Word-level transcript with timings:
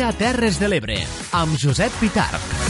Dia 0.00 0.14
Terres 0.16 0.56
de 0.56 0.70
l'Ebre, 0.72 0.96
amb 1.36 1.60
Josep 1.60 2.00
Pitarch. 2.00 2.69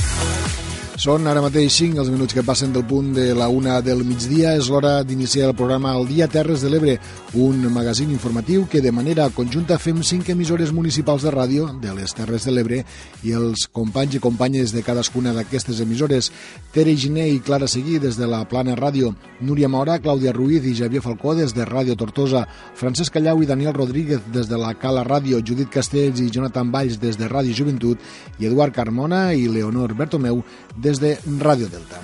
Són 1.01 1.25
ara 1.25 1.41
mateix 1.41 1.79
5 1.81 1.97
els 2.03 2.11
minuts 2.13 2.35
que 2.37 2.43
passen 2.45 2.75
del 2.75 2.83
punt 2.85 3.15
de 3.17 3.31
la 3.33 3.47
una 3.49 3.79
del 3.81 4.03
migdia. 4.05 4.51
És 4.61 4.67
l'hora 4.69 4.99
d'iniciar 5.01 5.47
el 5.49 5.55
programa 5.57 5.95
El 5.97 6.05
Dia 6.11 6.27
Terres 6.29 6.61
de 6.61 6.69
l'Ebre, 6.69 6.99
un 7.41 7.63
magazín 7.73 8.11
informatiu 8.13 8.67
que 8.69 8.83
de 8.85 8.93
manera 8.93 9.31
conjunta 9.33 9.79
fem 9.81 10.03
5 10.05 10.35
emissores 10.35 10.75
municipals 10.77 11.25
de 11.25 11.33
ràdio 11.33 11.71
de 11.81 11.95
les 11.97 12.13
Terres 12.13 12.45
de 12.45 12.53
l'Ebre 12.53 12.83
i 13.25 13.33
els 13.33 13.65
companys 13.73 14.19
i 14.19 14.21
companyes 14.21 14.75
de 14.77 14.83
cadascuna 14.85 15.33
d'aquestes 15.33 15.81
emissores. 15.81 16.29
Tere 16.75 16.93
Giné 16.93 17.31
i 17.31 17.41
Clara 17.41 17.65
Seguí 17.67 17.97
des 17.99 18.21
de 18.21 18.29
la 18.29 18.43
Plana 18.45 18.77
Ràdio, 18.77 19.15
Núria 19.41 19.73
Maura, 19.73 19.97
Clàudia 20.05 20.37
Ruiz 20.37 20.69
i 20.69 20.75
Javier 20.77 21.01
Falcó 21.01 21.33
des 21.35 21.57
de 21.57 21.65
Ràdio 21.65 21.97
Tortosa, 21.97 22.45
Francesc 22.77 23.17
Callau 23.17 23.41
i 23.41 23.49
Daniel 23.49 23.73
Rodríguez 23.73 24.21
des 24.35 24.53
de 24.53 24.61
la 24.61 24.75
Cala 24.77 25.07
Ràdio, 25.09 25.41
Judit 25.41 25.73
Castells 25.73 26.21
i 26.21 26.29
Jonathan 26.29 26.69
Valls 26.69 27.01
des 27.01 27.17
de 27.17 27.33
Ràdio 27.33 27.57
Joventut 27.57 27.97
i 28.37 28.53
Eduard 28.53 28.77
Carmona 28.77 29.31
i 29.33 29.49
Leonor 29.49 29.97
Bertomeu 29.97 30.45
des 30.77 30.90
de 30.99 31.15
Ràdio 31.39 31.71
Delta. 31.71 32.01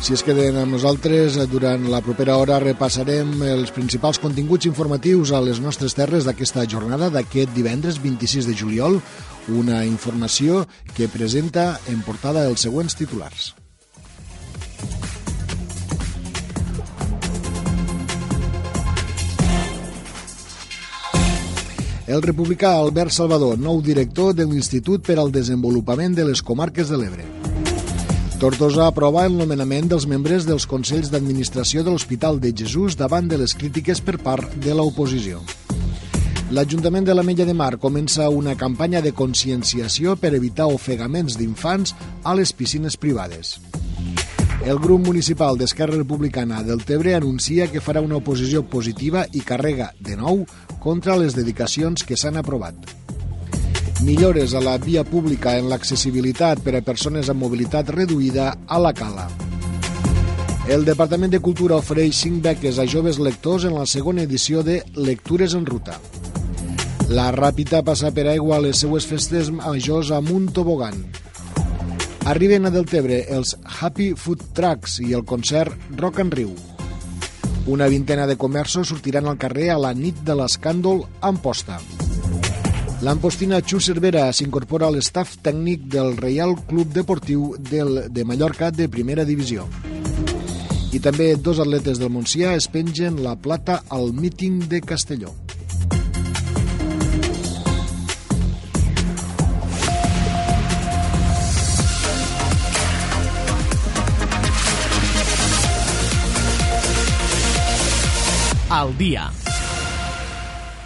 Si 0.00 0.14
es 0.16 0.22
queden 0.24 0.56
amb 0.56 0.72
nosaltres, 0.72 1.36
durant 1.52 1.84
la 1.92 2.00
propera 2.00 2.38
hora 2.40 2.56
repassarem 2.62 3.42
els 3.44 3.74
principals 3.74 4.18
continguts 4.22 4.70
informatius 4.70 5.34
a 5.34 5.42
les 5.44 5.60
nostres 5.60 5.92
terres 5.98 6.24
d'aquesta 6.24 6.64
jornada 6.64 7.10
d'aquest 7.12 7.52
divendres 7.52 8.00
26 8.00 8.48
de 8.48 8.56
juliol, 8.56 9.00
una 9.52 9.84
informació 9.84 10.64
que 10.96 11.10
presenta 11.12 11.74
en 11.92 12.00
portada 12.06 12.48
els 12.48 12.64
següents 12.64 12.96
titulars. 12.96 13.52
El 22.10 22.24
republicà 22.24 22.72
Albert 22.74 23.14
Salvador, 23.14 23.54
nou 23.62 23.76
director 23.86 24.32
de 24.34 24.42
l'Institut 24.42 25.04
per 25.06 25.14
al 25.22 25.28
Desenvolupament 25.30 26.16
de 26.16 26.24
les 26.26 26.42
Comarques 26.42 26.90
de 26.90 26.98
l'Ebre. 26.98 27.22
Tortosa 28.42 28.88
aprova 28.90 29.22
el 29.28 29.36
nomenament 29.38 29.86
dels 29.92 30.08
membres 30.10 30.48
dels 30.48 30.66
Consells 30.66 31.12
d'Administració 31.12 31.84
de 31.86 31.94
l'Hospital 31.94 32.42
de 32.42 32.50
Jesús 32.50 32.98
davant 32.98 33.30
de 33.30 33.38
les 33.38 33.54
crítiques 33.54 34.02
per 34.02 34.18
part 34.18 34.58
de 34.58 34.74
l'oposició. 34.74 35.38
L'Ajuntament 36.50 37.06
de 37.06 37.14
la 37.14 37.22
Mella 37.22 37.46
de 37.46 37.54
Mar 37.54 37.76
comença 37.78 38.26
una 38.26 38.58
campanya 38.58 39.06
de 39.06 39.14
conscienciació 39.14 40.18
per 40.18 40.34
evitar 40.34 40.66
ofegaments 40.66 41.38
d'infants 41.38 41.94
a 42.24 42.34
les 42.34 42.50
piscines 42.50 42.98
privades. 42.98 43.60
El 44.60 44.78
grup 44.78 45.06
municipal 45.06 45.56
d'Esquerra 45.56 45.96
Republicana 45.96 46.62
del 46.62 46.82
Tebre 46.84 47.14
anuncia 47.16 47.70
que 47.72 47.80
farà 47.80 48.02
una 48.04 48.18
oposició 48.18 48.60
positiva 48.68 49.22
i 49.32 49.40
carrega, 49.40 49.88
de 49.98 50.18
nou, 50.20 50.42
contra 50.84 51.16
les 51.16 51.32
dedicacions 51.32 52.04
que 52.04 52.18
s'han 52.20 52.36
aprovat. 52.36 52.76
Millores 54.04 54.52
a 54.52 54.60
la 54.60 54.76
via 54.76 55.00
pública 55.04 55.56
en 55.56 55.70
l'accessibilitat 55.72 56.60
per 56.64 56.74
a 56.76 56.82
persones 56.84 57.32
amb 57.32 57.40
mobilitat 57.40 57.88
reduïda 57.96 58.50
a 58.68 58.78
la 58.78 58.92
Cala. 58.92 59.30
El 60.68 60.84
Departament 60.84 61.32
de 61.32 61.40
Cultura 61.40 61.80
ofereix 61.80 62.20
5 62.20 62.44
beques 62.44 62.78
a 62.78 62.86
joves 62.86 63.18
lectors 63.18 63.64
en 63.64 63.74
la 63.74 63.88
segona 63.88 64.28
edició 64.28 64.62
de 64.62 64.82
Lectures 64.94 65.56
en 65.56 65.64
Ruta. 65.64 65.96
La 67.08 67.30
Ràpita 67.32 67.80
passa 67.82 68.12
per 68.14 68.28
aigua 68.28 68.60
a 68.60 68.64
les 68.68 68.84
seues 68.84 69.08
festes 69.08 69.48
majors 69.50 70.12
amb 70.14 70.30
un 70.36 70.52
tobogan. 70.52 71.00
Arriben 72.28 72.66
a 72.68 72.70
Deltebre 72.70 73.22
els 73.32 73.54
Happy 73.64 74.10
Food 74.12 74.50
Trucks 74.52 74.98
i 75.00 75.14
el 75.16 75.24
concert 75.24 75.72
Rock 75.96 76.20
and 76.20 76.34
Riu. 76.36 76.50
Una 77.66 77.88
vintena 77.88 78.26
de 78.28 78.36
comerços 78.36 78.90
sortiran 78.92 79.26
al 79.26 79.38
carrer 79.40 79.70
a 79.72 79.78
la 79.80 79.94
nit 79.96 80.20
de 80.26 80.36
l'escàndol 80.36 81.06
Amposta. 81.24 81.80
L'ampostina 83.00 83.62
Xu 83.64 83.80
Cervera 83.80 84.26
s'incorpora 84.36 84.90
a 84.90 84.92
l'estaf 84.92 85.38
tècnic 85.40 85.88
del 85.88 86.12
Reial 86.18 86.58
Club 86.68 86.92
Deportiu 86.92 87.54
del, 87.56 88.10
de 88.12 88.24
Mallorca 88.28 88.68
de 88.70 88.90
primera 88.92 89.24
divisió. 89.24 89.64
I 90.92 91.00
també 91.00 91.32
dos 91.40 91.62
atletes 91.62 92.02
del 92.02 92.12
Montsià 92.12 92.52
es 92.58 92.68
pengen 92.68 93.22
la 93.24 93.38
plata 93.40 93.80
al 93.88 94.12
míting 94.12 94.66
de 94.68 94.82
Castelló. 94.84 95.32
Al 108.70 108.94
dia. 108.94 109.49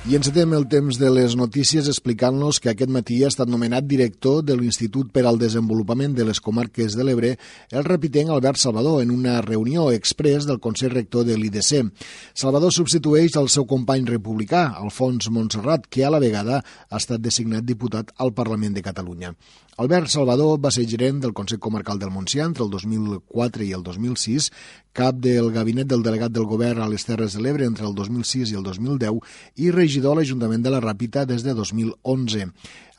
I 0.04 0.18
encetem 0.18 0.50
el 0.52 0.66
temps 0.68 0.98
de 1.00 1.08
les 1.08 1.32
notícies 1.32 1.86
explicant-nos 1.88 2.58
que 2.60 2.68
aquest 2.74 2.90
matí 2.92 3.22
ha 3.24 3.30
estat 3.32 3.48
nomenat 3.48 3.86
director 3.88 4.42
de 4.44 4.52
l'Institut 4.58 5.08
per 5.14 5.22
al 5.24 5.38
Desenvolupament 5.40 6.12
de 6.12 6.26
les 6.28 6.42
Comarques 6.44 6.92
de 6.92 7.06
l'Ebre 7.08 7.30
el 7.72 7.88
repitenc 7.88 8.28
Albert 8.28 8.60
Salvador 8.60 9.00
en 9.00 9.14
una 9.14 9.38
reunió 9.40 9.86
express 9.96 10.44
del 10.44 10.60
Consell 10.60 10.92
Rector 10.92 11.24
de 11.24 11.38
l'IDC. 11.40 11.88
Salvador 12.36 12.76
substitueix 12.76 13.40
el 13.40 13.48
seu 13.48 13.64
company 13.64 14.04
republicà, 14.12 14.74
Alfons 14.76 15.32
Montserrat, 15.32 15.88
que 15.88 16.04
a 16.04 16.12
la 16.12 16.20
vegada 16.20 16.60
ha 16.60 17.00
estat 17.00 17.24
designat 17.24 17.64
diputat 17.64 18.12
al 18.20 18.36
Parlament 18.36 18.76
de 18.76 18.84
Catalunya. 18.84 19.32
Albert 19.80 20.06
Salvador 20.12 20.60
va 20.62 20.70
ser 20.70 20.84
gerent 20.86 21.16
del 21.18 21.32
Consell 21.34 21.58
Comarcal 21.58 21.98
del 21.98 22.12
Montsià 22.14 22.44
entre 22.46 22.62
el 22.62 22.70
2004 22.70 23.64
i 23.66 23.72
el 23.74 23.82
2006, 23.82 24.52
cap 24.94 25.16
del 25.18 25.50
gabinet 25.50 25.88
del 25.90 26.04
delegat 26.06 26.30
del 26.30 26.46
govern 26.46 26.84
a 26.84 26.86
les 26.92 27.02
Terres 27.08 27.34
de 27.34 27.42
l'Ebre 27.42 27.66
entre 27.66 27.88
el 27.88 27.96
2006 27.98 28.52
i 28.52 28.60
el 28.60 28.62
2010 28.62 29.18
i 29.58 29.72
regidor 29.74 29.93
a 30.02 30.16
l'Ajuntament 30.18 30.64
de 30.64 30.72
la 30.74 30.80
Ràpita 30.82 31.22
des 31.28 31.44
de 31.46 31.54
2011. 31.54 32.48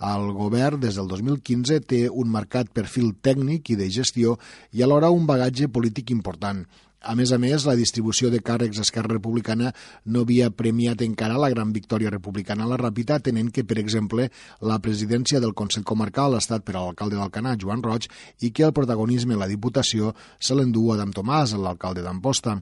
El 0.06 0.32
govern, 0.38 0.80
des 0.80 0.96
del 0.96 1.08
2015, 1.12 1.82
té 1.84 2.06
un 2.08 2.32
marcat 2.32 2.72
perfil 2.72 3.12
tècnic 3.22 3.74
i 3.74 3.76
de 3.80 3.90
gestió 3.92 4.38
i 4.72 4.84
alhora 4.84 5.12
un 5.12 5.28
bagatge 5.28 5.68
polític 5.68 6.12
important. 6.16 6.64
A 7.06 7.14
més 7.14 7.30
a 7.36 7.38
més, 7.38 7.68
la 7.70 7.76
distribució 7.78 8.32
de 8.34 8.40
càrrecs 8.42 8.80
Esquerra 8.82 9.14
Republicana 9.14 9.70
no 10.10 10.24
havia 10.26 10.50
premiat 10.50 11.04
encara 11.06 11.38
la 11.38 11.52
gran 11.54 11.70
victòria 11.76 12.10
republicana 12.10 12.66
a 12.66 12.72
la 12.72 12.80
Ràpita, 12.82 13.20
tenent 13.22 13.52
que, 13.54 13.64
per 13.64 13.78
exemple, 13.78 14.30
la 14.62 14.80
presidència 14.82 15.40
del 15.44 15.54
Consell 15.54 15.86
Comarcal 15.86 16.34
ha 16.34 16.42
estat 16.42 16.66
per 16.66 16.74
a 16.74 16.82
l'alcalde 16.82 17.20
d'Alcanar, 17.20 17.60
Joan 17.62 17.86
Roig, 17.86 18.10
i 18.42 18.50
que 18.50 18.66
el 18.66 18.74
protagonisme 18.74 19.38
a 19.38 19.44
la 19.44 19.52
Diputació 19.52 20.16
se 20.40 20.58
l'endú 20.58 20.88
Adam 20.94 21.14
Tomàs, 21.14 21.54
l'alcalde 21.54 22.02
d'Amposta. 22.02 22.58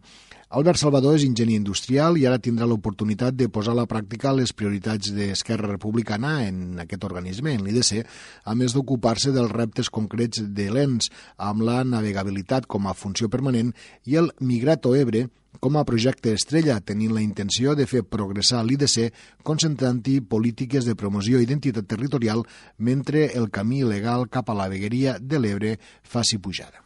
Albert 0.54 0.78
Salvador 0.78 1.16
és 1.18 1.24
enginyer 1.26 1.56
industrial 1.58 2.14
i 2.22 2.28
ara 2.30 2.38
tindrà 2.38 2.68
l'oportunitat 2.70 3.34
de 3.34 3.48
posar 3.50 3.72
a 3.74 3.80
la 3.80 3.88
pràctica 3.90 4.36
les 4.38 4.52
prioritats 4.54 5.10
d'Esquerra 5.16 5.72
Republicana 5.72 6.44
en 6.46 6.78
aquest 6.84 7.08
organisme, 7.08 7.56
en 7.58 7.64
l'IDC, 7.66 8.04
a 8.46 8.54
més 8.54 8.76
d'ocupar-se 8.78 9.34
dels 9.34 9.50
reptes 9.50 9.90
concrets 9.90 10.44
de 10.46 10.68
l'ENS, 10.70 11.10
amb 11.42 11.66
la 11.66 11.80
navegabilitat 11.82 12.68
com 12.70 12.86
a 12.86 12.94
funció 12.94 13.32
permanent 13.34 13.72
i 14.06 14.20
el 14.22 14.30
Migrato 14.46 14.94
Ebre, 14.94 15.24
com 15.58 15.74
a 15.82 15.86
projecte 15.90 16.36
estrella, 16.38 16.78
tenint 16.86 17.18
la 17.18 17.26
intenció 17.26 17.74
de 17.74 17.90
fer 17.90 18.04
progressar 18.06 18.62
l'IDC 18.62 19.10
concentrant-hi 19.42 20.20
polítiques 20.22 20.86
de 20.86 20.94
promoció 20.94 21.42
i 21.42 21.50
identitat 21.50 21.90
territorial 21.90 22.46
mentre 22.78 23.32
el 23.34 23.50
camí 23.50 23.82
legal 23.82 24.30
cap 24.30 24.54
a 24.54 24.60
la 24.62 24.70
vegueria 24.70 25.18
de 25.18 25.42
l'Ebre 25.42 25.80
faci 26.06 26.38
pujada. 26.38 26.86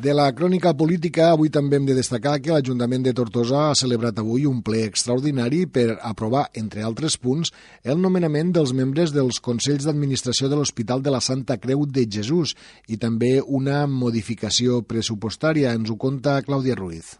De 0.00 0.14
la 0.16 0.30
crònica 0.32 0.70
política, 0.72 1.26
avui 1.34 1.50
també 1.52 1.76
hem 1.76 1.84
de 1.84 1.92
destacar 1.92 2.38
que 2.40 2.54
l'Ajuntament 2.54 3.02
de 3.04 3.12
Tortosa 3.12 3.58
ha 3.68 3.74
celebrat 3.76 4.22
avui 4.22 4.46
un 4.48 4.62
ple 4.64 4.86
extraordinari 4.86 5.66
per 5.68 5.98
aprovar, 6.00 6.46
entre 6.56 6.80
altres 6.80 7.18
punts, 7.20 7.52
el 7.84 8.00
nomenament 8.00 8.54
dels 8.56 8.72
membres 8.72 9.12
dels 9.12 9.36
Consells 9.44 9.84
d'Administració 9.84 10.48
de 10.48 10.56
l'Hospital 10.56 11.04
de 11.04 11.12
la 11.12 11.20
Santa 11.20 11.58
Creu 11.60 11.84
de 11.84 12.06
Jesús 12.08 12.54
i 12.88 12.96
també 12.96 13.34
una 13.44 13.84
modificació 13.86 14.80
pressupostària. 14.80 15.76
Ens 15.76 15.92
ho 15.92 15.98
conta 16.00 16.40
Clàudia 16.40 16.78
Ruiz. 16.80 17.18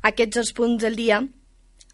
Aquests 0.00 0.40
els 0.40 0.56
punts 0.56 0.80
del 0.80 0.96
dia 0.96 1.20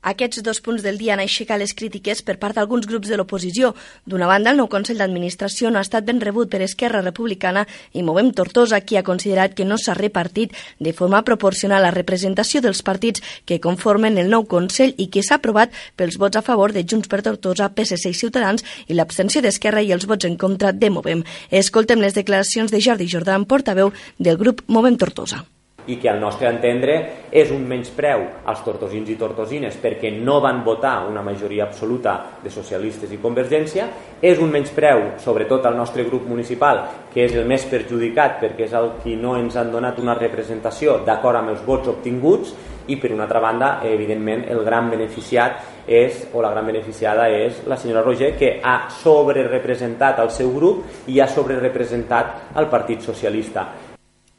Aquests 0.00 0.44
dos 0.46 0.60
punts 0.62 0.84
del 0.86 0.96
dia 0.96 1.16
han 1.16 1.20
aixecat 1.20 1.58
les 1.58 1.72
crítiques 1.74 2.20
per 2.22 2.36
part 2.38 2.54
d'alguns 2.54 2.86
grups 2.86 3.08
de 3.10 3.16
l'oposició. 3.18 3.72
D'una 4.06 4.28
banda, 4.30 4.52
el 4.52 4.60
nou 4.60 4.68
Consell 4.70 5.00
d'Administració 5.02 5.72
no 5.72 5.80
ha 5.80 5.86
estat 5.86 6.06
ben 6.06 6.20
rebut 6.22 6.50
per 6.52 6.60
Esquerra 6.62 7.02
Republicana 7.02 7.64
i 7.92 8.04
Movem 8.06 8.30
Tortosa, 8.30 8.80
qui 8.80 8.96
ha 8.96 9.02
considerat 9.02 9.56
que 9.58 9.66
no 9.66 9.76
s'ha 9.76 9.98
repartit 9.98 10.54
de 10.78 10.94
forma 10.94 11.24
proporcional 11.26 11.82
la 11.82 11.90
representació 11.90 12.62
dels 12.62 12.84
partits 12.86 13.26
que 13.44 13.58
conformen 13.58 14.22
el 14.22 14.30
nou 14.30 14.46
Consell 14.46 14.94
i 14.96 15.10
que 15.10 15.26
s'ha 15.26 15.42
aprovat 15.42 15.74
pels 15.96 16.16
vots 16.22 16.38
a 16.38 16.46
favor 16.46 16.72
de 16.72 16.86
Junts 16.86 17.10
per 17.10 17.24
Tortosa, 17.26 17.72
PSC 17.74 18.14
i 18.14 18.22
Ciutadans 18.22 18.64
i 18.86 18.94
l'abstenció 18.94 19.42
d'Esquerra 19.42 19.82
i 19.82 19.90
els 19.90 20.06
vots 20.06 20.30
en 20.30 20.38
contra 20.38 20.70
de 20.72 20.94
Movem. 20.94 21.26
Escoltem 21.50 21.98
les 21.98 22.14
declaracions 22.14 22.70
de 22.70 22.80
Jordi 22.80 23.10
Jordan, 23.10 23.50
portaveu 23.50 23.90
del 24.18 24.38
grup 24.38 24.62
Movem 24.68 24.96
Tortosa 24.96 25.42
i 25.88 25.96
que 25.96 26.10
al 26.10 26.20
nostre 26.20 26.48
entendre 26.48 26.96
és 27.30 27.50
un 27.54 27.64
menyspreu 27.68 28.24
als 28.48 28.62
tortosins 28.64 29.08
i 29.10 29.16
tortosines 29.20 29.76
perquè 29.80 30.12
no 30.14 30.38
van 30.44 30.62
votar 30.64 31.08
una 31.08 31.24
majoria 31.24 31.66
absoluta 31.66 32.14
de 32.42 32.52
socialistes 32.52 33.12
i 33.12 33.20
convergència, 33.22 33.88
és 34.20 34.38
un 34.38 34.52
menyspreu 34.52 35.18
sobretot 35.24 35.66
al 35.66 35.76
nostre 35.76 36.04
grup 36.04 36.28
municipal 36.28 36.84
que 37.12 37.24
és 37.26 37.36
el 37.36 37.48
més 37.48 37.66
perjudicat 37.68 38.38
perquè 38.42 38.68
és 38.68 38.74
el 38.76 38.92
qui 39.02 39.16
no 39.16 39.36
ens 39.40 39.56
han 39.56 39.72
donat 39.72 39.98
una 39.98 40.16
representació 40.18 41.00
d'acord 41.06 41.40
amb 41.40 41.56
els 41.56 41.64
vots 41.66 41.88
obtinguts 41.96 42.54
i 42.88 42.96
per 42.96 43.12
una 43.12 43.26
altra 43.26 43.40
banda, 43.40 43.80
evidentment, 43.84 44.46
el 44.48 44.64
gran 44.64 44.88
beneficiat 44.90 45.84
és, 45.88 46.24
o 46.32 46.42
la 46.44 46.50
gran 46.54 46.66
beneficiada 46.68 47.28
és 47.32 47.62
la 47.68 47.76
senyora 47.76 48.02
Roger, 48.04 48.32
que 48.36 48.58
ha 48.64 48.88
sobrerepresentat 48.92 50.22
el 50.24 50.32
seu 50.32 50.52
grup 50.54 51.08
i 51.08 51.20
ha 51.20 51.28
sobrerepresentat 51.28 52.56
el 52.56 52.68
Partit 52.72 53.04
Socialista. 53.04 53.68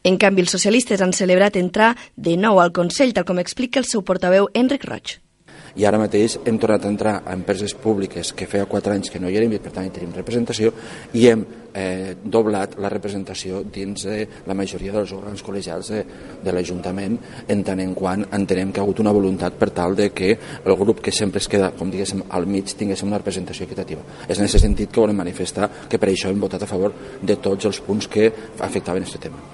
En 0.10 0.16
canvi, 0.18 0.42
els 0.42 0.54
socialistes 0.56 1.04
han 1.06 1.12
celebrat 1.14 1.58
entrar 1.60 1.92
de 2.18 2.32
nou 2.34 2.58
al 2.58 2.72
Consell, 2.74 3.12
tal 3.14 3.28
com 3.30 3.38
explica 3.38 3.78
el 3.78 3.86
seu 3.86 4.02
portaveu 4.02 4.48
Enric 4.58 4.88
Roig. 4.90 5.20
I 5.78 5.86
ara 5.86 6.00
mateix 6.02 6.40
hem 6.50 6.58
tornat 6.58 6.88
a 6.88 6.90
entrar 6.90 7.12
a 7.20 7.36
empreses 7.38 7.76
públiques 7.78 8.32
que 8.34 8.48
feia 8.50 8.66
quatre 8.66 8.96
anys 8.96 9.12
que 9.14 9.22
no 9.22 9.30
hi 9.30 9.38
érem 9.38 9.54
i 9.54 9.60
per 9.62 9.70
tant 9.76 9.86
hi 9.86 9.94
tenim 9.94 10.16
representació 10.16 10.72
i 11.14 11.28
hem 11.30 11.44
eh, 11.78 12.16
doblat 12.24 12.74
la 12.82 12.90
representació 12.90 13.62
dins 13.62 14.08
de 14.10 14.26
la 14.50 14.58
majoria 14.58 14.96
dels 14.98 15.14
òrgans 15.14 15.46
col·legials 15.46 15.94
de, 15.94 16.02
de 16.42 16.58
l'Ajuntament 16.58 17.20
en 17.46 17.64
tant 17.70 17.86
en 17.86 17.94
quant 17.94 18.26
entenem 18.40 18.74
que 18.74 18.82
ha 18.82 18.88
hagut 18.88 19.06
una 19.06 19.14
voluntat 19.14 19.62
per 19.62 19.70
tal 19.78 19.94
de 20.00 20.10
que 20.10 20.34
el 20.34 20.78
grup 20.82 21.06
que 21.06 21.14
sempre 21.14 21.44
es 21.44 21.52
queda, 21.52 21.70
com 21.78 21.94
diguéssim, 21.94 22.26
al 22.34 22.50
mig 22.50 22.74
tinguéssim 22.74 23.14
una 23.14 23.22
representació 23.22 23.70
equitativa. 23.70 24.02
És 24.26 24.40
en 24.40 24.50
aquest 24.50 24.66
sentit 24.66 24.90
que 24.90 25.06
volem 25.06 25.22
manifestar 25.22 25.70
que 25.86 26.02
per 26.02 26.10
això 26.10 26.34
hem 26.34 26.42
votat 26.42 26.66
a 26.66 26.74
favor 26.74 26.98
de 27.22 27.38
tots 27.38 27.70
els 27.70 27.86
punts 27.86 28.10
que 28.10 28.32
afectaven 28.58 29.06
aquest 29.06 29.30
tema. 29.30 29.46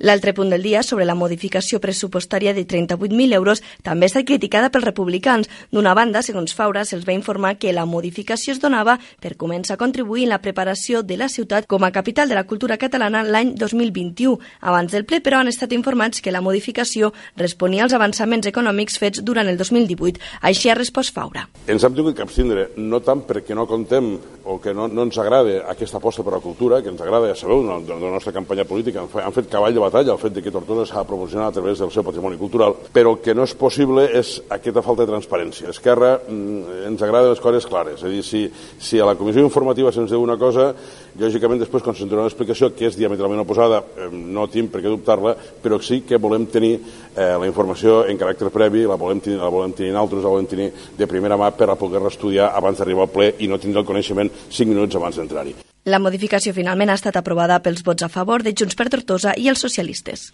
L'altre 0.00 0.32
punt 0.32 0.48
del 0.48 0.62
dia, 0.64 0.80
sobre 0.82 1.04
la 1.04 1.14
modificació 1.14 1.76
pressupostària 1.76 2.54
de 2.56 2.62
38.000 2.64 3.34
euros, 3.36 3.60
també 3.84 4.08
està 4.08 4.22
criticada 4.24 4.70
pels 4.72 4.86
republicans. 4.86 5.50
D'una 5.68 5.92
banda, 5.92 6.22
segons 6.24 6.54
Faura, 6.56 6.86
se'ls 6.88 7.04
va 7.04 7.12
informar 7.12 7.58
que 7.60 7.74
la 7.76 7.84
modificació 7.84 8.54
es 8.54 8.62
donava 8.62 8.94
per 9.20 9.34
començar 9.36 9.76
a 9.76 9.82
contribuir 9.82 10.24
en 10.24 10.32
la 10.32 10.40
preparació 10.40 11.02
de 11.04 11.18
la 11.20 11.28
ciutat 11.28 11.68
com 11.68 11.84
a 11.84 11.92
capital 11.92 12.32
de 12.32 12.38
la 12.38 12.46
cultura 12.48 12.78
catalana 12.80 13.20
l'any 13.22 13.52
2021. 13.60 14.38
Abans 14.72 14.96
del 14.96 15.04
ple, 15.04 15.20
però, 15.20 15.42
han 15.44 15.52
estat 15.52 15.76
informats 15.76 16.24
que 16.24 16.32
la 16.32 16.40
modificació 16.40 17.12
responia 17.36 17.84
als 17.84 17.92
avançaments 17.92 18.48
econòmics 18.48 18.96
fets 18.96 19.20
durant 19.20 19.52
el 19.52 19.60
2018. 19.60 20.16
Així 20.40 20.72
ha 20.72 20.78
respost 20.80 21.12
Faura. 21.12 21.44
Ens 21.68 21.84
hem 21.84 22.00
tingut 22.00 22.16
que 22.16 22.24
abstindre, 22.24 22.70
no 22.80 23.02
tant 23.04 23.26
perquè 23.28 23.52
no 23.52 23.68
contem 23.68 24.14
o 24.48 24.56
que 24.64 24.72
no, 24.72 24.88
no 24.88 25.04
ens 25.04 25.20
agrada 25.20 25.60
aquesta 25.68 26.00
aposta 26.00 26.24
per 26.24 26.38
la 26.38 26.40
cultura, 26.40 26.80
que 26.80 26.88
ens 26.88 27.04
agrada, 27.04 27.28
ja 27.28 27.36
sabeu, 27.36 27.60
de 27.84 28.00
la 28.00 28.16
nostra 28.16 28.32
campanya 28.32 28.64
política, 28.64 29.04
han 29.04 29.36
fet 29.36 29.52
cavall 29.52 29.76
de 29.76 29.89
batalla 29.90 30.14
el 30.14 30.22
fet 30.22 30.36
de 30.36 30.42
que 30.44 30.52
Tortosa 30.54 30.86
s'ha 30.88 31.02
de 31.02 31.08
promocionar 31.10 31.50
a 31.50 31.54
través 31.54 31.82
del 31.82 31.90
seu 31.90 32.06
patrimoni 32.06 32.38
cultural, 32.38 32.76
però 32.94 33.16
el 33.16 33.20
que 33.24 33.34
no 33.34 33.44
és 33.44 33.54
possible 33.58 34.06
és 34.06 34.36
aquesta 34.48 34.84
falta 34.86 35.04
de 35.04 35.12
transparència. 35.12 35.70
Esquerra 35.74 36.14
mm, 36.22 36.86
ens 36.88 37.02
agrada 37.02 37.32
les 37.32 37.42
coses 37.42 37.66
clares, 37.66 38.00
és 38.00 38.06
a 38.06 38.12
dir, 38.12 38.22
si, 38.26 38.46
si 38.78 39.00
a 39.00 39.08
la 39.08 39.16
comissió 39.18 39.42
informativa 39.44 39.92
se'ns 39.92 40.14
diu 40.14 40.22
una 40.22 40.38
cosa, 40.40 40.70
lògicament 41.18 41.60
després 41.62 41.82
quan 41.82 41.96
se'ns 41.96 42.12
una 42.12 42.28
explicació 42.28 42.70
que 42.76 42.86
és 42.88 42.98
diametralment 42.98 43.42
oposada, 43.42 43.82
no 44.10 44.46
tinc 44.50 44.70
per 44.70 44.82
què 44.84 44.92
dubtar-la, 44.92 45.34
però 45.62 45.80
sí 45.82 46.02
que 46.06 46.20
volem 46.20 46.46
tenir 46.46 46.74
eh, 46.76 47.34
la 47.40 47.48
informació 47.48 48.04
en 48.06 48.20
caràcter 48.20 48.52
previ, 48.54 48.84
la 48.86 48.98
volem 49.00 49.22
tenir, 49.24 49.40
la 49.40 49.50
volem 49.50 49.74
tenir 49.76 49.96
altres, 49.96 50.22
la 50.22 50.34
volem 50.34 50.46
tenir 50.50 50.70
de 50.98 51.10
primera 51.10 51.38
mà 51.40 51.50
per 51.56 51.70
a 51.70 51.78
poder-la 51.80 52.12
estudiar 52.12 52.52
abans 52.54 52.78
d'arribar 52.78 53.08
al 53.08 53.14
ple 53.14 53.32
i 53.38 53.50
no 53.50 53.58
tindre 53.58 53.82
el 53.82 53.88
coneixement 53.88 54.30
5 54.50 54.70
minuts 54.70 54.96
abans 54.96 55.18
d'entrar-hi. 55.18 55.56
La 55.88 55.98
modificació 55.98 56.52
finalment 56.52 56.90
ha 56.92 56.98
estat 56.98 57.16
aprovada 57.16 57.56
pels 57.64 57.80
vots 57.82 58.04
a 58.04 58.10
favor 58.12 58.42
de 58.44 58.52
Junts 58.52 58.76
per 58.76 58.90
Tortosa 58.92 59.32
i 59.40 59.48
els 59.48 59.62
socialistes. 59.64 60.26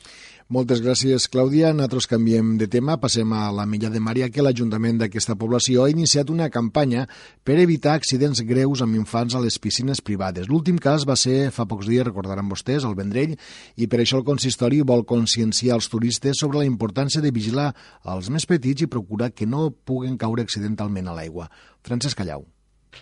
Moltes 0.47 0.79
gràcies, 0.79 1.25
Clàudia. 1.27 1.73
Nosaltres 1.75 2.07
canviem 2.07 2.53
de 2.55 2.69
tema. 2.71 2.95
Passem 3.03 3.33
a 3.35 3.49
la 3.51 3.65
Milla 3.67 3.89
de 3.91 3.99
Maria, 3.99 4.29
que 4.31 4.45
l'Ajuntament 4.47 5.01
d'aquesta 5.01 5.35
població 5.35 5.83
ha 5.83 5.91
iniciat 5.91 6.31
una 6.31 6.47
campanya 6.55 7.09
per 7.43 7.57
evitar 7.59 7.97
accidents 7.99 8.45
greus 8.47 8.85
amb 8.85 8.95
infants 8.95 9.35
a 9.35 9.43
les 9.43 9.59
piscines 9.59 9.99
privades. 9.99 10.47
L'últim 10.47 10.79
cas 10.79 11.03
va 11.03 11.19
ser 11.19 11.51
fa 11.51 11.67
pocs 11.67 11.91
dies, 11.91 12.07
recordaran 12.07 12.47
vostès, 12.47 12.87
al 12.87 12.95
Vendrell, 12.95 13.35
i 13.75 13.91
per 13.91 14.05
això 14.05 14.23
el 14.23 14.29
consistori 14.29 14.85
vol 14.87 15.03
conscienciar 15.03 15.81
els 15.81 15.91
turistes 15.91 16.39
sobre 16.39 16.63
la 16.63 16.71
importància 16.71 17.19
de 17.19 17.35
vigilar 17.35 17.73
els 18.07 18.31
més 18.31 18.47
petits 18.47 18.87
i 18.87 18.93
procurar 18.93 19.35
que 19.35 19.51
no 19.51 19.73
puguen 19.75 20.15
caure 20.15 20.47
accidentalment 20.47 21.11
a 21.11 21.19
l'aigua. 21.19 21.51
Francesc 21.83 22.23
Callau. 22.23 22.47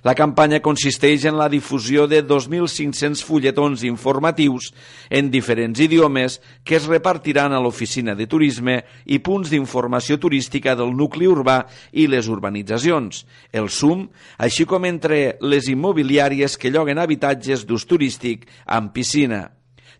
La 0.03 0.17
campanya 0.19 0.61
consisteix 0.65 1.25
en 1.29 1.39
la 1.39 1.49
difusió 1.49 2.09
de 2.11 2.23
2.500 2.27 3.23
fulletons 3.25 3.85
informatius 3.87 4.73
en 5.09 5.31
diferents 5.31 5.81
idiomes 5.81 6.41
que 6.65 6.77
es 6.77 6.89
repartiran 6.91 7.55
a 7.55 7.63
l'oficina 7.63 8.17
de 8.19 8.27
turisme 8.27 8.81
i 9.07 9.21
punts 9.23 9.53
d'informació 9.53 10.19
turística 10.19 10.75
del 10.75 10.95
nucli 10.97 11.31
urbà 11.31 11.63
i 11.93 12.09
les 12.11 12.29
urbanitzacions, 12.29 13.25
el 13.53 13.71
SUM, 13.71 14.09
així 14.39 14.67
com 14.67 14.85
entre 14.85 15.39
les 15.41 15.71
immobiliàries 15.71 16.59
que 16.59 16.75
lloguen 16.75 16.99
habitatges 16.99 17.65
d'ús 17.69 17.87
turístic 17.87 18.49
amb 18.67 18.93
piscina. 18.93 19.47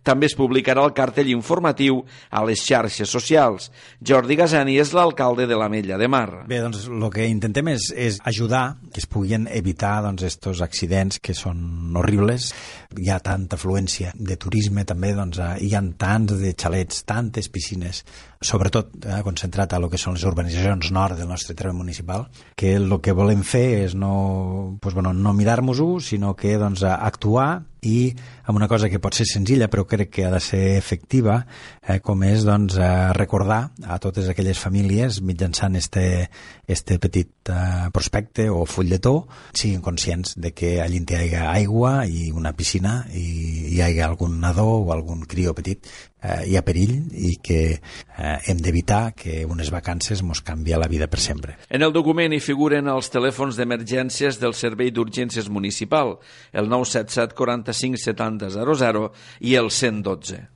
També 0.05 0.29
es 0.29 0.37
publicarà 0.37 0.85
el 0.85 0.93
cartell 0.97 1.31
informatiu 1.33 2.03
a 2.31 2.45
les 2.45 2.61
xarxes 2.61 3.09
socials. 3.11 3.71
Jordi 4.05 4.37
Gasani 4.37 4.77
és 4.81 4.93
l'alcalde 4.93 5.49
de 5.49 5.57
la 5.57 5.71
Mella 5.73 5.97
de 6.01 6.09
Mar. 6.13 6.45
Bé, 6.49 6.61
doncs 6.61 6.85
el 6.93 7.09
que 7.15 7.27
intentem 7.31 7.73
és, 7.73 7.89
és 7.97 8.21
ajudar 8.29 8.77
que 8.93 9.01
es 9.01 9.09
puguin 9.11 9.49
evitar 9.51 9.97
doncs, 10.05 10.27
estos 10.29 10.61
accidents 10.65 11.21
que 11.25 11.35
són 11.37 11.97
horribles. 11.97 12.53
Hi 13.01 13.11
ha 13.11 13.19
tanta 13.25 13.57
afluència 13.59 14.13
de 14.15 14.37
turisme 14.41 14.85
també, 14.85 15.15
doncs, 15.17 15.41
eh, 15.41 15.57
hi 15.65 15.73
ha 15.75 15.83
tants 15.99 16.37
de 16.39 16.53
xalets, 16.53 17.03
tantes 17.09 17.49
piscines, 17.49 18.05
sobretot 18.45 18.93
eh, 19.01 19.21
concentrat 19.27 19.73
a 19.73 19.81
lo 19.81 19.89
que 19.91 20.01
són 20.01 20.19
les 20.19 20.27
urbanitzacions 20.29 20.93
nord 20.93 21.19
del 21.19 21.31
nostre 21.33 21.57
terme 21.57 21.81
municipal, 21.81 22.29
que 22.55 22.77
el 22.77 22.93
que 23.01 23.17
volem 23.17 23.43
fer 23.43 23.67
és 23.87 23.97
no, 23.97 24.77
pues, 24.81 24.95
bueno, 24.95 25.15
no 25.17 25.33
mirar-nos-ho, 25.33 25.97
sinó 26.01 26.35
que 26.37 26.59
doncs, 26.61 26.85
actuar 26.85 27.65
i 27.89 28.15
amb 28.45 28.59
una 28.59 28.69
cosa 28.69 28.91
que 28.93 29.01
pot 29.03 29.17
ser 29.17 29.27
senzilla 29.29 29.69
però 29.73 29.87
crec 29.89 30.11
que 30.13 30.27
ha 30.27 30.33
de 30.33 30.41
ser 30.43 30.63
efectiva 30.79 31.39
eh, 31.87 32.01
com 32.05 32.25
és 32.27 32.45
doncs, 32.45 32.77
eh, 32.77 33.13
recordar 33.17 33.61
a 33.87 33.99
totes 34.03 34.29
aquelles 34.29 34.61
famílies 34.61 35.21
mitjançant 35.23 35.77
este, 35.81 36.29
este 36.67 36.99
petit 36.99 37.31
eh, 37.49 37.91
prospecte 37.93 38.49
o 38.51 38.65
fulletó 38.67 39.27
siguin 39.53 39.81
conscients 39.81 40.35
de 40.37 40.53
que 40.53 40.81
allí 40.81 41.03
hi 41.05 41.35
ha 41.35 41.51
aigua 41.53 42.07
i 42.07 42.31
una 42.33 42.55
piscina 42.57 43.05
i 43.13 43.75
hi 43.75 43.81
ha 43.81 44.07
algun 44.07 44.41
nadó 44.41 44.67
o 44.81 44.93
algun 44.93 45.27
crió 45.27 45.55
petit 45.55 45.87
eh, 46.23 46.49
hi 46.49 46.57
ha 46.57 46.65
perill 46.65 47.11
i 47.13 47.37
que 47.43 47.61
eh, 47.75 48.39
hem 48.47 48.63
d'evitar 48.65 49.13
que 49.13 49.45
unes 49.45 49.71
vacances 49.71 50.23
mos 50.23 50.41
canvia 50.41 50.79
la 50.81 50.89
vida 50.89 51.09
per 51.09 51.21
sempre. 51.21 51.59
En 51.69 51.83
el 51.83 51.93
document 51.93 52.33
hi 52.33 52.41
figuren 52.41 52.89
els 52.89 53.11
telèfons 53.13 53.59
d'emergències 53.61 54.41
del 54.41 54.57
Servei 54.57 54.91
d'Urgències 54.91 55.51
Municipal, 55.51 56.17
el 56.53 56.71
977 56.73 57.37
45 57.37 58.01
70 58.09 58.51
00 58.57 59.13
i 59.41 59.57
el 59.61 59.71
112. 59.71 60.54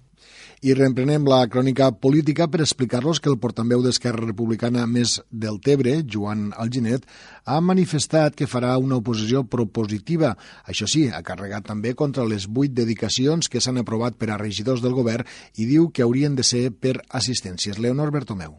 I 0.59 0.75
reemprenem 0.75 1.23
la 1.31 1.45
crònica 1.47 1.93
política 2.03 2.49
per 2.51 2.65
explicar-los 2.65 3.21
que 3.23 3.31
el 3.31 3.39
portaveu 3.39 3.83
d'Esquerra 3.85 4.25
Republicana 4.27 4.89
més 4.91 5.21
del 5.31 5.61
Tebre, 5.63 6.01
Joan 6.03 6.49
Alginet, 6.59 7.07
ha 7.47 7.61
manifestat 7.63 8.35
que 8.35 8.51
farà 8.51 8.75
una 8.83 8.99
oposició 8.99 9.45
propositiva. 9.47 10.35
Això 10.67 10.91
sí, 10.91 11.07
ha 11.15 11.23
carregat 11.23 11.71
també 11.71 11.95
contra 11.95 12.27
les 12.27 12.49
vuit 12.51 12.75
dedicacions 12.75 13.47
que 13.47 13.63
s'han 13.63 13.79
aprovat 13.85 14.19
per 14.19 14.33
a 14.35 14.41
regidors 14.43 14.83
del 14.83 14.99
govern 14.99 15.27
i 15.55 15.71
diu 15.71 15.93
que 15.95 16.03
haurien 16.03 16.35
de 16.35 16.43
ser 16.43 16.73
per 16.75 16.99
assistències. 17.09 17.79
Leonor 17.79 18.11
Bertomeu. 18.11 18.59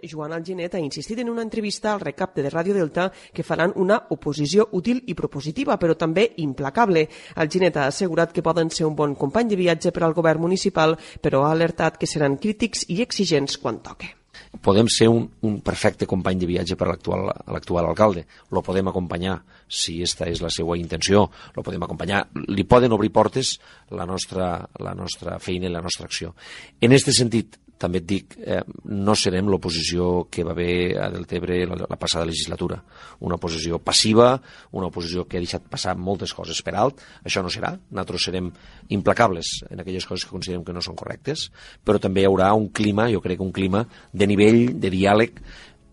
Joan 0.00 0.32
Alginet 0.32 0.74
ha 0.74 0.80
insistit 0.80 1.18
en 1.20 1.28
una 1.28 1.42
entrevista 1.42 1.92
al 1.92 2.00
recapte 2.00 2.42
de 2.42 2.50
Ràdio 2.50 2.72
Delta 2.76 3.10
que 3.32 3.44
faran 3.44 3.74
una 3.76 3.98
oposició 4.16 4.68
útil 4.78 5.02
i 5.06 5.16
propositiva, 5.18 5.76
però 5.76 5.96
també 5.98 6.30
implacable. 6.44 7.08
Alginet 7.36 7.76
ha 7.76 7.86
assegurat 7.90 8.32
que 8.32 8.46
poden 8.46 8.70
ser 8.70 8.86
un 8.88 8.96
bon 8.96 9.14
company 9.14 9.52
de 9.52 9.60
viatge 9.60 9.92
per 9.92 10.06
al 10.06 10.16
govern 10.16 10.40
municipal, 10.40 10.96
però 11.20 11.44
ha 11.44 11.52
alertat 11.52 12.00
que 12.00 12.08
seran 12.08 12.40
crítics 12.40 12.88
i 12.88 13.02
exigents 13.04 13.60
quan 13.60 13.84
toque 13.84 14.14
podem 14.60 14.88
ser 14.88 15.08
un, 15.08 15.24
un 15.42 15.60
perfecte 15.64 16.06
company 16.06 16.38
de 16.38 16.46
viatge 16.46 16.76
per 16.76 16.88
l'actual 16.88 17.86
alcalde. 17.86 18.26
Lo 18.52 18.62
podem 18.62 18.88
acompanyar, 18.88 19.38
si 19.68 20.00
esta 20.04 20.28
és 20.28 20.42
la 20.44 20.50
seva 20.52 20.76
intenció, 20.76 21.24
lo 21.56 21.64
podem 21.64 21.82
acompanyar. 21.82 22.26
Li 22.52 22.64
poden 22.68 22.92
obrir 22.92 23.12
portes 23.12 23.54
la 23.90 24.06
nostra, 24.08 24.54
la 24.80 24.94
nostra 24.98 25.38
feina 25.40 25.68
i 25.68 25.72
la 25.72 25.82
nostra 25.84 26.06
acció. 26.08 26.34
En 26.80 26.92
aquest 26.92 27.12
sentit, 27.16 27.58
també 27.82 28.00
et 28.02 28.06
dic, 28.06 28.36
eh, 28.38 28.60
no 28.94 29.16
serem 29.18 29.48
l'oposició 29.50 30.28
que 30.30 30.44
va 30.46 30.54
haver 30.54 30.98
a 31.02 31.08
Deltebre 31.12 31.58
la, 31.66 31.78
la 31.82 31.98
passada 31.98 32.28
legislatura. 32.28 32.78
Una 33.26 33.40
oposició 33.40 33.80
passiva, 33.82 34.36
una 34.78 34.88
oposició 34.92 35.26
que 35.26 35.40
ha 35.40 35.44
deixat 35.44 35.66
passar 35.72 35.96
moltes 35.98 36.34
coses 36.38 36.62
per 36.62 36.76
alt. 36.78 37.02
Això 37.26 37.42
no 37.42 37.50
serà. 37.52 37.74
Nosaltres 37.90 38.28
serem 38.30 38.52
implacables 38.94 39.58
en 39.70 39.82
aquelles 39.82 40.06
coses 40.06 40.26
que 40.26 40.36
considerem 40.36 40.64
que 40.64 40.76
no 40.76 40.84
són 40.84 40.98
correctes, 40.98 41.48
però 41.84 41.98
també 42.02 42.22
hi 42.22 42.30
haurà 42.30 42.52
un 42.54 42.70
clima, 42.70 43.10
jo 43.10 43.22
crec 43.24 43.42
un 43.42 43.52
clima 43.52 43.86
de 44.12 44.30
nivell, 44.30 44.64
de 44.78 44.92
diàleg, 44.94 45.42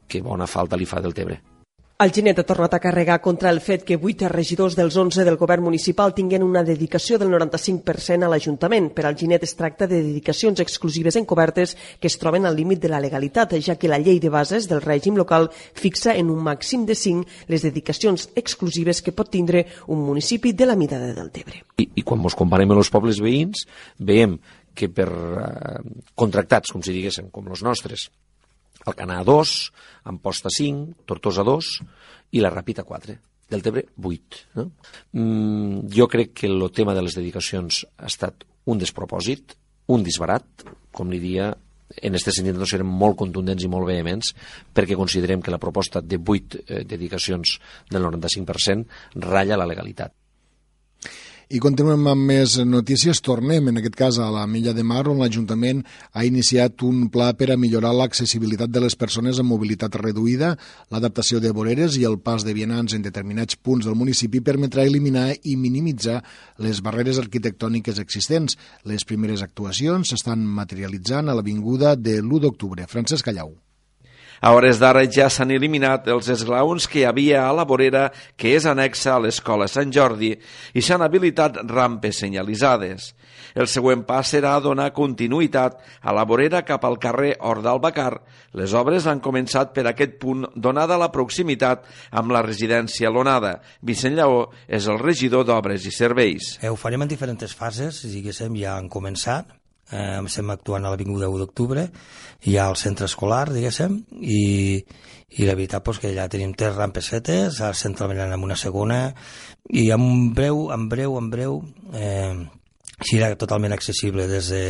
que 0.09 0.25
bona 0.25 0.49
falta 0.49 0.77
li 0.77 0.89
fa 0.89 1.01
del 1.01 1.17
Tebre. 1.17 1.48
El 1.99 2.13
Ginet 2.15 2.37
ha 2.39 2.45
tornat 2.47 2.77
a 2.77 2.79
carregar 2.79 3.17
contra 3.19 3.49
el 3.51 3.57
fet 3.59 3.81
que 3.83 3.97
8 3.99 4.29
regidors 4.31 4.77
dels 4.79 4.95
11 4.95 5.25
del 5.27 5.35
govern 5.35 5.65
municipal 5.65 6.13
tinguin 6.15 6.45
una 6.45 6.61
dedicació 6.63 7.17
del 7.19 7.27
95% 7.33 8.23
a 8.23 8.29
l'Ajuntament. 8.31 8.85
Per 8.95 9.03
al 9.03 9.17
Ginet 9.19 9.43
es 9.43 9.51
tracta 9.59 9.83
de 9.83 9.97
dedicacions 9.99 10.61
exclusives 10.63 11.17
encobertes 11.19 11.73
que 11.99 12.07
es 12.07 12.15
troben 12.21 12.47
al 12.47 12.55
límit 12.55 12.79
de 12.79 12.87
la 12.93 13.01
legalitat, 13.03 13.57
ja 13.59 13.75
que 13.75 13.91
la 13.91 13.99
llei 13.99 14.21
de 14.23 14.31
bases 14.31 14.69
del 14.71 14.79
règim 14.79 15.19
local 15.19 15.49
fixa 15.51 16.15
en 16.15 16.31
un 16.31 16.39
màxim 16.39 16.85
de 16.87 16.95
5 16.95 17.51
les 17.51 17.67
dedicacions 17.67 18.29
exclusives 18.33 19.03
que 19.03 19.11
pot 19.11 19.27
tindre 19.27 19.65
un 19.91 19.99
municipi 19.99 20.55
de 20.55 20.71
la 20.71 20.79
mida 20.79 21.01
de 21.03 21.11
Deltebre. 21.19 21.65
I, 21.83 21.89
i 21.99 22.07
quan 22.07 22.23
ens 22.23 22.39
comparem 22.39 22.71
amb 22.71 22.79
els 22.79 22.93
pobles 22.95 23.19
veïns, 23.19 23.67
veiem 23.99 24.39
que 24.71 24.87
per 24.87 25.11
eh, 25.11 25.77
contractats, 26.15 26.71
com 26.71 26.79
si 26.79 26.95
diguéssim, 26.95 27.27
com 27.27 27.51
els 27.51 27.67
nostres, 27.67 28.07
Alcanar 28.89 29.23
2, 29.27 29.55
Amposta 30.11 30.51
5, 30.53 31.05
Tortosa 31.09 31.45
2 31.47 31.71
i 32.35 32.43
la 32.43 32.51
Ràpita 32.53 32.85
4. 32.87 33.15
Deltebre 33.49 33.85
8. 33.97 34.43
No? 34.59 34.67
Mm, 35.13 35.87
jo 35.93 36.07
crec 36.07 36.35
que 36.41 36.49
el 36.49 36.69
tema 36.75 36.93
de 36.93 37.05
les 37.05 37.17
dedicacions 37.17 37.85
ha 37.97 38.09
estat 38.09 38.45
un 38.69 38.77
despropòsit, 38.81 39.55
un 39.89 40.05
disbarat, 40.05 40.67
com 40.93 41.09
li 41.09 41.21
dia, 41.21 41.49
en 41.97 42.13
aquest 42.13 42.37
sentit 42.37 42.57
no 42.57 42.67
serem 42.69 42.89
molt 43.01 43.17
contundents 43.17 43.65
i 43.65 43.69
molt 43.71 43.87
vehements 43.89 44.33
perquè 44.77 44.97
considerem 44.97 45.41
que 45.41 45.53
la 45.53 45.61
proposta 45.61 46.03
de 46.05 46.19
8 46.21 46.61
eh, 46.61 46.83
dedicacions 46.85 47.57
del 47.89 48.05
95% 48.05 49.23
ratlla 49.25 49.57
la 49.57 49.69
legalitat. 49.69 50.13
I 51.49 51.57
continuem 51.57 52.03
amb 52.05 52.27
més 52.29 52.59
notícies. 52.61 53.17
Tornem, 53.25 53.71
en 53.71 53.79
aquest 53.79 53.95
cas, 53.97 54.17
a 54.21 54.27
la 54.29 54.43
Milla 54.45 54.69
de 54.77 54.83
Mar, 54.85 55.07
on 55.09 55.17
l'Ajuntament 55.17 55.79
ha 56.13 56.21
iniciat 56.27 56.83
un 56.85 57.07
pla 57.09 57.31
per 57.33 57.47
a 57.49 57.55
millorar 57.57 57.89
l'accessibilitat 57.97 58.69
de 58.69 58.83
les 58.83 58.93
persones 58.93 59.39
amb 59.41 59.49
mobilitat 59.49 59.97
reduïda, 59.97 60.51
l'adaptació 60.93 61.41
de 61.41 61.49
voreres 61.49 61.97
i 61.97 62.05
el 62.05 62.19
pas 62.21 62.45
de 62.45 62.53
vianants 62.53 62.93
en 62.93 63.01
determinats 63.01 63.57
punts 63.57 63.89
del 63.89 63.97
municipi 63.97 64.43
permetrà 64.45 64.85
eliminar 64.85 65.31
i 65.41 65.55
minimitzar 65.57 66.19
les 66.61 66.83
barreres 66.85 67.17
arquitectòniques 67.17 67.97
existents. 67.97 68.59
Les 68.85 69.07
primeres 69.09 69.41
actuacions 69.41 70.13
s'estan 70.13 70.45
materialitzant 70.45 71.33
a 71.33 71.37
l'Avinguda 71.39 71.95
de 71.97 72.19
l'1 72.21 72.43
d'octubre. 72.45 72.85
Francesc 72.85 73.25
Callau. 73.25 73.55
A 74.41 74.53
hores 74.55 74.79
d'ara 74.79 75.03
ja 75.11 75.27
s'han 75.27 75.51
eliminat 75.51 76.07
els 76.07 76.29
esglaons 76.31 76.87
que 76.87 77.01
hi 77.01 77.07
havia 77.09 77.43
a 77.43 77.53
la 77.55 77.65
vorera 77.67 78.05
que 78.39 78.53
és 78.55 78.65
anexa 78.69 79.15
a 79.15 79.19
l'Escola 79.23 79.67
Sant 79.67 79.91
Jordi 79.91 80.31
i 80.73 80.83
s'han 80.83 81.03
habilitat 81.03 81.59
rampes 81.67 82.21
senyalitzades. 82.23 83.13
El 83.59 83.67
següent 83.67 84.05
pas 84.07 84.31
serà 84.31 84.53
donar 84.63 84.91
continuïtat 84.95 85.79
a 86.01 86.13
la 86.15 86.23
vorera 86.29 86.63
cap 86.63 86.85
al 86.85 86.99
carrer 87.01 87.33
Ordal 87.51 87.81
Bacar. 87.83 88.21
Les 88.55 88.73
obres 88.77 89.07
han 89.09 89.19
començat 89.19 89.73
per 89.75 89.87
aquest 89.89 90.15
punt 90.21 90.45
donada 90.55 90.99
la 91.01 91.11
proximitat 91.11 91.83
amb 92.11 92.31
la 92.31 92.43
residència 92.45 93.11
Lonada. 93.11 93.57
Vicent 93.81 94.15
Lleó 94.15 94.45
és 94.67 94.87
el 94.87 95.01
regidor 95.03 95.47
d'Obres 95.49 95.85
i 95.89 95.91
Serveis. 95.91 96.55
Eh, 96.61 96.69
ho 96.69 96.79
farem 96.79 97.03
en 97.03 97.11
diferents 97.11 97.55
fases, 97.55 98.05
diguéssim, 98.07 98.55
ja 98.61 98.77
han 98.77 98.87
començat, 98.91 99.58
eh, 99.91 100.19
estem 100.25 100.49
actuant 100.53 100.85
a 100.85 100.91
l'Avinguda 100.93 101.29
1 101.29 101.39
d'octubre, 101.41 101.85
hi 102.45 102.57
ha 102.57 102.67
el 102.71 102.77
centre 102.79 103.09
escolar, 103.09 103.47
diguéssim, 103.53 103.97
i, 104.21 104.43
i 105.37 105.47
la 105.47 105.55
veritat 105.55 105.85
pues, 105.85 106.01
que 106.03 106.13
ja 106.15 106.29
tenim 106.31 106.53
tres 106.57 106.75
rampes 106.77 107.09
fetes, 107.13 107.61
ara 107.61 107.75
estem 107.77 107.95
treballant 107.97 108.35
amb 108.35 108.49
una 108.49 108.57
segona, 108.59 109.01
i 109.69 109.89
en 109.95 110.33
breu, 110.37 110.67
en 110.75 110.87
breu, 110.91 111.17
en 111.19 111.29
breu, 111.33 111.61
eh, 111.93 112.35
serà 112.99 113.31
totalment 113.39 113.73
accessible 113.73 114.27
des 114.27 114.51
de 114.51 114.63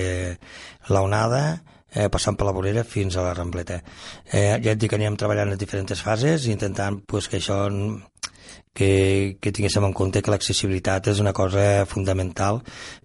la 0.94 1.02
onada, 1.02 1.44
eh, 1.92 2.10
passant 2.10 2.38
per 2.38 2.46
la 2.46 2.54
vorera 2.54 2.84
fins 2.86 3.18
a 3.18 3.24
la 3.26 3.34
Rambleta. 3.34 3.80
Eh, 4.32 4.60
ja 4.62 4.74
et 4.74 4.80
dic 4.80 4.92
que 4.92 5.00
anirem 5.00 5.18
treballant 5.18 5.54
en 5.54 5.58
diferents 5.58 6.04
fases, 6.06 6.46
intentant 6.48 7.02
pues, 7.08 7.28
que 7.28 7.40
això 7.42 7.66
que, 8.80 9.36
que 9.44 9.52
tinguéssim 9.52 9.84
en 9.84 9.94
compte 9.94 10.24
que 10.24 10.32
l'accessibilitat 10.32 11.12
és 11.12 11.20
una 11.20 11.36
cosa 11.36 11.84
fundamental 11.90 12.62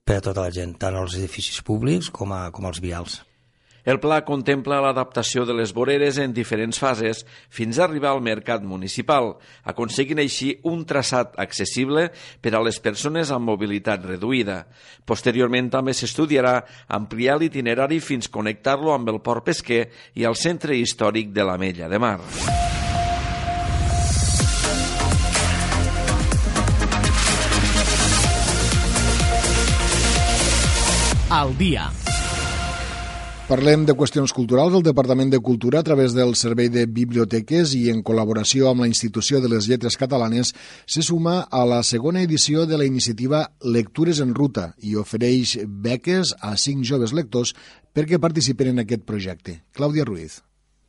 per 0.06 0.20
a 0.20 0.24
tota 0.24 0.46
la 0.46 0.54
gent, 0.54 0.76
tant 0.78 0.94
als 0.94 1.18
edificis 1.18 1.64
públics 1.66 2.12
com, 2.14 2.30
a, 2.30 2.46
com 2.54 2.68
als 2.68 2.78
vials. 2.84 3.24
El 3.84 3.98
pla 4.00 4.22
contempla 4.24 4.78
l'adaptació 4.80 5.42
de 5.44 5.52
les 5.58 5.74
voreres 5.76 6.16
en 6.22 6.32
diferents 6.32 6.78
fases 6.80 7.20
fins 7.52 7.76
a 7.76 7.84
arribar 7.84 8.14
al 8.14 8.22
mercat 8.24 8.62
municipal, 8.64 9.34
aconseguint 9.68 10.22
així 10.22 10.54
un 10.70 10.86
traçat 10.88 11.34
accessible 11.42 12.06
per 12.40 12.54
a 12.54 12.62
les 12.64 12.78
persones 12.80 13.34
amb 13.34 13.50
mobilitat 13.50 14.06
reduïda. 14.08 14.62
Posteriorment 15.04 15.68
també 15.74 15.92
s'estudiarà 15.92 16.54
ampliar 16.88 17.36
l'itinerari 17.42 18.00
fins 18.00 18.30
connectar-lo 18.32 18.94
amb 18.94 19.12
el 19.12 19.20
port 19.20 19.50
pesquer 19.50 19.82
i 20.14 20.24
el 20.24 20.38
centre 20.38 20.78
històric 20.78 21.34
de 21.36 21.44
la 21.44 21.58
Mella 21.60 21.90
de 21.92 22.00
Mar. 22.00 22.20
Al 31.34 31.56
dia. 31.58 31.88
Parlem 33.48 33.82
de 33.84 33.92
qüestions 33.98 34.32
culturals. 34.32 34.72
El 34.78 34.84
Departament 34.86 35.32
de 35.32 35.40
Cultura, 35.42 35.80
a 35.80 35.86
través 35.86 36.14
del 36.14 36.36
Servei 36.38 36.70
de 36.70 36.86
Biblioteques 36.86 37.74
i 37.74 37.90
en 37.90 38.04
col·laboració 38.06 38.70
amb 38.70 38.84
la 38.84 38.88
Institució 38.88 39.42
de 39.42 39.50
les 39.50 39.66
Lletres 39.68 39.98
Catalanes, 40.00 40.54
se 40.86 41.02
suma 41.02 41.40
a 41.50 41.64
la 41.66 41.82
segona 41.82 42.22
edició 42.22 42.64
de 42.70 42.78
la 42.78 42.86
iniciativa 42.86 43.42
Lectures 43.60 44.22
en 44.22 44.32
Ruta 44.38 44.70
i 44.78 44.94
ofereix 44.94 45.58
beques 45.66 46.36
a 46.40 46.54
cinc 46.56 46.86
joves 46.86 47.12
lectors 47.12 47.52
perquè 47.92 48.22
participen 48.22 48.76
en 48.76 48.86
aquest 48.86 49.02
projecte. 49.02 49.64
Clàudia 49.74 50.06
Ruiz. 50.06 50.40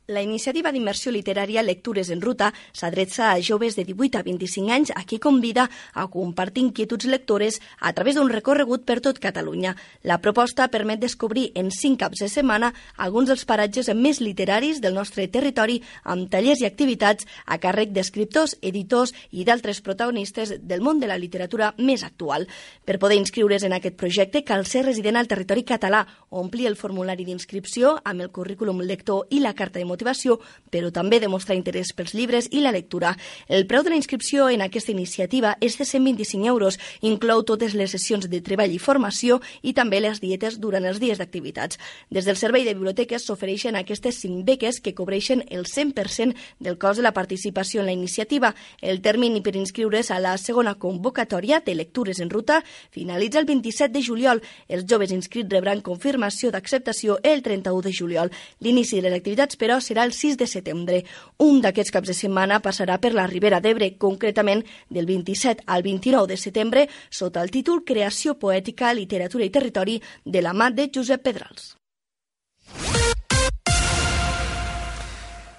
La 0.06 0.22
iniciativa 0.22 0.70
d'immersió 0.70 1.10
literària 1.10 1.64
Lectures 1.66 2.12
en 2.14 2.20
Ruta 2.22 2.52
s'adreça 2.70 3.32
a 3.32 3.40
joves 3.42 3.74
de 3.74 3.82
18 3.82 4.20
a 4.20 4.22
25 4.22 4.70
anys 4.70 4.92
a 4.94 5.00
qui 5.02 5.16
convida 5.18 5.64
a 5.98 6.04
compartir 6.06 6.62
inquietuds 6.62 7.08
lectores 7.10 7.58
a 7.80 7.90
través 7.92 8.14
d'un 8.14 8.30
recorregut 8.30 8.84
per 8.86 9.00
tot 9.02 9.18
Catalunya. 9.18 9.72
La 10.06 10.20
proposta 10.22 10.68
permet 10.70 11.00
descobrir 11.02 11.50
en 11.56 11.72
5 11.74 11.98
caps 11.98 12.22
de 12.22 12.28
setmana 12.30 12.70
alguns 12.96 13.32
dels 13.32 13.42
paratges 13.44 13.90
més 13.98 14.20
literaris 14.22 14.78
del 14.80 14.94
nostre 14.94 15.26
territori 15.26 15.80
amb 16.04 16.30
tallers 16.30 16.62
i 16.62 16.70
activitats 16.70 17.26
a 17.44 17.58
càrrec 17.58 17.90
d'escriptors, 17.90 18.54
editors 18.62 19.10
i 19.32 19.42
d'altres 19.42 19.82
protagonistes 19.82 20.54
del 20.62 20.86
món 20.86 21.02
de 21.02 21.10
la 21.10 21.18
literatura 21.18 21.72
més 21.78 22.06
actual. 22.06 22.46
Per 22.84 23.00
poder 23.02 23.18
inscriure's 23.18 23.66
en 23.66 23.74
aquest 23.74 23.98
projecte 23.98 24.44
cal 24.46 24.70
ser 24.70 24.86
resident 24.86 25.18
al 25.18 25.26
territori 25.26 25.66
català, 25.66 26.06
omplir 26.30 26.70
el 26.70 26.78
formulari 26.78 27.26
d'inscripció 27.26 27.96
amb 28.04 28.22
el 28.22 28.30
currículum 28.30 28.86
lector 28.86 29.26
i 29.34 29.42
la 29.42 29.56
carta 29.58 29.80
de 29.80 29.95
motivació, 29.96 30.38
però 30.70 30.92
també 30.92 31.18
demostrar 31.20 31.56
interès 31.56 31.94
pels 31.96 32.14
llibres 32.14 32.50
i 32.52 32.60
la 32.60 32.74
lectura. 32.76 33.16
El 33.48 33.66
preu 33.66 33.82
de 33.82 33.90
la 33.90 33.96
inscripció 33.98 34.50
en 34.52 34.62
aquesta 34.62 34.92
iniciativa 34.92 35.56
és 35.60 35.78
de 35.80 35.84
125 35.88 36.46
euros, 36.46 36.78
inclou 37.00 37.42
totes 37.48 37.74
les 37.74 37.90
sessions 37.90 38.28
de 38.28 38.40
treball 38.44 38.72
i 38.74 38.78
formació 38.78 39.40
i 39.62 39.72
també 39.72 40.00
les 40.04 40.20
dietes 40.20 40.60
durant 40.60 40.84
els 40.84 41.00
dies 41.00 41.18
d'activitats. 41.18 41.80
Des 42.10 42.28
del 42.28 42.36
Servei 42.36 42.64
de 42.66 42.74
Biblioteques 42.74 43.24
s'ofereixen 43.24 43.76
aquestes 43.76 44.20
5 44.22 44.44
beques 44.44 44.80
que 44.80 44.94
cobreixen 44.94 45.44
el 45.48 45.64
100% 45.66 46.36
del 46.60 46.78
cost 46.78 47.00
de 47.00 47.06
la 47.06 47.14
participació 47.16 47.80
en 47.80 47.86
la 47.86 47.96
iniciativa. 47.96 48.54
El 48.80 49.00
termini 49.00 49.40
per 49.40 49.56
inscriure's 49.56 50.10
a 50.10 50.20
la 50.20 50.36
segona 50.38 50.76
convocatòria 50.76 51.62
de 51.64 51.74
lectures 51.74 52.20
en 52.20 52.30
ruta 52.30 52.62
finalitza 52.90 53.40
el 53.40 53.46
27 53.46 53.92
de 53.96 54.04
juliol. 54.04 54.42
Els 54.68 54.84
joves 54.88 55.12
inscrits 55.14 55.52
rebran 55.52 55.80
confirmació 55.80 56.52
d'acceptació 56.52 57.18
el 57.22 57.42
31 57.42 57.82
de 57.82 57.92
juliol. 57.94 58.32
L'inici 58.60 59.00
de 59.00 59.08
les 59.08 59.16
activitats, 59.18 59.56
però, 59.56 59.80
serà 59.86 60.04
el 60.06 60.12
6 60.16 60.36
de 60.40 60.50
setembre. 60.50 61.00
Un 61.46 61.62
d'aquests 61.62 61.94
caps 61.94 62.10
de 62.10 62.18
setmana 62.18 62.60
passarà 62.64 62.98
per 62.98 63.14
la 63.14 63.28
Ribera 63.30 63.62
d'Ebre, 63.62 63.92
concretament 64.02 64.64
del 64.90 65.06
27 65.06 65.64
al 65.66 65.86
29 65.86 66.34
de 66.34 66.36
setembre, 66.36 66.86
sota 67.10 67.42
el 67.46 67.54
títol 67.54 67.84
Creació 67.86 68.36
poètica, 68.38 68.92
literatura 68.92 69.46
i 69.46 69.54
territori 69.54 70.00
de 70.24 70.42
la 70.42 70.52
mà 70.52 70.72
de 70.74 70.90
Josep 70.92 71.22
Pedrals. 71.22 71.76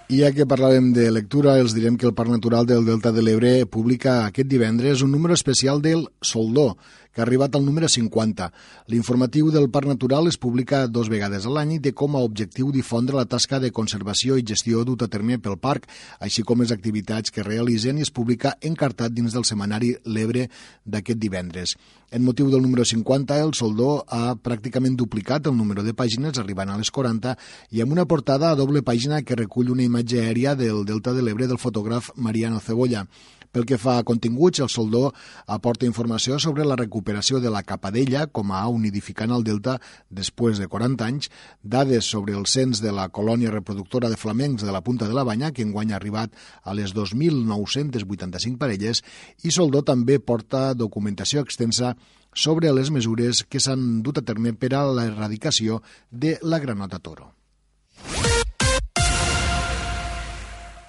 I 0.07 0.21
ja 0.21 0.29
que 0.31 0.45
parlàvem 0.47 0.93
de 0.95 1.09
lectura, 1.11 1.57
els 1.59 1.73
direm 1.75 1.97
que 1.99 2.05
el 2.07 2.13
Parc 2.15 2.31
Natural 2.31 2.63
del 2.63 2.85
Delta 2.87 3.11
de 3.11 3.19
l'Ebre 3.19 3.65
publica 3.67 4.21
aquest 4.23 4.47
divendres 4.47 5.01
un 5.03 5.11
número 5.11 5.35
especial 5.35 5.81
del 5.83 6.05
Soldó, 6.23 6.77
que 7.17 7.23
ha 7.23 7.25
arribat 7.25 7.55
al 7.57 7.65
número 7.65 7.87
50. 7.89 8.51
L'informatiu 8.93 9.47
del 9.49 9.71
Parc 9.73 9.89
Natural 9.89 10.27
es 10.29 10.37
publica 10.37 10.83
dos 10.85 11.09
vegades 11.09 11.47
a 11.47 11.53
l'any 11.55 11.71
i 11.73 11.79
té 11.81 11.89
com 11.97 12.13
a 12.13 12.21
objectiu 12.21 12.69
difondre 12.69 13.17
la 13.17 13.25
tasca 13.25 13.57
de 13.57 13.71
conservació 13.73 14.37
i 14.37 14.45
gestió 14.45 14.83
dut 14.85 15.01
a 15.01 15.07
terme 15.09 15.39
pel 15.41 15.57
parc, 15.57 15.87
així 16.21 16.43
com 16.45 16.61
les 16.61 16.69
activitats 16.75 17.33
que 17.33 17.41
realitzen 17.41 17.97
i 17.97 18.05
es 18.05 18.13
publica 18.13 18.53
encartat 18.61 19.15
dins 19.17 19.33
del 19.33 19.47
setmanari 19.49 19.95
L'Ebre 20.05 20.45
d'aquest 20.85 21.17
divendres. 21.17 21.73
En 22.13 22.21
motiu 22.23 22.51
del 22.53 22.61
número 22.61 22.85
50, 22.85 23.39
el 23.41 23.55
Soldó 23.57 24.05
ha 24.07 24.35
pràcticament 24.37 24.93
duplicat 24.95 25.49
el 25.49 25.57
número 25.57 25.81
de 25.83 25.95
pàgines, 25.97 26.37
arribant 26.37 26.69
a 26.69 26.77
les 26.77 26.93
40, 26.93 27.33
i 27.73 27.81
amb 27.81 27.97
una 27.97 28.05
portada 28.05 28.51
a 28.51 28.59
doble 28.61 28.83
pàgina 28.85 29.23
que 29.25 29.35
recull 29.41 29.73
una 29.73 29.83
imatge 29.89 30.21
aèria 30.21 30.53
del 30.55 30.85
Delta 30.85 31.17
de 31.17 31.25
l'Ebre 31.25 31.49
del 31.49 31.57
fotògraf 31.57 32.13
Mariano 32.15 32.61
Cebolla. 32.61 33.07
Pel 33.51 33.65
que 33.67 33.79
fa 33.81 33.97
a 33.97 34.05
continguts, 34.07 34.59
el 34.63 34.69
Soldó 34.69 35.11
aporta 35.47 35.87
informació 35.87 36.39
sobre 36.39 36.65
la 36.65 36.75
recuperació 36.79 37.39
de 37.43 37.51
la 37.53 37.63
capadella 37.63 38.25
com 38.27 38.51
a 38.51 38.61
au 38.67 38.77
nidificant 38.81 39.31
al 39.31 39.45
Delta 39.47 39.77
després 40.09 40.59
de 40.61 40.67
40 40.67 41.07
anys, 41.07 41.31
dades 41.63 42.05
sobre 42.05 42.35
el 42.37 42.45
cens 42.45 42.81
de 42.83 42.91
la 42.91 43.07
colònia 43.09 43.53
reproductora 43.53 44.09
de 44.09 44.19
flamencs 44.19 44.65
de 44.65 44.71
la 44.71 44.83
Punta 44.83 45.07
de 45.07 45.15
la 45.17 45.25
Banya, 45.27 45.51
que 45.51 45.65
enguany 45.65 45.93
ha 45.93 45.99
arribat 46.01 46.35
a 46.63 46.75
les 46.77 46.93
2.985 46.95 48.57
parelles, 48.57 49.03
i 49.43 49.51
Soldó 49.51 49.83
també 49.83 50.19
porta 50.19 50.73
documentació 50.73 51.41
extensa 51.41 51.95
sobre 52.37 52.71
les 52.73 52.91
mesures 52.93 53.43
que 53.49 53.59
s'han 53.63 54.03
dut 54.05 54.21
a 54.21 54.25
terme 54.25 54.53
per 54.53 54.75
a 54.77 54.85
l'erradicació 54.91 55.81
de 56.11 56.37
la 56.43 56.61
granota 56.61 56.99
toro. 56.99 57.33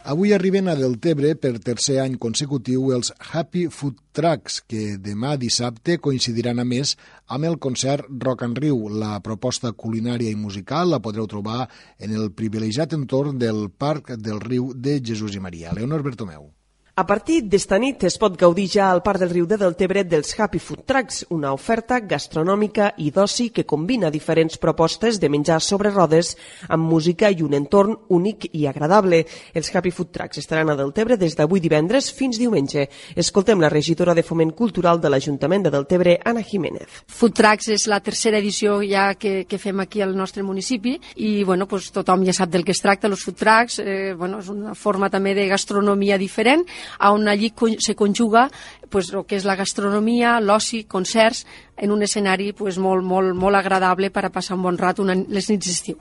Avui 0.08 0.30
arriben 0.32 0.70
a 0.72 0.74
Deltebre 0.74 1.34
per 1.36 1.58
tercer 1.60 1.98
any 2.00 2.14
consecutiu 2.16 2.86
els 2.96 3.10
Happy 3.28 3.66
Food 3.68 3.98
Trucks, 4.16 4.62
que 4.64 4.96
demà 5.04 5.34
dissabte 5.36 5.98
coincidiran 6.00 6.62
a 6.62 6.64
més 6.64 6.94
amb 7.36 7.44
el 7.44 7.58
concert 7.60 8.08
Rock 8.24 8.46
and 8.46 8.56
Riu. 8.64 8.86
La 8.88 9.18
proposta 9.20 9.74
culinària 9.76 10.32
i 10.32 10.40
musical 10.46 10.94
la 10.96 11.04
podreu 11.04 11.28
trobar 11.28 11.66
en 12.00 12.16
el 12.16 12.30
privilegiat 12.32 12.96
entorn 12.96 13.36
del 13.36 13.66
Parc 13.68 14.14
del 14.16 14.40
Riu 14.40 14.72
de 14.72 14.96
Jesús 15.04 15.36
i 15.36 15.44
Maria. 15.44 15.76
Leonor 15.76 16.08
Bertomeu. 16.08 16.54
A 16.98 17.06
partir 17.06 17.44
d'esta 17.46 17.76
nit 17.78 18.02
es 18.08 18.16
pot 18.18 18.34
gaudir 18.34 18.64
ja 18.72 18.88
al 18.90 19.04
Parc 19.06 19.20
del 19.22 19.30
Riu 19.30 19.44
de 19.46 19.54
Deltebre 19.54 20.02
dels 20.02 20.32
Happy 20.34 20.58
Food 20.58 20.80
Trucks, 20.82 21.20
una 21.30 21.52
oferta 21.54 22.00
gastronòmica 22.02 22.88
i 22.98 23.12
d'oci 23.14 23.52
que 23.54 23.62
combina 23.62 24.10
diferents 24.10 24.58
propostes 24.58 25.20
de 25.22 25.28
menjar 25.30 25.60
sobre 25.62 25.92
rodes 25.94 26.32
amb 26.66 26.90
música 26.90 27.30
i 27.30 27.44
un 27.46 27.54
entorn 27.54 27.94
únic 28.16 28.48
i 28.50 28.64
agradable. 28.66 29.20
Els 29.54 29.70
Happy 29.70 29.92
Food 29.94 30.10
Trucks 30.16 30.40
estaran 30.42 30.72
a 30.72 30.76
Deltebre 30.80 31.14
des 31.20 31.36
d'avui 31.38 31.62
divendres 31.62 32.08
fins 32.10 32.40
diumenge. 32.42 32.88
Escoltem 33.14 33.62
la 33.62 33.70
regidora 33.70 34.10
de 34.12 34.26
Foment 34.26 34.50
Cultural 34.58 34.98
de 34.98 35.14
l'Ajuntament 35.14 35.68
de 35.68 35.74
Deltebre, 35.76 36.16
Ana 36.24 36.42
Jiménez. 36.42 37.04
Food 37.06 37.38
Trucks 37.38 37.70
és 37.76 37.86
la 37.86 38.00
tercera 38.02 38.42
edició 38.42 38.80
ja 38.82 39.12
que, 39.14 39.44
que 39.46 39.62
fem 39.62 39.86
aquí 39.86 40.02
al 40.02 40.16
nostre 40.18 40.42
municipi 40.42 40.96
i 41.14 41.44
bueno, 41.44 41.70
pues, 41.70 41.92
tothom 41.94 42.26
ja 42.26 42.34
sap 42.34 42.50
del 42.50 42.66
que 42.66 42.74
es 42.74 42.82
tracta, 42.82 43.06
els 43.06 43.22
Food 43.22 43.38
Trucks, 43.38 43.78
eh, 43.86 44.18
bueno, 44.18 44.42
és 44.42 44.50
una 44.50 44.74
forma 44.74 45.14
també 45.14 45.38
de 45.38 45.46
gastronomia 45.46 46.18
diferent 46.18 46.66
on 47.00 47.28
allí 47.28 47.52
se 47.78 47.94
conjuga 47.94 48.48
pues, 48.90 49.12
el 49.12 49.24
que 49.26 49.36
és 49.36 49.44
la 49.44 49.56
gastronomia, 49.56 50.38
l'oci, 50.40 50.84
concerts, 50.84 51.44
en 51.76 51.92
un 51.92 52.02
escenari 52.02 52.52
pues, 52.52 52.78
molt, 52.78 53.04
molt, 53.04 53.34
molt 53.36 53.56
agradable 53.56 54.10
per 54.10 54.26
a 54.26 54.32
passar 54.34 54.56
un 54.56 54.62
bon 54.62 54.78
rato 54.78 55.02
una, 55.02 55.14
les 55.14 55.50
nits 55.50 55.66
d'estiu. 55.66 55.98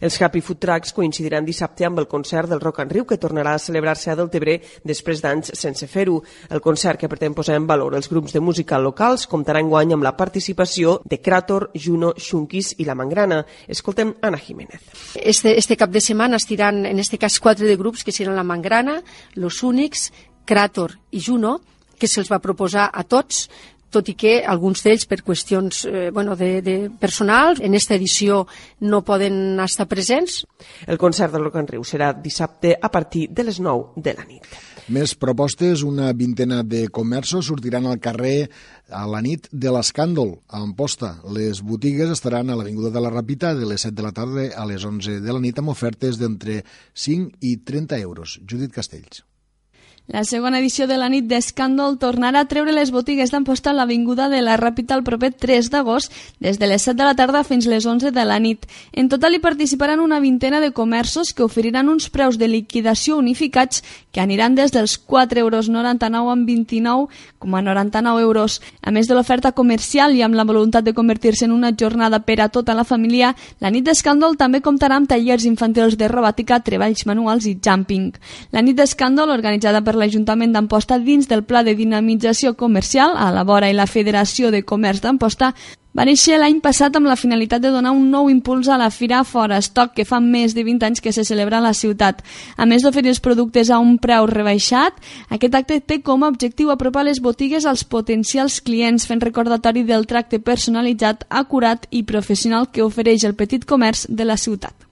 Els 0.00 0.20
Happy 0.22 0.40
Food 0.40 0.60
Trucks 0.62 0.92
coincidiran 0.96 1.46
dissabte 1.46 1.86
amb 1.86 1.98
el 2.02 2.08
concert 2.08 2.48
del 2.50 2.60
Rock 2.60 2.80
and 2.84 2.92
Riu, 2.92 3.06
que 3.06 3.18
tornarà 3.18 3.54
a 3.54 3.62
celebrar-se 3.62 4.10
a 4.10 4.16
Deltebre 4.18 4.58
després 4.84 5.22
d'anys 5.24 5.52
sense 5.58 5.86
fer-ho. 5.88 6.20
El 6.50 6.62
concert 6.64 7.00
que 7.00 7.08
pretén 7.10 7.34
posar 7.34 7.56
en 7.58 7.66
valor 7.66 7.96
els 7.98 8.10
grups 8.10 8.34
de 8.36 8.42
música 8.44 8.78
locals 8.78 9.26
comptarà 9.26 9.62
enguany 9.64 9.94
amb 9.96 10.06
la 10.06 10.16
participació 10.16 10.98
de 11.04 11.20
Krator, 11.20 11.70
Juno, 11.74 12.14
Xunkis 12.16 12.74
i 12.78 12.86
La 12.88 12.96
Mangrana. 12.98 13.44
Escoltem 13.66 14.14
Ana 14.22 14.38
Jiménez. 14.38 14.82
Este, 15.14 15.58
este 15.58 15.76
cap 15.76 15.90
de 15.90 16.00
setmana 16.00 16.36
estiran, 16.36 16.84
en 16.86 16.98
este 16.98 17.18
cas, 17.18 17.40
quatre 17.40 17.66
de 17.66 17.76
grups 17.76 18.04
que 18.04 18.12
seran 18.12 18.36
La 18.36 18.44
Mangrana, 18.44 19.02
Los 19.34 19.62
Únics, 19.62 20.12
Krator 20.44 20.98
i 21.10 21.20
Juno, 21.20 21.60
que 21.98 22.08
se'ls 22.08 22.30
va 22.30 22.38
proposar 22.38 22.88
a 22.94 23.02
tots 23.04 23.48
tot 23.90 24.08
i 24.08 24.14
que 24.18 24.38
alguns 24.44 24.82
d'ells 24.84 25.06
per 25.08 25.22
qüestions 25.26 25.84
eh, 25.88 26.08
bueno, 26.14 26.36
de, 26.36 26.60
de 26.62 26.76
personal 27.00 27.56
en 27.60 27.72
aquesta 27.72 27.96
edició 27.96 28.44
no 28.80 29.04
poden 29.04 29.58
estar 29.64 29.88
presents. 29.88 30.44
El 30.86 30.98
concert 30.98 31.32
del 31.32 31.46
Rock 31.46 31.60
en 31.62 31.70
Riu 31.74 31.84
serà 31.84 32.12
dissabte 32.12 32.76
a 32.80 32.90
partir 32.92 33.28
de 33.30 33.48
les 33.48 33.60
9 33.60 34.02
de 34.02 34.16
la 34.18 34.26
nit. 34.28 34.48
Més 34.88 35.12
propostes, 35.20 35.82
una 35.84 36.14
vintena 36.16 36.62
de 36.64 36.86
comerços 36.88 37.50
sortiran 37.50 37.84
al 37.84 37.98
carrer 38.00 38.48
a 38.88 39.02
la 39.04 39.20
nit 39.20 39.44
de 39.52 39.68
l'Escàndol, 39.74 40.38
a 40.48 40.62
Amposta. 40.64 41.18
Les 41.36 41.60
botigues 41.60 42.08
estaran 42.14 42.48
a 42.48 42.56
l'Avinguda 42.56 42.94
de 42.94 43.04
la 43.04 43.12
Ràpita 43.12 43.52
de 43.58 43.68
les 43.68 43.84
7 43.84 43.98
de 44.00 44.06
la 44.06 44.14
tarda 44.16 44.48
a 44.56 44.64
les 44.64 44.88
11 44.88 45.20
de 45.20 45.34
la 45.34 45.44
nit 45.44 45.60
amb 45.60 45.76
ofertes 45.76 46.16
d'entre 46.16 46.62
5 46.94 47.36
i 47.44 47.58
30 47.68 48.00
euros. 48.00 48.38
Judit 48.48 48.72
Castells. 48.72 49.28
La 50.08 50.22
segona 50.24 50.56
edició 50.62 50.86
de 50.88 50.96
la 50.96 51.10
nit 51.12 51.26
d'Escàndol 51.28 51.98
tornarà 52.00 52.40
a 52.40 52.48
treure 52.48 52.72
les 52.72 52.88
botigues 52.88 53.28
d'Amposta 53.28 53.68
a 53.68 53.76
l'Avinguda 53.76 54.30
de 54.32 54.38
la 54.40 54.54
Ràpita 54.56 54.96
el 54.96 55.02
proper 55.04 55.34
3 55.36 55.66
d'agost, 55.68 56.14
des 56.40 56.56
de 56.56 56.64
les 56.70 56.80
7 56.80 56.96
de 56.96 57.04
la 57.04 57.12
tarda 57.12 57.42
fins 57.44 57.66
les 57.68 57.84
11 57.84 58.08
de 58.16 58.24
la 58.24 58.38
nit. 58.40 58.64
En 58.96 59.10
total 59.12 59.36
hi 59.36 59.40
participaran 59.44 60.00
una 60.00 60.16
vintena 60.18 60.62
de 60.64 60.70
comerços 60.72 61.34
que 61.36 61.44
oferiran 61.44 61.90
uns 61.92 62.08
preus 62.08 62.38
de 62.40 62.48
liquidació 62.48 63.18
unificats 63.18 63.82
que 64.10 64.22
aniran 64.22 64.54
des 64.56 64.72
dels 64.72 64.96
4,99 64.96 65.42
euros 65.44 65.68
amb 65.68 66.48
29,99 66.48 68.22
euros. 68.22 68.62
A 68.80 68.90
més 68.90 69.12
de 69.12 69.14
l'oferta 69.14 69.52
comercial 69.52 70.16
i 70.16 70.24
amb 70.24 70.40
la 70.40 70.48
voluntat 70.48 70.88
de 70.88 70.96
convertir-se 70.96 71.44
en 71.44 71.52
una 71.52 71.74
jornada 71.76 72.24
per 72.24 72.40
a 72.40 72.48
tota 72.48 72.72
la 72.72 72.88
família, 72.88 73.34
la 73.60 73.68
nit 73.68 73.84
d'Escàndol 73.84 74.40
també 74.40 74.62
comptarà 74.64 74.96
amb 74.96 75.12
tallers 75.12 75.44
infantils 75.44 76.00
de 76.00 76.08
robòtica, 76.08 76.62
treballs 76.64 77.04
manuals 77.04 77.44
i 77.44 77.58
jumping. 77.60 78.14
La 78.56 78.64
nit 78.64 78.80
d'Escàndol, 78.80 79.36
organitzada 79.36 79.84
per 79.84 79.97
l'Ajuntament 79.98 80.54
d'Amposta 80.54 81.00
dins 81.02 81.28
del 81.28 81.42
Pla 81.44 81.64
de 81.66 81.74
Dinamització 81.74 82.54
Comercial 82.56 83.12
a 83.18 83.28
la 83.34 83.44
vora 83.44 83.68
i 83.68 83.76
la 83.76 83.90
Federació 83.90 84.52
de 84.54 84.62
Comerç 84.62 85.02
d'Amposta 85.04 85.52
va 85.98 86.04
néixer 86.06 86.36
l'any 86.38 86.60
passat 86.62 86.94
amb 86.94 87.08
la 87.10 87.16
finalitat 87.18 87.62
de 87.64 87.72
donar 87.74 87.90
un 87.96 88.04
nou 88.12 88.28
impuls 88.30 88.68
a 88.70 88.76
la 88.78 88.90
Fira 88.94 89.24
Fora 89.26 89.58
Stock, 89.64 89.96
que 89.96 90.04
fa 90.06 90.20
més 90.22 90.54
de 90.54 90.62
20 90.62 90.86
anys 90.86 91.02
que 91.02 91.12
se 91.12 91.24
celebra 91.26 91.58
a 91.58 91.64
la 91.64 91.74
ciutat. 91.74 92.22
A 92.56 92.66
més 92.70 92.84
d'oferir 92.86 93.10
els 93.10 93.22
productes 93.24 93.72
a 93.74 93.80
un 93.82 93.96
preu 93.98 94.28
rebaixat, 94.30 94.94
aquest 95.34 95.58
acte 95.58 95.80
té 95.80 96.00
com 96.06 96.22
a 96.22 96.30
objectiu 96.30 96.70
apropar 96.70 97.02
les 97.08 97.18
botigues 97.18 97.66
als 97.66 97.82
potencials 97.82 98.60
clients, 98.60 99.08
fent 99.10 99.24
recordatori 99.26 99.82
del 99.82 100.06
tracte 100.06 100.38
personalitzat, 100.38 101.26
acurat 101.28 101.88
i 101.90 102.04
professional 102.04 102.70
que 102.70 102.86
ofereix 102.86 103.24
el 103.24 103.34
petit 103.34 103.66
comerç 103.66 104.06
de 104.08 104.28
la 104.28 104.36
ciutat. 104.36 104.87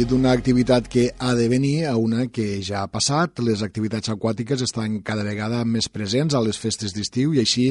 I 0.00 0.04
d'una 0.08 0.30
activitat 0.32 0.86
que 0.88 1.10
ha 1.20 1.34
de 1.36 1.46
venir 1.52 1.84
a 1.84 1.96
una 2.00 2.24
que 2.32 2.62
ja 2.64 2.80
ha 2.80 2.88
passat. 2.88 3.42
Les 3.44 3.60
activitats 3.66 4.08
aquàtiques 4.08 4.62
estan 4.64 5.00
cada 5.04 5.26
vegada 5.26 5.60
més 5.68 5.90
presents 5.92 6.32
a 6.32 6.40
les 6.40 6.56
festes 6.56 6.96
d'estiu 6.96 7.34
i 7.36 7.42
així 7.44 7.66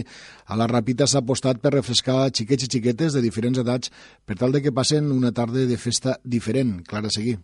a 0.45 0.57
la 0.59 0.69
Ràpita 0.69 1.07
s'ha 1.09 1.23
apostat 1.23 1.63
per 1.63 1.73
refrescar 1.73 2.29
xiquets 2.29 2.67
i 2.67 2.73
xiquetes 2.75 3.17
de 3.17 3.25
diferents 3.25 3.57
edats 3.65 3.89
per 4.29 4.37
tal 4.37 4.53
de 4.53 4.61
que 4.61 4.75
passen 4.75 5.09
una 5.15 5.33
tarda 5.33 5.65
de 5.65 5.77
festa 5.77 6.19
diferent. 6.23 6.83
Clara 6.85 7.09
Seguí. 7.09 7.39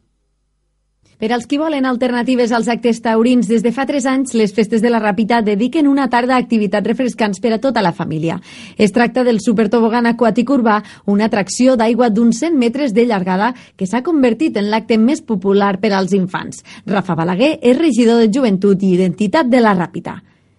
Per 1.15 1.31
als 1.31 1.45
qui 1.47 1.55
volen 1.55 1.85
alternatives 1.87 2.51
als 2.51 2.67
actes 2.67 2.97
taurins, 2.99 3.47
des 3.47 3.63
de 3.63 3.71
fa 3.71 3.85
3 3.87 4.03
anys, 4.11 4.33
les 4.35 4.51
festes 4.51 4.81
de 4.83 4.89
la 4.91 4.99
Ràpita 4.99 5.39
dediquen 5.45 5.87
una 5.87 6.09
tarda 6.11 6.35
a 6.35 6.41
activitats 6.43 6.87
refrescants 6.87 7.39
per 7.39 7.53
a 7.55 7.59
tota 7.63 7.79
la 7.81 7.93
família. 7.95 8.41
Es 8.75 8.91
tracta 8.91 9.23
del 9.23 9.39
supertobogan 9.39 10.09
aquàtic 10.11 10.51
urbà, 10.51 10.81
una 11.05 11.29
atracció 11.31 11.77
d'aigua 11.79 12.09
d'uns 12.11 12.41
100 12.43 12.59
metres 12.59 12.91
de 12.93 13.05
llargada 13.07 13.53
que 13.77 13.87
s'ha 13.87 14.03
convertit 14.03 14.59
en 14.59 14.67
l'acte 14.69 14.97
més 14.99 15.21
popular 15.23 15.77
per 15.79 15.93
als 15.95 16.11
infants. 16.11 16.65
Rafa 16.85 17.15
Balaguer 17.15 17.53
és 17.61 17.79
regidor 17.79 18.19
de 18.19 18.27
Joventut 18.35 18.83
i 18.83 18.91
Identitat 18.97 19.47
de 19.47 19.63
la 19.63 19.71
Ràpita. 19.71 20.17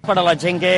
Per 0.08 0.16
a 0.16 0.24
la 0.24 0.38
gent 0.40 0.56
que, 0.62 0.72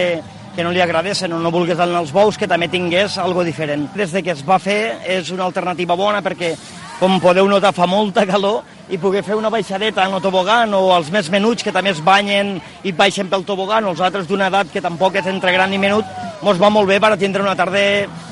que 0.57 0.67
no 0.67 0.75
li 0.75 0.83
agradessin 0.83 1.31
o 1.37 1.39
no 1.39 1.55
volgués 1.55 1.79
anar 1.79 2.03
als 2.03 2.11
bous, 2.11 2.35
que 2.35 2.51
també 2.51 2.67
tingués 2.67 3.15
algo 3.23 3.47
diferent. 3.47 3.87
Des 3.95 4.11
de 4.11 4.27
que 4.27 4.35
es 4.35 4.43
va 4.43 4.59
fer 4.59 4.99
és 5.07 5.31
una 5.31 5.47
alternativa 5.47 5.95
bona 5.95 6.19
perquè, 6.25 6.57
com 6.99 7.21
podeu 7.23 7.47
notar, 7.47 7.71
fa 7.75 7.87
molta 7.87 8.25
calor 8.27 8.65
i 8.91 8.99
poder 8.99 9.23
fer 9.23 9.37
una 9.39 9.51
baixadeta 9.53 10.07
en 10.09 10.17
el 10.17 10.23
tobogan 10.25 10.73
o 10.75 10.89
els 10.97 11.13
més 11.15 11.29
menuts 11.31 11.63
que 11.63 11.75
també 11.75 11.93
es 11.95 12.01
banyen 12.03 12.57
i 12.83 12.93
baixen 12.93 13.29
pel 13.31 13.45
tobogan 13.47 13.87
o 13.87 13.93
els 13.95 14.01
altres 14.03 14.27
d'una 14.27 14.49
edat 14.51 14.73
que 14.73 14.83
tampoc 14.83 15.21
és 15.21 15.29
entre 15.31 15.53
gran 15.55 15.73
i 15.73 15.79
menut, 15.79 16.09
mos 16.43 16.59
va 16.59 16.71
molt 16.75 16.89
bé 16.91 16.99
per 16.99 17.13
tindre 17.21 17.45
una 17.45 17.55
tarda 17.59 17.83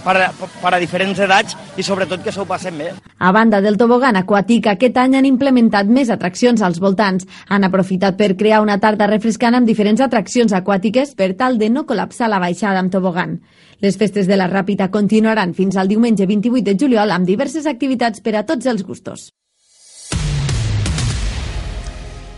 per 0.02 0.16
per 0.62 0.72
a 0.74 0.80
diferents 0.82 1.18
edats 1.22 1.56
i 1.76 1.84
sobretot 1.86 2.22
que 2.24 2.32
s'ho 2.34 2.46
passem 2.46 2.78
bé. 2.78 2.92
A 3.18 3.32
banda 3.32 3.60
del 3.62 3.78
tobogan 3.78 4.18
aquàtic, 4.18 4.66
aquest 4.72 4.98
any 4.98 5.16
han 5.18 5.28
implementat 5.28 5.86
més 5.86 6.10
atraccions 6.10 6.62
als 6.62 6.80
voltants. 6.82 7.26
Han 7.48 7.66
aprofitat 7.66 8.16
per 8.18 8.34
crear 8.36 8.62
una 8.64 8.78
tarda 8.82 9.06
refrescant 9.10 9.54
amb 9.54 9.66
diferents 9.66 10.02
atraccions 10.02 10.54
aquàtiques 10.56 11.14
per 11.14 11.34
tal 11.38 11.58
de 11.58 11.70
no 11.70 11.86
col·lapsar 11.86 12.30
la 12.30 12.42
baixada 12.42 12.82
amb 12.82 12.92
tobogan. 12.92 13.38
Les 13.80 13.96
festes 14.00 14.24
de 14.24 14.36
la 14.40 14.46
Ràpita 14.48 14.88
continuaran 14.90 15.52
fins 15.54 15.76
al 15.76 15.90
diumenge 15.90 16.24
28 16.26 16.64
de 16.64 16.76
juliol 16.80 17.10
amb 17.12 17.28
diverses 17.28 17.66
activitats 17.68 18.22
per 18.24 18.38
a 18.38 18.46
tots 18.48 18.64
els 18.72 18.86
gustos. 18.86 19.28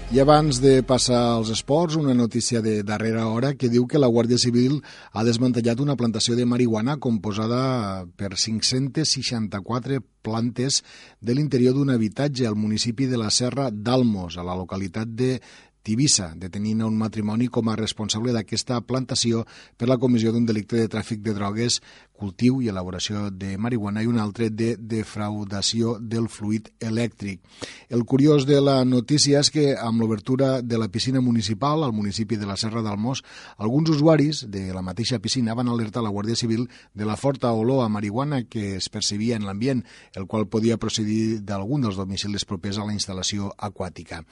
I 0.09 0.23
abans 0.23 0.57
de 0.65 0.79
passar 0.89 1.19
als 1.35 1.51
esports, 1.53 1.99
una 2.01 2.15
notícia 2.17 2.63
de 2.65 2.83
darrera 2.83 3.27
hora 3.29 3.53
que 3.61 3.69
diu 3.69 3.85
que 3.87 4.01
la 4.01 4.09
Guàrdia 4.09 4.39
Civil 4.41 4.79
ha 5.13 5.23
desmantellat 5.23 5.83
una 5.85 5.99
plantació 6.01 6.35
de 6.35 6.47
marihuana 6.49 6.97
composada 6.97 8.07
per 8.17 8.33
564 8.33 10.01
plantes 10.25 10.81
de 11.21 11.37
l'interior 11.37 11.77
d'un 11.77 11.93
habitatge 11.93 12.49
al 12.49 12.57
municipi 12.57 13.05
de 13.05 13.21
la 13.21 13.29
Serra 13.29 13.69
d'Almos, 13.71 14.39
a 14.41 14.47
la 14.49 14.57
localitat 14.57 15.13
de 15.13 15.43
Tivissa, 15.83 16.33
detenint 16.37 16.83
un 16.85 16.97
matrimoni 16.99 17.49
com 17.49 17.69
a 17.69 17.77
responsable 17.79 18.35
d'aquesta 18.35 18.81
plantació 18.85 19.45
per 19.77 19.89
la 19.89 19.99
comissió 19.99 20.33
d'un 20.33 20.47
delicte 20.49 20.77
de 20.77 20.89
tràfic 20.91 21.23
de 21.25 21.35
drogues 21.37 21.81
cultiu 22.19 22.59
i 22.61 22.69
elaboració 22.69 23.29
de 23.31 23.55
marihuana 23.63 24.03
i 24.03 24.09
un 24.11 24.19
altre 24.19 24.49
de 24.51 24.73
defraudació 24.77 25.97
del 26.03 26.27
fluid 26.29 26.69
elèctric. 26.83 27.41
El 27.89 28.03
curiós 28.05 28.47
de 28.49 28.59
la 28.61 28.83
notícia 28.85 29.39
és 29.39 29.53
que 29.55 29.71
amb 29.79 30.03
l'obertura 30.03 30.59
de 30.63 30.81
la 30.81 30.91
piscina 30.91 31.23
municipal 31.23 31.85
al 31.87 31.95
municipi 31.95 32.37
de 32.37 32.49
la 32.49 32.59
Serra 32.59 32.83
d'Almós, 32.83 33.23
alguns 33.57 33.95
usuaris 33.95 34.45
de 34.51 34.67
la 34.75 34.83
mateixa 34.83 35.21
piscina 35.23 35.55
van 35.55 35.71
alertar 35.71 36.03
la 36.03 36.13
Guàrdia 36.13 36.37
Civil 36.37 36.67
de 36.95 37.07
la 37.07 37.17
forta 37.17 37.53
olor 37.55 37.85
a 37.85 37.89
marihuana 37.89 38.43
que 38.45 38.77
es 38.77 38.91
percebia 38.91 39.39
en 39.39 39.47
l'ambient, 39.47 39.85
el 40.15 40.27
qual 40.27 40.49
podia 40.51 40.81
procedir 40.83 41.41
d'algun 41.47 41.87
dels 41.87 41.97
domicilis 41.97 42.45
propers 42.45 42.79
a 42.79 42.89
la 42.89 42.97
instal·lació 42.97 43.53
aquàtica. 43.57 44.25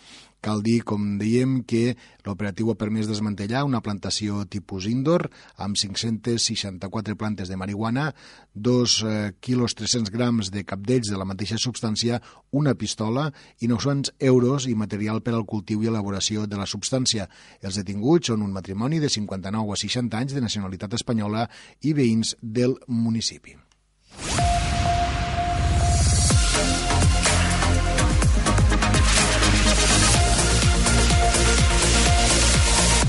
Cal 0.45 0.61
dir, 0.63 0.83
com 0.87 1.17
dèiem, 1.19 1.63
que 1.67 1.97
l'operatiu 2.27 2.69
ha 2.71 2.77
permès 2.79 3.09
desmantellar 3.09 3.65
una 3.67 3.81
plantació 3.83 4.45
tipus 4.47 4.87
indoor 4.87 5.27
amb 5.57 5.79
564 5.81 7.17
plantes 7.19 7.49
de 7.49 7.57
marihuana 7.57 7.76
marihuana, 7.77 8.15
2 8.55 9.05
eh, 9.07 9.33
quilos 9.41 9.75
300 9.75 10.11
grams 10.11 10.51
de 10.51 10.65
capdells 10.65 11.11
de 11.11 11.17
la 11.17 11.25
mateixa 11.25 11.59
substància, 11.59 12.21
una 12.51 12.75
pistola 12.75 13.33
i 13.61 13.69
900 13.69 14.15
euros 14.19 14.67
i 14.67 14.75
material 14.75 15.23
per 15.23 15.35
al 15.35 15.45
cultiu 15.45 15.83
i 15.83 15.89
elaboració 15.89 16.47
de 16.47 16.57
la 16.57 16.67
substància. 16.67 17.29
Els 17.61 17.77
detinguts 17.77 18.33
són 18.33 18.43
un 18.43 18.53
matrimoni 18.53 18.99
de 18.99 19.09
59 19.09 19.73
a 19.73 19.77
60 19.77 20.17
anys 20.17 20.33
de 20.33 20.41
nacionalitat 20.41 20.95
espanyola 20.95 21.49
i 21.83 21.93
veïns 21.93 22.37
del 22.41 22.77
municipi. 22.89 23.57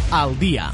Al 0.09 0.39
dia. 0.39 0.71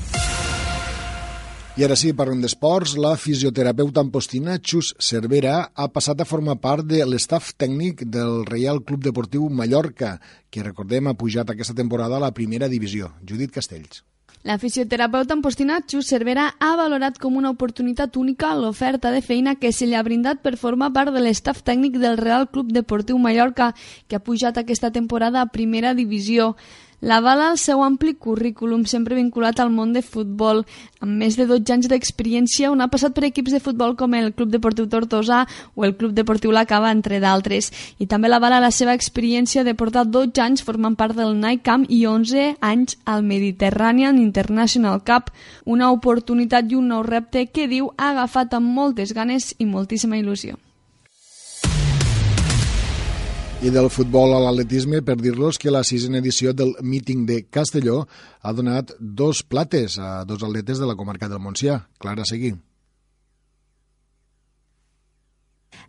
I 1.74 1.82
ara 1.82 1.96
sí, 1.98 2.12
parlem 2.14 2.38
d'esports. 2.44 2.92
La 3.02 3.16
fisioterapeuta 3.18 4.04
ampostina 4.04 4.60
Xus 4.62 4.92
Cervera 5.02 5.56
ha 5.74 5.88
passat 5.90 6.20
a 6.22 6.28
formar 6.30 6.60
part 6.62 6.86
de 6.86 7.00
l'estaf 7.10 7.50
tècnic 7.58 8.04
del 8.14 8.44
Reial 8.46 8.84
Club 8.86 9.02
Deportiu 9.02 9.48
Mallorca, 9.50 10.20
que 10.54 10.62
recordem 10.62 11.10
ha 11.10 11.18
pujat 11.18 11.50
aquesta 11.50 11.74
temporada 11.74 12.20
a 12.20 12.22
la 12.28 12.30
primera 12.38 12.70
divisió. 12.70 13.10
Judit 13.26 13.58
Castells. 13.58 14.04
La 14.44 14.60
fisioterapeuta 14.62 15.34
ampostina 15.34 15.80
Xus 15.82 16.12
Cervera 16.14 16.52
ha 16.60 16.76
valorat 16.78 17.18
com 17.18 17.42
una 17.42 17.50
oportunitat 17.50 18.22
única 18.22 18.54
l'oferta 18.54 19.10
de 19.10 19.24
feina 19.26 19.56
que 19.56 19.74
se 19.74 19.90
li 19.90 19.98
ha 19.98 20.06
brindat 20.06 20.46
per 20.46 20.60
formar 20.62 20.92
part 20.94 21.16
de 21.16 21.26
l'estaf 21.26 21.64
tècnic 21.66 21.98
del 21.98 22.22
Real 22.22 22.52
Club 22.54 22.70
Deportiu 22.76 23.18
Mallorca, 23.18 23.72
que 24.06 24.20
ha 24.20 24.22
pujat 24.22 24.62
aquesta 24.62 24.94
temporada 24.94 25.42
a 25.42 25.50
primera 25.50 25.98
divisió. 25.98 26.54
L'avala 27.04 27.50
el 27.52 27.58
seu 27.60 27.82
ampli 27.84 28.14
currículum, 28.16 28.86
sempre 28.88 29.18
vinculat 29.18 29.58
al 29.60 29.68
món 29.76 29.90
de 29.92 30.00
futbol, 30.00 30.62
amb 31.04 31.20
més 31.20 31.36
de 31.36 31.44
12 31.50 31.74
anys 31.76 31.90
d'experiència, 31.92 32.70
on 32.72 32.80
ha 32.80 32.88
passat 32.94 33.12
per 33.18 33.26
equips 33.28 33.52
de 33.52 33.60
futbol 33.60 33.98
com 34.00 34.16
el 34.16 34.32
Club 34.32 34.54
Deportiu 34.54 34.88
Tortosa 34.88 35.42
o 35.76 35.84
el 35.84 35.98
Club 36.00 36.16
Deportiu 36.16 36.56
La 36.56 36.64
Cava, 36.64 36.94
entre 36.96 37.20
d'altres. 37.20 37.74
I 38.00 38.08
també 38.08 38.32
l'avala 38.32 38.64
la 38.64 38.72
seva 38.72 38.96
experiència 38.96 39.68
de 39.68 39.76
portar 39.76 40.08
12 40.08 40.40
anys 40.48 40.64
formant 40.64 40.96
part 40.96 41.20
del 41.20 41.36
Night 41.36 41.68
Camp 41.68 41.84
i 41.92 42.06
11 42.08 42.54
anys 42.64 42.96
al 43.04 43.28
Mediterranean 43.28 44.24
International 44.24 45.04
Cup, 45.04 45.34
una 45.66 45.92
oportunitat 45.92 46.72
i 46.72 46.80
un 46.80 46.88
nou 46.96 47.04
repte 47.04 47.50
que 47.52 47.68
diu 47.68 47.92
ha 47.98 48.14
agafat 48.14 48.56
amb 48.56 48.72
moltes 48.80 49.12
ganes 49.12 49.52
i 49.60 49.68
moltíssima 49.68 50.16
il·lusió. 50.24 50.56
I 53.64 53.70
del 53.72 53.86
futbol 53.88 54.34
a 54.36 54.42
l'atletisme, 54.44 55.00
per 55.08 55.16
dir-los 55.16 55.56
que 55.56 55.72
la 55.72 55.86
sisena 55.88 56.20
edició 56.20 56.52
del 56.52 56.74
míting 56.84 57.22
de 57.30 57.46
Castelló 57.48 58.02
ha 58.44 58.52
donat 58.52 58.92
dos 59.00 59.40
plates 59.48 59.96
a 60.04 60.26
dos 60.28 60.44
atletes 60.44 60.84
de 60.84 60.90
la 60.90 60.98
comarca 61.00 61.32
del 61.32 61.40
Montsià. 61.40 61.78
Clara 61.96 62.28
Seguí. 62.28 62.52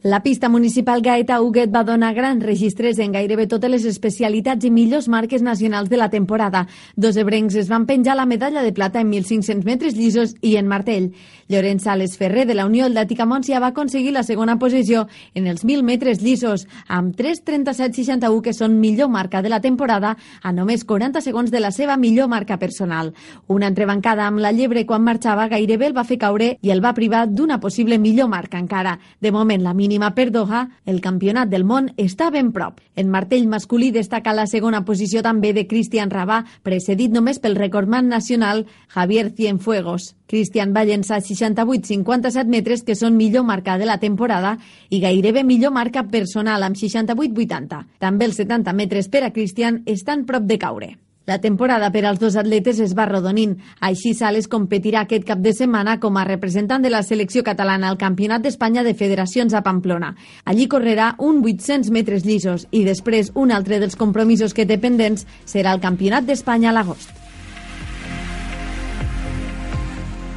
La 0.06 0.22
pista 0.22 0.50
municipal 0.50 1.00
Gaeta 1.00 1.40
Huguet 1.40 1.70
va 1.74 1.80
donar 1.82 2.10
grans 2.12 2.42
registres 2.44 2.98
en 3.00 3.14
gairebé 3.14 3.46
totes 3.48 3.70
les 3.72 3.84
especialitats 3.88 4.66
i 4.68 4.70
millors 4.70 5.06
marques 5.08 5.40
nacionals 5.40 5.88
de 5.88 5.96
la 5.96 6.10
temporada. 6.12 6.66
Dos 6.94 7.16
ebrencs 7.16 7.54
es 7.56 7.70
van 7.70 7.86
penjar 7.88 8.18
la 8.18 8.26
medalla 8.26 8.60
de 8.60 8.74
plata 8.76 9.00
en 9.00 9.08
1.500 9.10 9.64
metres 9.64 9.96
llisos 9.96 10.34
i 10.42 10.58
en 10.60 10.68
martell. 10.68 11.14
Llorenç 11.48 11.86
Sales 11.86 12.18
Ferrer, 12.18 12.44
de 12.44 12.52
la 12.52 12.66
Unió 12.66 12.84
Atlètica 12.84 13.24
Montsià, 13.24 13.62
va 13.64 13.70
aconseguir 13.72 14.12
la 14.12 14.22
segona 14.28 14.58
posició 14.58 15.06
en 15.32 15.46
els 15.46 15.64
1.000 15.64 15.82
metres 15.82 16.20
llisos, 16.20 16.66
amb 16.86 17.16
3.37.61, 17.16 18.42
que 18.44 18.52
són 18.52 18.76
millor 18.80 19.08
marca 19.08 19.40
de 19.40 19.48
la 19.48 19.62
temporada, 19.64 20.18
a 20.42 20.52
només 20.52 20.84
40 20.84 21.24
segons 21.24 21.48
de 21.50 21.64
la 21.64 21.72
seva 21.72 21.96
millor 21.96 22.28
marca 22.28 22.58
personal. 22.58 23.14
Una 23.48 23.72
entrebancada 23.72 24.28
amb 24.28 24.44
la 24.44 24.52
llebre 24.52 24.84
quan 24.84 25.00
marxava 25.00 25.48
gairebé 25.48 25.88
el 25.88 25.96
va 25.96 26.04
fer 26.04 26.20
caure 26.20 26.58
i 26.60 26.76
el 26.76 26.84
va 26.84 26.92
privar 26.92 27.24
d'una 27.24 27.56
possible 27.58 27.96
millor 27.96 28.28
marca 28.28 28.60
encara. 28.60 28.98
De 29.20 29.32
moment, 29.32 29.64
la 29.64 29.72
mínima 29.72 29.93
mínima 29.94 30.14
per 30.14 30.32
Doha, 30.32 30.68
el 30.86 31.00
campionat 31.00 31.48
del 31.52 31.62
món 31.62 31.92
està 31.96 32.26
ben 32.34 32.48
prop. 32.50 32.80
En 32.98 33.12
martell 33.12 33.46
masculí 33.46 33.92
destaca 33.94 34.32
la 34.34 34.48
segona 34.50 34.80
posició 34.84 35.22
també 35.22 35.52
de 35.54 35.68
Cristian 35.70 36.10
Rabà, 36.10 36.40
precedit 36.66 37.14
només 37.14 37.38
pel 37.38 37.54
recordman 37.54 38.08
nacional 38.10 38.64
Javier 38.90 39.30
Cienfuegos. 39.36 40.16
Cristian 40.26 40.74
va 40.74 40.82
llençar 40.82 41.20
68-57 41.22 42.50
metres, 42.50 42.82
que 42.82 42.98
són 42.98 43.14
millor 43.14 43.46
marca 43.46 43.78
de 43.78 43.86
la 43.86 44.00
temporada, 44.02 44.56
i 44.90 44.98
gairebé 44.98 45.44
millor 45.44 45.70
marca 45.70 46.08
personal 46.10 46.66
amb 46.66 46.74
68-80. 46.74 47.84
També 48.02 48.26
els 48.26 48.42
70 48.42 48.74
metres 48.74 49.08
per 49.08 49.22
a 49.22 49.30
Cristian 49.30 49.84
estan 49.86 50.26
prop 50.26 50.42
de 50.42 50.58
caure. 50.58 50.94
La 51.26 51.38
temporada 51.40 51.88
per 51.90 52.04
als 52.04 52.20
dos 52.20 52.36
atletes 52.36 52.78
es 52.84 52.92
va 52.92 53.06
rodonint. 53.08 53.54
Així 53.80 54.12
Sales 54.12 54.48
competirà 54.52 55.06
aquest 55.06 55.24
cap 55.24 55.40
de 55.40 55.54
setmana 55.56 55.96
com 56.02 56.18
a 56.20 56.26
representant 56.28 56.84
de 56.84 56.92
la 56.92 57.00
selecció 57.02 57.40
catalana 57.46 57.88
al 57.88 57.96
Campionat 57.96 58.44
d'Espanya 58.44 58.84
de 58.84 58.92
Federacions 58.92 59.56
a 59.56 59.64
Pamplona. 59.64 60.12
Allí 60.44 60.68
correrà 60.68 61.14
un 61.18 61.40
800 61.40 61.88
metres 61.96 62.28
llisos 62.28 62.68
i 62.70 62.84
després 62.84 63.32
un 63.34 63.56
altre 63.56 63.80
dels 63.80 63.96
compromisos 63.96 64.52
que 64.52 64.68
té 64.68 64.76
pendents 64.76 65.24
serà 65.48 65.72
el 65.72 65.80
Campionat 65.80 66.28
d'Espanya 66.28 66.74
a 66.74 66.76
l'agost. 66.76 67.23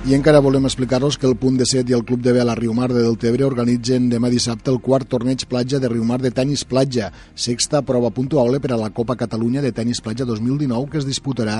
I 0.08 0.14
encara 0.16 0.40
volem 0.40 0.64
explicar-vos 0.64 1.18
que 1.20 1.28
el 1.28 1.36
Punt 1.36 1.58
de 1.60 1.66
Set 1.68 1.90
i 1.92 1.94
el 1.98 2.06
Club 2.08 2.22
de 2.24 2.32
Vela 2.32 2.54
Riumar 2.56 2.88
de 2.94 3.02
Deltebre 3.04 3.44
organitzen 3.44 4.06
demà 4.08 4.30
dissabte 4.32 4.72
el 4.72 4.80
quart 4.80 5.10
torneig 5.12 5.44
platja 5.52 5.82
de 5.84 5.90
Riumar 5.92 6.22
de 6.24 6.32
tenis 6.32 6.64
platja, 6.64 7.10
sexta 7.36 7.82
prova 7.84 8.14
puntuable 8.16 8.62
per 8.64 8.72
a 8.72 8.78
la 8.80 8.88
Copa 8.96 9.18
Catalunya 9.20 9.60
de 9.66 9.74
tenis 9.76 10.00
platja 10.00 10.24
2019 10.24 10.94
que 10.94 11.02
es 11.04 11.10
disputarà 11.10 11.58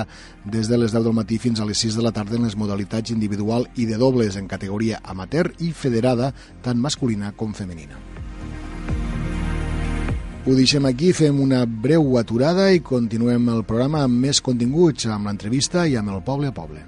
des 0.48 0.64
de 0.64 0.80
les 0.80 0.96
10 0.96 1.04
del 1.10 1.18
matí 1.20 1.36
fins 1.36 1.60
a 1.60 1.68
les 1.68 1.84
6 1.84 2.00
de 2.00 2.08
la 2.08 2.16
tarda 2.16 2.40
en 2.40 2.48
les 2.48 2.56
modalitats 2.56 3.12
individual 3.12 3.68
i 3.76 3.84
de 3.84 4.00
dobles 4.00 4.40
en 4.40 4.48
categoria 4.48 5.04
amateur 5.04 5.52
i 5.60 5.74
federada, 5.76 6.32
tant 6.64 6.80
masculina 6.80 7.34
com 7.36 7.52
femenina. 7.52 8.00
Ho 10.48 10.56
deixem 10.56 10.88
aquí, 10.88 11.12
fem 11.12 11.36
una 11.36 11.66
breu 11.68 12.16
aturada 12.16 12.72
i 12.72 12.80
continuem 12.80 13.50
el 13.52 13.66
programa 13.68 14.06
amb 14.08 14.24
més 14.24 14.40
continguts, 14.40 15.04
amb 15.04 15.28
l'entrevista 15.28 15.84
i 15.84 16.00
amb 16.00 16.16
el 16.16 16.24
poble 16.24 16.48
a 16.48 16.56
poble. 16.56 16.87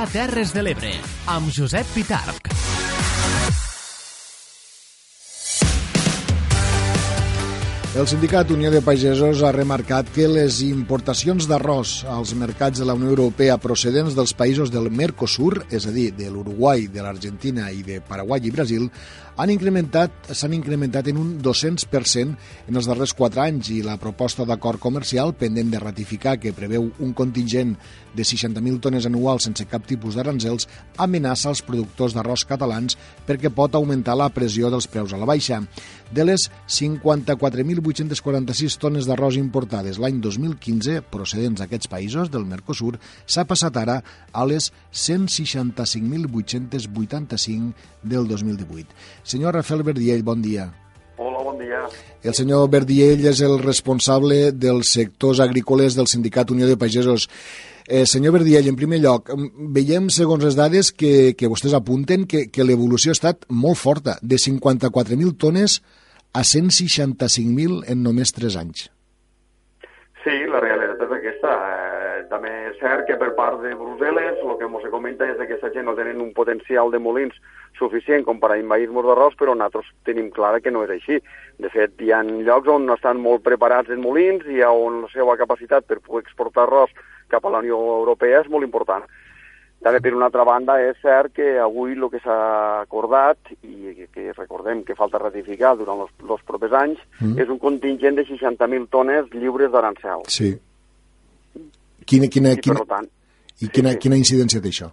a 0.00 0.06
Terres 0.08 0.54
de 0.56 0.62
l'Ebre, 0.64 0.94
amb 1.28 1.50
Josep 1.52 1.84
Pitarc. 1.92 2.48
El 7.90 8.06
sindicat 8.08 8.48
Unió 8.54 8.70
de 8.72 8.80
Pagesos 8.80 9.42
ha 9.44 9.50
remarcat 9.52 10.08
que 10.14 10.24
les 10.30 10.62
importacions 10.64 11.44
d'arròs 11.50 12.06
als 12.08 12.32
mercats 12.38 12.80
de 12.80 12.86
la 12.88 12.94
Unió 12.96 13.10
Europea 13.12 13.58
procedents 13.60 14.16
dels 14.16 14.32
països 14.32 14.70
del 14.72 14.88
Mercosur, 14.88 15.66
és 15.68 15.84
a 15.84 15.92
dir, 15.92 16.12
de 16.16 16.30
l'Uruguai, 16.30 16.86
de 16.88 17.02
l'Argentina 17.04 17.68
i 17.74 17.82
de 17.84 17.98
Paraguai 18.00 18.46
i 18.46 18.54
Brasil, 18.54 18.86
han 19.40 19.50
incrementat 19.52 20.30
s'han 20.36 20.54
incrementat 20.54 21.10
en 21.10 21.18
un 21.20 21.28
200% 21.42 22.68
en 22.68 22.78
els 22.78 22.88
darrers 22.88 23.14
4 23.16 23.42
anys 23.42 23.70
i 23.74 23.80
la 23.82 23.98
proposta 24.00 24.44
d'acord 24.48 24.80
comercial 24.80 25.34
pendent 25.34 25.72
de 25.72 25.80
ratificar 25.82 26.38
que 26.38 26.54
preveu 26.56 26.90
un 27.00 27.14
contingent 27.16 27.74
de 28.14 28.22
60.000 28.22 28.80
tones 28.82 29.06
anuals 29.06 29.44
sense 29.46 29.64
cap 29.70 29.86
tipus 29.88 30.14
d'aranzels 30.16 30.68
amenaça 30.98 31.48
els 31.52 31.62
productors 31.66 32.14
d'arròs 32.16 32.44
catalans 32.48 32.96
perquè 33.26 33.50
pot 33.54 33.74
augmentar 33.74 34.16
la 34.18 34.32
pressió 34.34 34.70
dels 34.70 34.86
preus 34.90 35.12
a 35.12 35.18
la 35.20 35.26
baixa. 35.28 35.56
De 36.10 36.24
les 36.26 36.50
54.846 36.66 38.78
tones 38.82 39.06
d'arròs 39.06 39.36
importades 39.38 39.98
l'any 40.02 40.20
2015 40.20 41.02
procedents 41.12 41.60
d'aquests 41.62 41.88
països 41.92 42.30
del 42.30 42.44
Mercosur 42.48 42.98
s'ha 43.26 43.44
passat 43.46 43.76
ara 43.78 44.02
a 44.32 44.44
les 44.46 44.72
165.885 44.92 47.72
del 48.02 48.28
2018. 48.28 48.86
Senyor 49.24 49.54
Rafael 49.54 49.82
Verdiell, 49.86 50.22
bon 50.26 50.42
dia. 50.42 50.72
Hola, 51.20 51.42
bon 51.44 51.58
dia. 51.60 51.82
El 52.24 52.32
senyor 52.32 52.70
Verdiell 52.72 53.26
és 53.28 53.42
el 53.44 53.58
responsable 53.60 54.54
dels 54.56 54.94
sectors 54.96 55.42
agrícoles 55.44 55.92
del 55.98 56.08
Sindicat 56.08 56.48
Unió 56.54 56.68
de 56.68 56.78
Pagesos. 56.80 57.26
Eh, 57.90 58.06
senyor 58.06 58.36
Verdiell, 58.36 58.68
en 58.70 58.76
primer 58.78 59.00
lloc, 59.02 59.32
veiem, 59.74 60.04
segons 60.14 60.44
les 60.46 60.54
dades 60.54 60.92
que, 60.94 61.32
que 61.34 61.48
vostès 61.50 61.72
apunten, 61.74 62.22
que, 62.30 62.44
que 62.54 62.62
l'evolució 62.62 63.10
ha 63.10 63.18
estat 63.18 63.48
molt 63.50 63.80
forta, 63.80 64.14
de 64.22 64.38
54.000 64.38 65.34
tones 65.34 65.80
a 66.30 66.44
165.000 66.46 67.82
en 67.90 68.04
només 68.06 68.30
3 68.36 68.60
anys. 68.62 68.86
Sí, 70.22 70.36
la 70.52 70.62
realitat 70.62 71.02
és 71.02 71.16
aquesta. 71.18 71.56
Eh, 71.66 72.22
també 72.30 72.54
és 72.68 72.78
cert 72.78 73.06
que 73.10 73.18
per 73.18 73.32
part 73.34 73.58
de 73.64 73.74
Brussel·les 73.74 74.38
el 74.38 74.56
que 74.60 74.70
ens 74.70 74.88
comenta 74.94 75.26
és 75.26 75.38
que 75.40 75.48
aquesta 75.48 75.74
gent 75.74 75.90
no 75.90 75.98
tenen 75.98 76.22
un 76.22 76.30
potencial 76.36 76.94
de 76.94 77.02
molins 77.02 77.34
suficient 77.74 78.22
com 78.22 78.38
per 78.38 78.52
a 78.52 78.58
envair-nos 78.60 79.10
d'arròs, 79.10 79.34
però 79.34 79.58
nosaltres 79.58 79.90
tenim 80.06 80.30
clara 80.30 80.62
que 80.62 80.70
no 80.70 80.86
és 80.86 80.94
així. 80.94 81.18
De 81.58 81.74
fet, 81.74 81.98
hi 81.98 82.14
ha 82.14 82.22
llocs 82.22 82.70
on 82.70 82.86
estan 82.94 83.18
molt 83.18 83.42
preparats 83.42 83.90
en 83.90 84.04
molins 84.04 84.46
i 84.46 84.62
on 84.62 85.08
la 85.08 85.10
seva 85.10 85.40
capacitat 85.40 85.90
per 85.90 85.98
poder 86.04 86.28
exportar 86.28 86.68
arròs 86.68 86.94
cap 87.30 87.46
a 87.46 87.52
la 87.54 87.62
Unió 87.64 87.78
Europea 88.00 88.42
és 88.44 88.50
molt 88.52 88.66
important. 88.66 89.06
També, 89.80 90.02
per 90.04 90.12
una 90.12 90.26
altra 90.28 90.44
banda, 90.44 90.74
és 90.84 90.98
cert 91.00 91.32
que 91.32 91.54
avui 91.58 91.94
el 91.96 92.08
que 92.12 92.20
s'ha 92.20 92.40
acordat, 92.82 93.38
i 93.64 93.94
que 94.12 94.26
recordem 94.36 94.82
que 94.84 94.96
falta 94.98 95.20
ratificar 95.22 95.72
durant 95.78 96.02
els, 96.04 96.12
els 96.26 96.42
propers 96.44 96.74
anys, 96.76 97.00
mm. 97.20 97.38
és 97.40 97.48
un 97.48 97.60
contingent 97.62 98.18
de 98.18 98.26
60.000 98.28 98.90
tones 98.92 99.30
lliures 99.32 99.72
d'arancel. 99.72 100.26
Sí. 100.28 100.52
Quina, 102.04 102.28
quina, 102.28 102.52
I, 102.52 102.60
quina, 102.60 102.84
tant, 102.84 103.08
i 103.60 103.70
quina, 103.70 103.94
sí, 103.94 103.96
sí. 103.96 104.02
quina 104.04 104.18
incidència 104.20 104.60
té 104.60 104.68
això? 104.68 104.90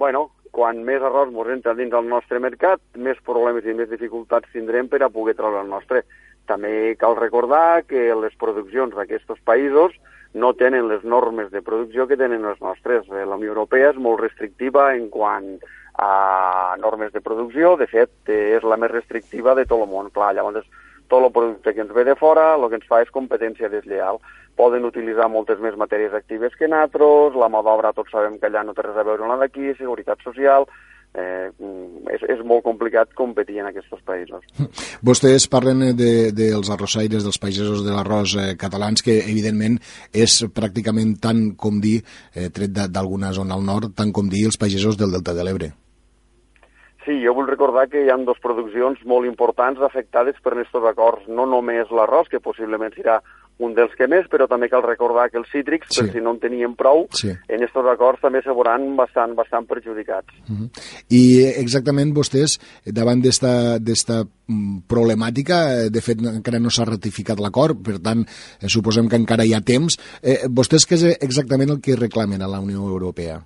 Bueno, 0.00 0.30
quan 0.52 0.80
més 0.88 1.04
arròs 1.04 1.28
ens 1.32 1.52
entra 1.58 1.76
dins 1.76 1.92
del 1.92 2.08
nostre 2.08 2.40
mercat, 2.40 2.80
més 2.96 3.20
problemes 3.26 3.68
i 3.68 3.76
més 3.76 3.90
dificultats 3.92 4.48
tindrem 4.52 4.88
per 4.88 5.02
a 5.04 5.10
poder 5.12 5.36
treure 5.36 5.60
el 5.60 5.68
nostre. 5.68 6.04
També 6.48 6.94
cal 7.00 7.16
recordar 7.20 7.84
que 7.88 8.08
les 8.16 8.32
produccions 8.40 8.96
d'aquests 8.96 9.44
països 9.44 9.96
no 10.34 10.54
tenen 10.54 10.88
les 10.88 11.04
normes 11.04 11.50
de 11.50 11.62
producció 11.62 12.06
que 12.08 12.16
tenen 12.16 12.42
les 12.46 12.60
nostres. 12.60 13.08
Eh, 13.10 13.24
la 13.26 13.36
Unió 13.36 13.52
Europea 13.52 13.92
és 13.92 14.00
molt 14.00 14.20
restrictiva 14.20 14.92
en 14.96 15.08
quant 15.12 15.58
a 16.00 16.76
normes 16.80 17.12
de 17.12 17.20
producció, 17.20 17.76
de 17.76 17.86
fet, 17.86 18.12
eh, 18.26 18.56
és 18.56 18.64
la 18.64 18.78
més 18.80 18.90
restrictiva 18.90 19.54
de 19.54 19.66
tot 19.66 19.82
el 19.84 19.90
món. 19.90 20.10
Clar, 20.10 20.32
llavors, 20.34 20.64
tot 21.08 21.24
el 21.24 21.32
producte 21.32 21.74
que 21.74 21.82
ens 21.84 21.92
ve 21.92 22.04
de 22.04 22.16
fora, 22.16 22.54
el 22.54 22.68
que 22.68 22.80
ens 22.80 22.88
fa 22.88 23.02
és 23.02 23.12
competència 23.12 23.68
desleal. 23.68 24.20
Poden 24.56 24.84
utilitzar 24.84 25.28
moltes 25.28 25.60
més 25.60 25.76
matèries 25.76 26.14
actives 26.16 26.56
que 26.56 26.68
nosaltres, 26.68 27.36
la 27.36 27.48
mà 27.52 27.60
d'obra 27.64 27.92
tots 27.92 28.12
sabem 28.12 28.38
que 28.38 28.48
allà 28.48 28.64
no 28.64 28.72
té 28.76 28.84
res 28.84 28.96
a 28.96 29.04
veure 29.04 29.24
amb 29.24 29.34
la 29.34 29.40
d'aquí, 29.44 29.74
seguretat 29.76 30.24
social, 30.24 30.66
eh, 31.14 31.50
és, 32.14 32.24
és 32.34 32.40
molt 32.46 32.64
complicat 32.66 33.12
competir 33.18 33.60
en 33.62 33.68
aquests 33.70 34.02
països. 34.06 34.44
Vostès 35.08 35.48
parlen 35.52 35.84
dels 35.92 35.98
de, 35.98 36.12
de 36.36 36.48
arrossaires, 36.74 37.26
dels 37.26 37.40
pagesos 37.42 37.84
de 37.84 37.92
l'arròs 37.92 38.36
eh, 38.36 38.48
catalans, 38.60 39.04
que 39.04 39.20
evidentment 39.22 39.78
és 40.12 40.40
pràcticament 40.54 41.16
tant 41.22 41.44
com 41.56 41.80
dir, 41.82 42.00
eh, 42.34 42.48
tret 42.54 42.72
d'alguna 42.72 43.32
zona 43.36 43.58
al 43.58 43.64
nord, 43.66 43.94
tant 43.96 44.12
com 44.12 44.28
dir 44.32 44.46
els 44.48 44.60
pagesos 44.60 44.98
del 45.00 45.12
Delta 45.12 45.36
de 45.36 45.46
l'Ebre. 45.46 45.72
Sí, 47.02 47.16
jo 47.18 47.32
vull 47.34 47.48
recordar 47.50 47.88
que 47.90 48.04
hi 48.04 48.10
ha 48.12 48.16
dues 48.22 48.38
produccions 48.42 49.00
molt 49.10 49.26
importants 49.26 49.80
afectades 49.82 50.36
per 50.42 50.52
aquests 50.54 50.84
acords, 50.86 51.24
no 51.26 51.48
només 51.50 51.90
l'arròs, 51.90 52.30
que 52.30 52.38
possiblement 52.40 52.94
serà 52.94 53.18
un 53.62 53.74
dels 53.76 53.92
que 53.98 54.08
més, 54.10 54.26
però 54.32 54.48
també 54.50 54.68
cal 54.72 54.82
recordar 54.84 55.28
que 55.30 55.38
els 55.40 55.50
cítrics, 55.52 55.90
sí. 55.92 56.00
per 56.00 56.14
si 56.14 56.22
no 56.24 56.32
en 56.34 56.40
tenien 56.42 56.74
prou, 56.78 57.04
sí. 57.14 57.30
en 57.30 57.62
aquests 57.62 57.90
acords 57.92 58.22
també 58.24 58.42
se 58.42 58.54
veuran 58.54 58.88
bastant, 58.96 59.36
bastant 59.38 59.68
perjudicats. 59.68 60.32
Uh 60.48 60.56
-huh. 60.56 60.68
I 61.10 61.22
exactament 61.60 62.14
vostès, 62.14 62.58
davant 62.84 63.20
d'esta 63.22 64.24
mm, 64.24 64.78
problemàtica, 64.88 65.84
eh, 65.84 65.90
de 65.90 66.00
fet 66.00 66.18
encara 66.18 66.58
no 66.58 66.70
s'ha 66.70 66.84
ratificat 66.84 67.38
l'acord, 67.38 67.76
per 67.84 67.98
tant, 67.98 68.24
eh, 68.60 68.68
suposem 68.68 69.08
que 69.08 69.16
encara 69.16 69.44
hi 69.44 69.54
ha 69.54 69.60
temps, 69.60 69.98
eh, 70.22 70.48
vostès 70.48 70.86
què 70.88 70.94
és 70.94 71.18
exactament 71.20 71.70
el 71.70 71.80
que 71.80 71.96
reclamen 71.96 72.42
a 72.42 72.48
la 72.48 72.60
Unió 72.60 72.80
Europea? 72.88 73.42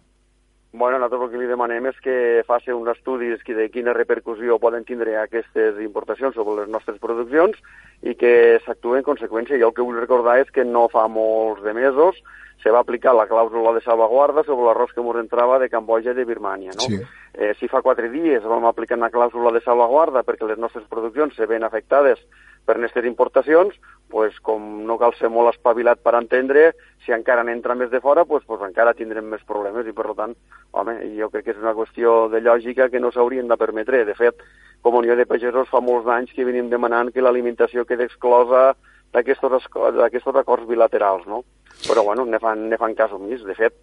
Bueno, 0.77 0.99
nosaltres 0.99 1.23
el 1.23 1.31
que 1.31 1.39
li 1.41 1.47
demanem 1.49 1.87
és 1.87 1.97
que 2.05 2.43
faci 2.45 2.71
un 2.71 2.89
estudi 2.93 3.31
de 3.33 3.69
quina 3.73 3.95
repercussió 3.97 4.59
poden 4.61 4.85
tindre 4.85 5.17
aquestes 5.17 5.81
importacions 5.81 6.35
sobre 6.35 6.61
les 6.61 6.69
nostres 6.69 6.99
produccions 7.01 7.57
i 8.03 8.15
que 8.19 8.33
s'actue 8.65 9.01
en 9.01 9.07
conseqüència. 9.07 9.61
Jo 9.61 9.71
el 9.71 9.77
que 9.77 9.85
vull 9.87 10.01
recordar 10.01 10.39
és 10.43 10.51
que 10.53 10.65
no 10.65 10.87
fa 10.93 11.07
molts 11.09 11.63
de 11.65 11.73
mesos 11.77 12.21
se 12.67 12.73
va 12.75 12.81
aplicar 12.83 13.13
la 13.15 13.29
clàusula 13.31 13.71
de 13.77 13.81
salvaguarda 13.85 14.43
sobre 14.43 14.65
l'arròs 14.67 14.91
que 14.91 14.99
ens 14.99 15.21
entrava 15.21 15.61
de 15.63 15.69
Camboja 15.71 16.11
i 16.11 16.17
de 16.17 16.25
Birmània. 16.27 16.73
No? 16.75 16.89
Sí. 16.91 16.97
Eh, 17.39 17.53
si 17.61 17.69
fa 17.71 17.79
quatre 17.79 18.09
dies 18.11 18.43
vam 18.43 18.65
aplicar 18.67 18.97
una 18.99 19.11
clàusula 19.15 19.53
de 19.55 19.61
salvaguarda 19.63 20.25
perquè 20.27 20.49
les 20.49 20.59
nostres 20.59 20.83
produccions 20.91 21.37
se 21.39 21.47
ven 21.47 21.63
afectades 21.63 22.19
per 22.67 22.75
aquestes 22.75 23.07
importacions, 23.07 23.77
pues, 24.11 24.41
com 24.43 24.65
no 24.89 24.97
cal 24.99 25.15
ser 25.15 25.31
molt 25.31 25.53
espavilat 25.53 26.01
per 26.03 26.17
entendre, 26.19 26.73
si 27.05 27.15
encara 27.15 27.45
n'entra 27.47 27.77
més 27.79 27.93
de 27.93 28.01
fora, 28.03 28.25
pues, 28.27 28.43
pues 28.49 28.65
encara 28.67 28.97
tindrem 28.99 29.31
més 29.31 29.47
problemes 29.47 29.87
i, 29.87 29.95
per 29.95 30.11
tant, 30.19 30.35
home, 30.73 30.97
jo 31.21 31.31
crec 31.31 31.47
que 31.47 31.55
és 31.55 31.63
una 31.63 31.77
qüestió 31.79 32.17
de 32.33 32.43
lògica 32.43 32.91
que 32.91 32.99
no 32.99 33.13
s'haurien 33.15 33.47
de 33.47 33.61
permetre. 33.61 34.03
De 34.11 34.19
fet, 34.19 34.43
com 34.83 34.99
a 34.99 35.05
Unió 35.05 35.15
de 35.15 35.29
Pagesos 35.31 35.71
fa 35.71 35.79
molts 35.79 36.11
anys 36.11 36.35
que 36.35 36.49
venim 36.49 36.67
demanant 36.73 37.15
que 37.15 37.23
l'alimentació 37.23 37.87
quedi 37.87 38.11
exclosa 38.11 38.73
d'aquests 39.15 40.35
acords 40.43 40.67
bilaterals, 40.67 41.31
no? 41.31 41.45
Però, 41.85 42.03
bueno, 42.03 42.25
ne 42.25 42.41
fan, 42.43 42.69
ne 42.71 42.79
fan 42.81 42.97
cas 42.99 43.13
omís. 43.13 43.45
De 43.45 43.55
fet, 43.59 43.77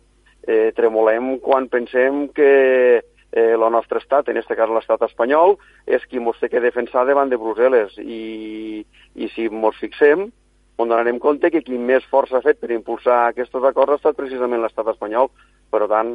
eh, 0.48 0.72
tremolem 0.76 1.38
quan 1.44 1.70
pensem 1.72 2.28
que 2.36 2.52
eh, 3.34 3.54
el 3.54 3.66
nostre 3.72 4.02
estat, 4.02 4.30
en 4.30 4.38
aquest 4.38 4.58
cas 4.58 4.72
l'estat 4.72 5.06
espanyol, 5.08 5.58
és 5.86 6.06
qui 6.10 6.22
ens 6.22 6.40
té 6.42 6.50
que 6.50 6.64
defensar 6.64 7.06
davant 7.06 7.30
de 7.30 7.40
Brussel·les. 7.42 7.98
I, 8.00 8.84
i 9.16 9.30
si 9.36 9.50
ens 9.50 9.82
fixem, 9.82 10.30
on 10.78 10.90
donarem 10.90 11.20
compte 11.22 11.52
que 11.54 11.62
qui 11.62 11.78
més 11.78 12.06
força 12.10 12.40
ha 12.40 12.46
fet 12.46 12.60
per 12.62 12.72
impulsar 12.74 13.28
aquests 13.28 13.56
acords 13.70 13.94
ha 13.94 14.00
estat 14.02 14.18
precisament 14.18 14.62
l'estat 14.64 14.90
espanyol. 14.94 15.30
Per 15.74 15.88
tant, 15.90 16.10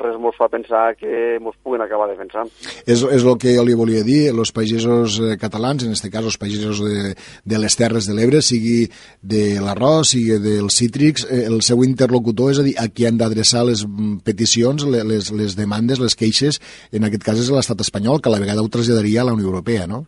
res 0.00 0.14
mos 0.20 0.36
fa 0.38 0.46
pensar 0.48 0.94
que 0.96 1.36
mos 1.42 1.56
puguen 1.60 1.82
acabar 1.84 2.06
defensant. 2.08 2.48
És, 2.88 3.02
és 3.02 3.26
el 3.26 3.36
que 3.42 3.52
jo 3.52 3.64
li 3.66 3.76
volia 3.76 4.00
dir, 4.06 4.30
els 4.32 4.54
pagesos 4.56 5.18
eh, 5.20 5.34
catalans, 5.40 5.84
en 5.84 5.92
aquest 5.92 6.08
cas 6.14 6.24
els 6.24 6.38
pagesos 6.40 6.80
de, 6.80 7.12
de 7.44 7.60
les 7.60 7.76
Terres 7.76 8.08
de 8.08 8.16
l'Ebre, 8.16 8.40
sigui 8.40 8.86
de 9.20 9.44
l'arròs, 9.60 10.14
sigui 10.14 10.40
dels 10.40 10.80
cítrics, 10.80 11.26
eh, 11.28 11.44
el 11.50 11.60
seu 11.66 11.84
interlocutor, 11.84 12.54
és 12.54 12.62
a 12.62 12.66
dir, 12.70 12.76
a 12.80 12.88
qui 12.88 13.04
han 13.04 13.20
d'adreçar 13.20 13.66
les 13.68 13.84
mm, 13.84 14.22
peticions, 14.24 14.88
les, 14.88 15.28
les 15.28 15.60
demandes, 15.60 16.00
les 16.00 16.16
queixes, 16.16 16.62
en 16.96 17.04
aquest 17.04 17.28
cas 17.28 17.44
és 17.44 17.52
l'estat 17.52 17.84
espanyol, 17.84 18.24
que 18.24 18.32
a 18.32 18.36
la 18.36 18.40
vegada 18.40 18.64
ho 18.64 18.72
traslladaria 18.72 19.20
a 19.20 19.28
la 19.28 19.36
Unió 19.36 19.52
Europea, 19.52 19.84
no? 19.90 20.06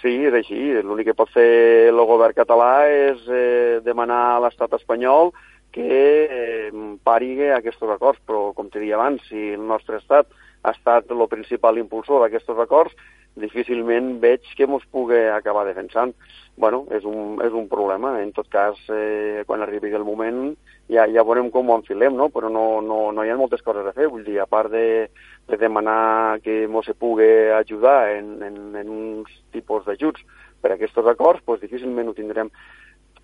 Sí, 0.00 0.14
és 0.24 0.32
així. 0.32 0.56
L'únic 0.80 1.10
que 1.10 1.18
pot 1.18 1.28
fer 1.34 1.90
el 1.90 2.00
govern 2.08 2.38
català 2.38 2.86
és 2.88 3.26
eh, 3.28 3.80
demanar 3.84 4.22
a 4.30 4.42
l'estat 4.46 4.78
espanyol 4.78 5.34
que 5.74 5.86
eh, 5.88 6.72
pari 7.04 7.32
aquests 7.54 7.82
acords, 7.96 8.20
però 8.26 8.50
com 8.56 8.68
t'he 8.70 8.82
dit 8.82 8.92
abans, 8.94 9.22
si 9.28 9.52
el 9.54 9.64
nostre 9.66 10.00
estat 10.00 10.28
ha 10.62 10.74
estat 10.74 11.10
el 11.10 11.26
principal 11.30 11.78
impulsor 11.78 12.24
d'aquests 12.24 12.62
acords, 12.66 12.94
difícilment 13.40 14.18
veig 14.20 14.44
que 14.56 14.66
mos 14.66 14.84
pugui 14.90 15.28
acabar 15.30 15.66
defensant. 15.66 16.14
bueno, 16.60 16.84
és 16.92 17.04
un, 17.08 17.38
és 17.40 17.54
un 17.56 17.68
problema. 17.70 18.18
En 18.20 18.34
tot 18.36 18.48
cas, 18.52 18.76
eh, 18.92 19.42
quan 19.46 19.62
arribi 19.64 19.94
el 19.96 20.04
moment, 20.04 20.56
ja, 20.92 21.06
ja 21.08 21.24
veurem 21.24 21.48
com 21.50 21.70
ho 21.70 21.78
enfilem, 21.78 22.12
no? 22.18 22.28
però 22.28 22.50
no, 22.52 22.82
no, 22.84 22.98
no 23.16 23.24
hi 23.24 23.30
ha 23.32 23.38
moltes 23.38 23.62
coses 23.64 23.86
a 23.86 23.94
fer. 23.96 24.10
Vull 24.12 24.26
dir, 24.26 24.36
a 24.42 24.46
part 24.46 24.68
de, 24.70 25.08
de 25.48 25.56
demanar 25.56 26.40
que 26.44 26.68
se 26.84 26.94
pugui 26.94 27.30
ajudar 27.56 28.10
en, 28.18 28.42
en, 28.42 28.76
en 28.76 28.90
uns 28.90 29.32
tipus 29.52 29.86
d'ajuts 29.86 30.20
per 30.60 30.72
a 30.72 30.74
aquests 30.76 31.00
acords, 31.14 31.40
doncs 31.46 31.64
difícilment 31.64 32.08
ho 32.08 32.14
tindrem. 32.14 32.52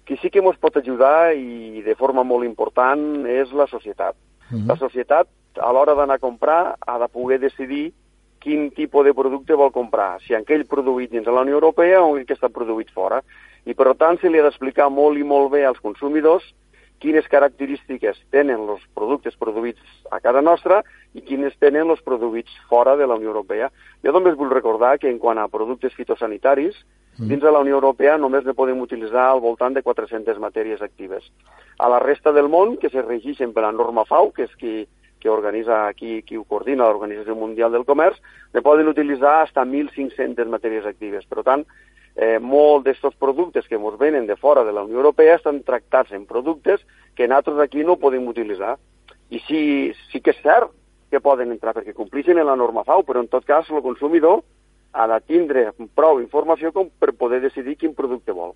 Qui 0.06 0.16
sí 0.22 0.30
que 0.30 0.38
ens 0.38 0.58
pot 0.62 0.76
ajudar 0.78 1.34
i 1.34 1.82
de 1.82 1.94
forma 1.98 2.22
molt 2.22 2.46
important 2.46 3.26
és 3.26 3.52
la 3.52 3.66
societat. 3.66 4.14
Uh 4.50 4.56
-huh. 4.56 4.66
La 4.66 4.76
societat, 4.76 5.26
a 5.58 5.72
l'hora 5.72 5.94
d'anar 5.94 6.16
a 6.16 6.24
comprar, 6.26 6.76
ha 6.80 6.98
de 6.98 7.08
poder 7.08 7.40
decidir 7.40 7.92
quin 8.38 8.70
tipus 8.70 9.04
de 9.04 9.14
producte 9.14 9.54
vol 9.54 9.72
comprar, 9.72 10.20
si 10.22 10.34
aquell 10.34 10.66
produït 10.66 11.10
dins 11.10 11.24
de 11.24 11.32
la 11.32 11.40
Unió 11.40 11.54
Europea 11.54 12.02
o 12.02 12.14
aquell 12.14 12.26
que 12.26 12.34
està 12.34 12.48
produït 12.48 12.90
fora. 12.90 13.22
I 13.64 13.74
per 13.74 13.96
tant 13.96 14.20
se 14.20 14.30
li 14.30 14.38
ha 14.38 14.42
d'explicar 14.42 14.88
molt 14.90 15.18
i 15.18 15.24
molt 15.24 15.50
bé 15.50 15.64
als 15.64 15.80
consumidors 15.80 16.54
quines 16.98 17.26
característiques 17.28 18.18
tenen 18.32 18.62
els 18.64 18.84
productes 18.96 19.36
produïts 19.36 19.82
a 20.10 20.20
casa 20.24 20.40
nostra 20.40 20.82
i 21.14 21.22
quines 21.24 21.56
tenen 21.60 21.90
els 21.92 22.02
produïts 22.04 22.52
fora 22.70 22.96
de 22.96 23.06
la 23.06 23.18
Unió 23.20 23.32
Europea. 23.32 23.70
Jo 24.04 24.14
només 24.16 24.36
vull 24.38 24.52
recordar 24.52 24.96
que 24.98 25.10
en 25.10 25.18
quant 25.18 25.38
a 25.38 25.48
productes 25.52 25.94
fitosanitaris. 25.98 26.78
Dins 27.18 27.42
de 27.42 27.50
la 27.50 27.62
Unió 27.64 27.78
Europea 27.78 28.18
només 28.20 28.44
ne 28.44 28.54
podem 28.54 28.80
utilitzar 28.84 29.30
al 29.30 29.40
voltant 29.40 29.74
de 29.74 29.82
400 29.82 30.38
matèries 30.42 30.82
actives. 30.84 31.24
A 31.78 31.88
la 31.88 31.98
resta 32.02 32.32
del 32.32 32.48
món, 32.52 32.76
que 32.76 32.90
se 32.92 33.02
regeixen 33.02 33.54
per 33.56 33.64
la 33.64 33.72
norma 33.72 34.04
FAO, 34.04 34.32
que 34.36 34.44
és 34.44 34.54
qui, 34.60 34.86
que 35.20 35.30
organitza 35.32 35.86
aquí, 35.86 36.22
qui 36.22 36.36
ho 36.36 36.44
coordina, 36.44 36.84
l'Organització 36.84 37.34
Mundial 37.34 37.72
del 37.72 37.86
Comerç, 37.88 38.20
ne 38.52 38.62
poden 38.62 38.88
utilitzar 38.92 39.46
fins 39.48 39.62
a 39.62 39.64
1.500 39.64 40.52
matèries 40.52 40.86
actives. 40.86 41.24
Per 41.26 41.44
tant, 41.46 41.64
eh, 42.16 42.38
molts 42.38 42.84
d'aquests 42.84 43.16
productes 43.20 43.68
que 43.68 43.76
ens 43.80 43.98
venen 43.98 44.26
de 44.26 44.36
fora 44.36 44.64
de 44.64 44.72
la 44.72 44.84
Unió 44.84 45.00
Europea 45.00 45.36
estan 45.36 45.62
tractats 45.62 46.12
en 46.12 46.26
productes 46.26 46.84
que 47.14 47.28
nosaltres 47.28 47.64
aquí 47.64 47.84
no 47.84 47.96
podem 47.96 48.26
utilitzar. 48.28 48.76
I 49.30 49.40
sí, 49.48 49.92
sí 50.12 50.20
que 50.20 50.30
és 50.30 50.42
cert 50.42 50.70
que 51.10 51.20
poden 51.20 51.52
entrar 51.52 51.74
perquè 51.74 51.94
complixen 51.94 52.38
en 52.38 52.46
la 52.46 52.56
norma 52.56 52.84
FAO, 52.84 53.02
però 53.02 53.20
en 53.20 53.28
tot 53.28 53.44
cas 53.44 53.68
el 53.70 53.82
consumidor 53.82 54.42
ha 54.96 55.06
de 55.10 55.18
tindre 55.28 55.66
prou 55.96 56.20
informació 56.22 56.72
com 56.72 56.88
per 56.88 57.12
poder 57.18 57.42
decidir 57.44 57.76
quin 57.80 57.92
producte 57.96 58.32
vol. 58.32 58.54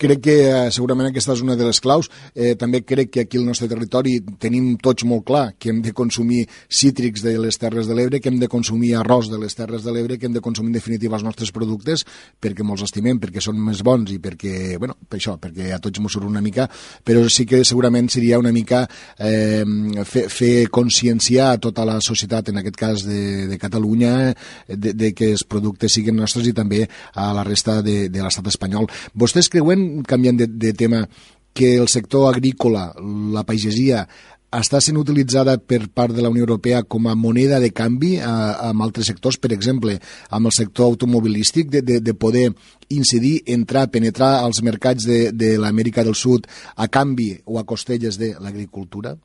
Crec 0.00 0.22
que 0.24 0.36
eh, 0.48 0.70
segurament 0.74 1.10
aquesta 1.10 1.36
és 1.36 1.42
una 1.44 1.56
de 1.58 1.66
les 1.68 1.80
claus. 1.84 2.08
Eh, 2.34 2.54
també 2.58 2.82
crec 2.86 3.12
que 3.12 3.24
aquí 3.26 3.38
al 3.38 3.46
nostre 3.46 3.68
territori 3.70 4.16
tenim 4.40 4.72
tots 4.82 5.04
molt 5.08 5.26
clar 5.28 5.44
que 5.58 5.70
hem 5.72 5.82
de 5.84 5.92
consumir 5.96 6.46
cítrics 6.68 7.24
de 7.24 7.36
les 7.38 7.60
Terres 7.60 7.90
de 7.90 7.96
l'Ebre, 7.98 8.20
que 8.20 8.32
hem 8.32 8.40
de 8.40 8.48
consumir 8.52 8.94
arròs 8.98 9.28
de 9.30 9.40
les 9.42 9.56
Terres 9.58 9.84
de 9.84 9.92
l'Ebre, 9.94 10.18
que 10.18 10.30
hem 10.30 10.36
de 10.36 10.44
consumir 10.44 10.72
en 10.72 10.78
definitiva 10.80 11.18
els 11.18 11.26
nostres 11.26 11.52
productes 11.52 12.06
perquè 12.42 12.64
molts 12.66 12.86
estimem, 12.88 13.20
perquè 13.20 13.42
són 13.44 13.60
més 13.60 13.84
bons 13.84 14.14
i 14.14 14.18
perquè, 14.22 14.78
bueno, 14.80 14.96
per 15.08 15.20
això, 15.20 15.36
perquè 15.42 15.72
a 15.76 15.80
tots 15.82 16.00
mos 16.00 16.16
surt 16.16 16.28
una 16.28 16.42
mica, 16.44 16.68
però 17.04 17.26
sí 17.30 17.46
que 17.48 17.62
segurament 17.68 18.08
seria 18.12 18.40
una 18.40 18.52
mica 18.54 18.84
eh, 19.18 19.64
fer, 20.08 20.26
fer 20.32 20.54
conscienciar 20.72 21.58
tota 21.62 21.84
la 21.88 21.98
societat, 22.04 22.50
en 22.50 22.62
aquest 22.62 22.78
cas 22.80 23.06
de, 23.06 23.46
de 23.50 23.60
Catalunya, 23.60 24.32
de, 24.68 24.94
de 24.96 25.12
que 25.16 25.32
els 25.34 25.44
productes 25.44 25.81
productes 25.82 25.98
siguin 25.98 26.16
nostres 26.16 26.46
i 26.46 26.54
també 26.54 26.86
a 27.14 27.32
la 27.34 27.44
resta 27.44 27.82
de, 27.82 28.08
de 28.08 28.22
l'estat 28.22 28.46
espanyol. 28.46 28.88
Vostès 29.14 29.48
creuen, 29.50 30.02
canviant 30.04 30.38
de, 30.38 30.46
de 30.46 30.72
tema, 30.72 31.06
que 31.52 31.76
el 31.76 31.88
sector 31.88 32.30
agrícola, 32.30 32.94
la 33.32 33.44
pagesia, 33.44 34.06
està 34.52 34.82
sent 34.84 34.98
utilitzada 35.00 35.56
per 35.56 35.88
part 35.88 36.12
de 36.12 36.20
la 36.20 36.28
Unió 36.28 36.44
Europea 36.44 36.82
com 36.84 37.06
a 37.08 37.14
moneda 37.16 37.58
de 37.58 37.70
canvi 37.72 38.18
a 38.20 38.68
amb 38.68 38.84
altres 38.84 39.08
sectors, 39.08 39.38
per 39.40 39.52
exemple, 39.52 39.98
amb 40.28 40.46
el 40.46 40.52
sector 40.52 40.92
automobilístic, 40.92 41.70
de, 41.72 41.80
de, 41.80 42.00
de 42.00 42.14
poder 42.14 42.50
incidir, 42.90 43.42
entrar, 43.46 43.88
penetrar 43.90 44.42
als 44.42 44.62
mercats 44.62 45.08
de, 45.08 45.32
de 45.32 45.56
l'Amèrica 45.56 46.04
del 46.04 46.14
Sud 46.14 46.48
a 46.76 46.88
canvi 46.88 47.38
o 47.46 47.58
a 47.58 47.64
costelles 47.64 48.20
de 48.20 48.34
l'agricultura? 48.40 49.16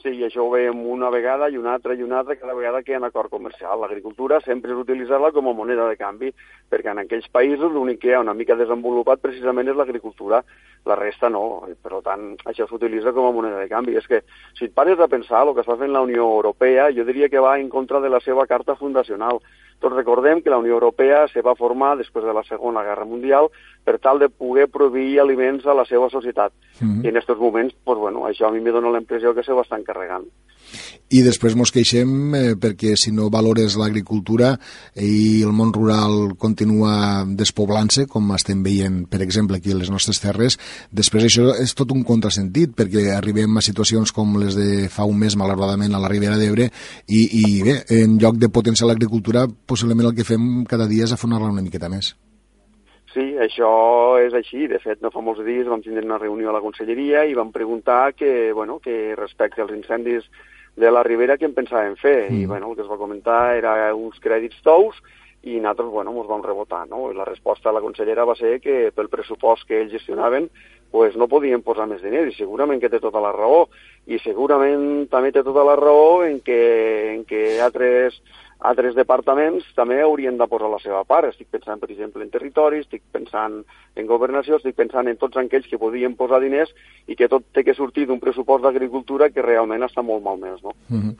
Sí, 0.00 0.14
i 0.16 0.22
això 0.24 0.46
ho 0.46 0.48
veiem 0.48 0.78
una 0.88 1.10
vegada 1.12 1.50
i 1.52 1.58
una 1.60 1.74
altra 1.76 1.92
i 1.92 2.00
una 2.00 2.22
altra 2.22 2.38
cada 2.40 2.54
vegada 2.56 2.80
que 2.80 2.92
hi 2.92 2.94
ha 2.96 3.00
un 3.02 3.04
acord 3.04 3.28
comercial. 3.28 3.82
L'agricultura 3.82 4.38
sempre 4.40 4.72
és 4.72 4.80
utilitzar-la 4.80 5.28
com 5.36 5.50
a 5.50 5.52
moneda 5.52 5.84
de 5.90 5.98
canvi, 6.00 6.30
perquè 6.72 6.94
en 6.94 7.02
aquells 7.02 7.28
països 7.28 7.68
l'únic 7.74 8.00
que 8.00 8.08
hi 8.08 8.14
ha 8.16 8.22
una 8.24 8.32
mica 8.32 8.56
desenvolupat 8.56 9.20
precisament 9.20 9.68
és 9.68 9.76
l'agricultura, 9.76 10.40
la 10.88 10.96
resta 10.96 11.28
no. 11.28 11.44
Per 11.84 12.00
tant, 12.06 12.30
això 12.48 12.64
s'utilitza 12.70 13.12
com 13.12 13.28
a 13.28 13.34
moneda 13.36 13.60
de 13.60 13.68
canvi. 13.68 13.98
És 14.00 14.08
que, 14.08 14.22
si 14.56 14.70
et 14.70 14.72
pares 14.72 15.04
a 15.04 15.10
pensar 15.12 15.44
el 15.44 15.52
que 15.52 15.66
està 15.66 15.76
fent 15.76 15.92
la 15.92 16.06
Unió 16.08 16.30
Europea, 16.38 16.88
jo 16.96 17.04
diria 17.04 17.28
que 17.28 17.44
va 17.44 17.58
en 17.60 17.68
contra 17.68 18.00
de 18.00 18.08
la 18.08 18.24
seva 18.24 18.48
carta 18.48 18.80
fundacional. 18.80 19.44
Tots 19.80 19.96
recordem 19.96 20.40
que 20.40 20.52
la 20.52 20.60
Unió 20.60 20.74
Europea 20.76 21.26
se 21.28 21.44
va 21.44 21.56
formar 21.56 21.94
després 21.96 22.24
de 22.24 22.32
la 22.36 22.44
Segona 22.48 22.84
Guerra 22.84 23.04
Mundial 23.08 23.52
per 23.90 23.98
tal 23.98 24.22
de 24.22 24.28
poder 24.30 24.68
proveir 24.70 25.18
aliments 25.18 25.66
a 25.66 25.74
la 25.74 25.84
seva 25.84 26.08
societat. 26.10 26.52
Mm 26.80 26.86
-hmm. 26.88 27.04
I 27.04 27.08
en 27.08 27.16
aquests 27.16 27.40
moments, 27.40 27.74
pues, 27.84 27.98
bueno, 27.98 28.22
això 28.28 28.46
a 28.46 28.52
mi 28.52 28.60
me 28.60 28.70
dona 28.70 28.90
la 28.90 29.00
impressió 29.00 29.34
que 29.34 29.42
se 29.42 29.52
ho 29.52 29.60
estan 29.60 29.82
carregant 29.82 30.26
i 31.10 31.22
després 31.26 31.56
mos 31.58 31.72
queixem 31.74 32.10
eh, 32.38 32.42
perquè 32.60 32.94
si 32.98 33.10
no 33.14 33.30
valores 33.34 33.74
l'agricultura 33.80 34.52
i 34.94 35.42
el 35.42 35.50
món 35.56 35.72
rural 35.74 36.36
continua 36.38 37.24
despoblant-se, 37.26 38.06
com 38.10 38.30
estem 38.36 38.62
veient, 38.62 39.02
per 39.10 39.22
exemple, 39.24 39.58
aquí 39.58 39.74
a 39.74 39.80
les 39.80 39.90
nostres 39.90 40.22
terres, 40.22 40.58
després 40.94 41.26
això 41.26 41.50
és 41.58 41.74
tot 41.74 41.90
un 41.90 42.04
contrasentit, 42.06 42.76
perquè 42.78 43.08
arribem 43.16 43.58
a 43.58 43.66
situacions 43.66 44.14
com 44.14 44.38
les 44.38 44.54
de 44.58 44.86
fa 44.92 45.08
un 45.08 45.18
mes, 45.18 45.34
malauradament, 45.36 45.94
a 45.94 46.02
la 46.02 46.10
Ribera 46.12 46.38
d'Ebre, 46.38 46.70
i, 47.08 47.26
i 47.42 47.62
bé, 47.66 47.80
en 48.00 48.18
lloc 48.22 48.38
de 48.38 48.52
potenciar 48.54 48.90
l'agricultura, 48.90 49.48
possiblement 49.66 50.12
el 50.12 50.18
que 50.18 50.28
fem 50.28 50.64
cada 50.70 50.86
dia 50.90 51.10
és 51.10 51.18
afonar-la 51.18 51.50
una 51.50 51.66
miqueta 51.66 51.90
més. 51.90 52.14
Sí, 53.10 53.24
això 53.42 53.70
és 54.22 54.34
així. 54.36 54.68
De 54.70 54.78
fet, 54.78 55.00
no 55.02 55.10
fa 55.10 55.22
molts 55.24 55.42
dies 55.46 55.68
vam 55.68 55.82
tindre 55.82 56.04
una 56.06 56.20
reunió 56.20 56.50
a 56.50 56.54
la 56.54 56.62
Conselleria 56.62 57.24
i 57.26 57.34
vam 57.34 57.50
preguntar 57.52 58.14
que, 58.14 58.52
bueno, 58.52 58.78
que 58.78 59.16
respecte 59.18 59.62
als 59.62 59.74
incendis 59.74 60.28
de 60.76 60.90
la 60.90 61.02
Ribera 61.02 61.36
què 61.36 61.48
en 61.48 61.56
pensàvem 61.56 61.96
fer. 61.98 62.30
Mm. 62.30 62.42
I 62.42 62.46
bueno, 62.46 62.70
el 62.70 62.76
que 62.78 62.86
es 62.86 62.90
va 62.90 63.00
comentar 63.00 63.56
era 63.58 63.74
uns 63.94 64.20
crèdits 64.22 64.62
tous 64.62 65.00
i 65.42 65.56
nosaltres 65.56 65.88
bueno, 65.88 66.12
ens 66.20 66.28
vam 66.28 66.44
rebotar. 66.44 66.84
No? 66.88 67.08
I 67.10 67.16
la 67.18 67.26
resposta 67.26 67.70
de 67.70 67.78
la 67.78 67.82
consellera 67.82 68.28
va 68.28 68.36
ser 68.38 68.58
que 68.62 68.92
pel 68.94 69.10
pressupost 69.10 69.66
que 69.66 69.80
ells 69.80 69.96
gestionaven 69.96 70.50
pues 70.90 71.16
no 71.16 71.30
podien 71.30 71.62
posar 71.62 71.86
més 71.86 72.02
diners 72.02 72.34
i 72.34 72.38
segurament 72.38 72.80
que 72.82 72.90
té 72.90 72.98
tota 73.02 73.22
la 73.22 73.30
raó 73.34 73.68
i 74.10 74.18
segurament 74.22 75.06
també 75.10 75.30
té 75.30 75.44
tota 75.46 75.62
la 75.66 75.76
raó 75.78 76.24
en 76.26 76.40
que, 76.42 76.60
en 77.14 77.24
que 77.24 77.60
altres 77.62 78.18
altres 78.60 78.94
departaments 78.94 79.64
també 79.76 80.00
haurien 80.02 80.36
de 80.38 80.46
posar 80.48 80.70
la 80.70 80.80
seva 80.82 81.02
part. 81.08 81.30
Estic 81.30 81.48
pensant, 81.52 81.80
per 81.80 81.90
exemple, 81.90 82.22
en 82.24 82.32
territori, 82.32 82.82
estic 82.84 83.02
pensant 83.12 83.60
en 83.96 84.08
governació, 84.08 84.58
estic 84.58 84.76
pensant 84.76 85.08
en 85.08 85.16
tots 85.20 85.40
aquells 85.40 85.68
que 85.70 85.80
podien 85.80 86.16
posar 86.18 86.42
diners 86.44 86.72
i 87.08 87.16
que 87.16 87.28
tot 87.28 87.46
té 87.54 87.64
que 87.64 87.74
sortir 87.74 88.06
d'un 88.06 88.20
pressupost 88.20 88.64
d'agricultura 88.64 89.30
que 89.32 89.44
realment 89.44 89.86
està 89.86 90.04
molt 90.04 90.24
malmès. 90.24 90.60
No? 90.62 90.74
Mm 90.88 91.00
-hmm. 91.00 91.14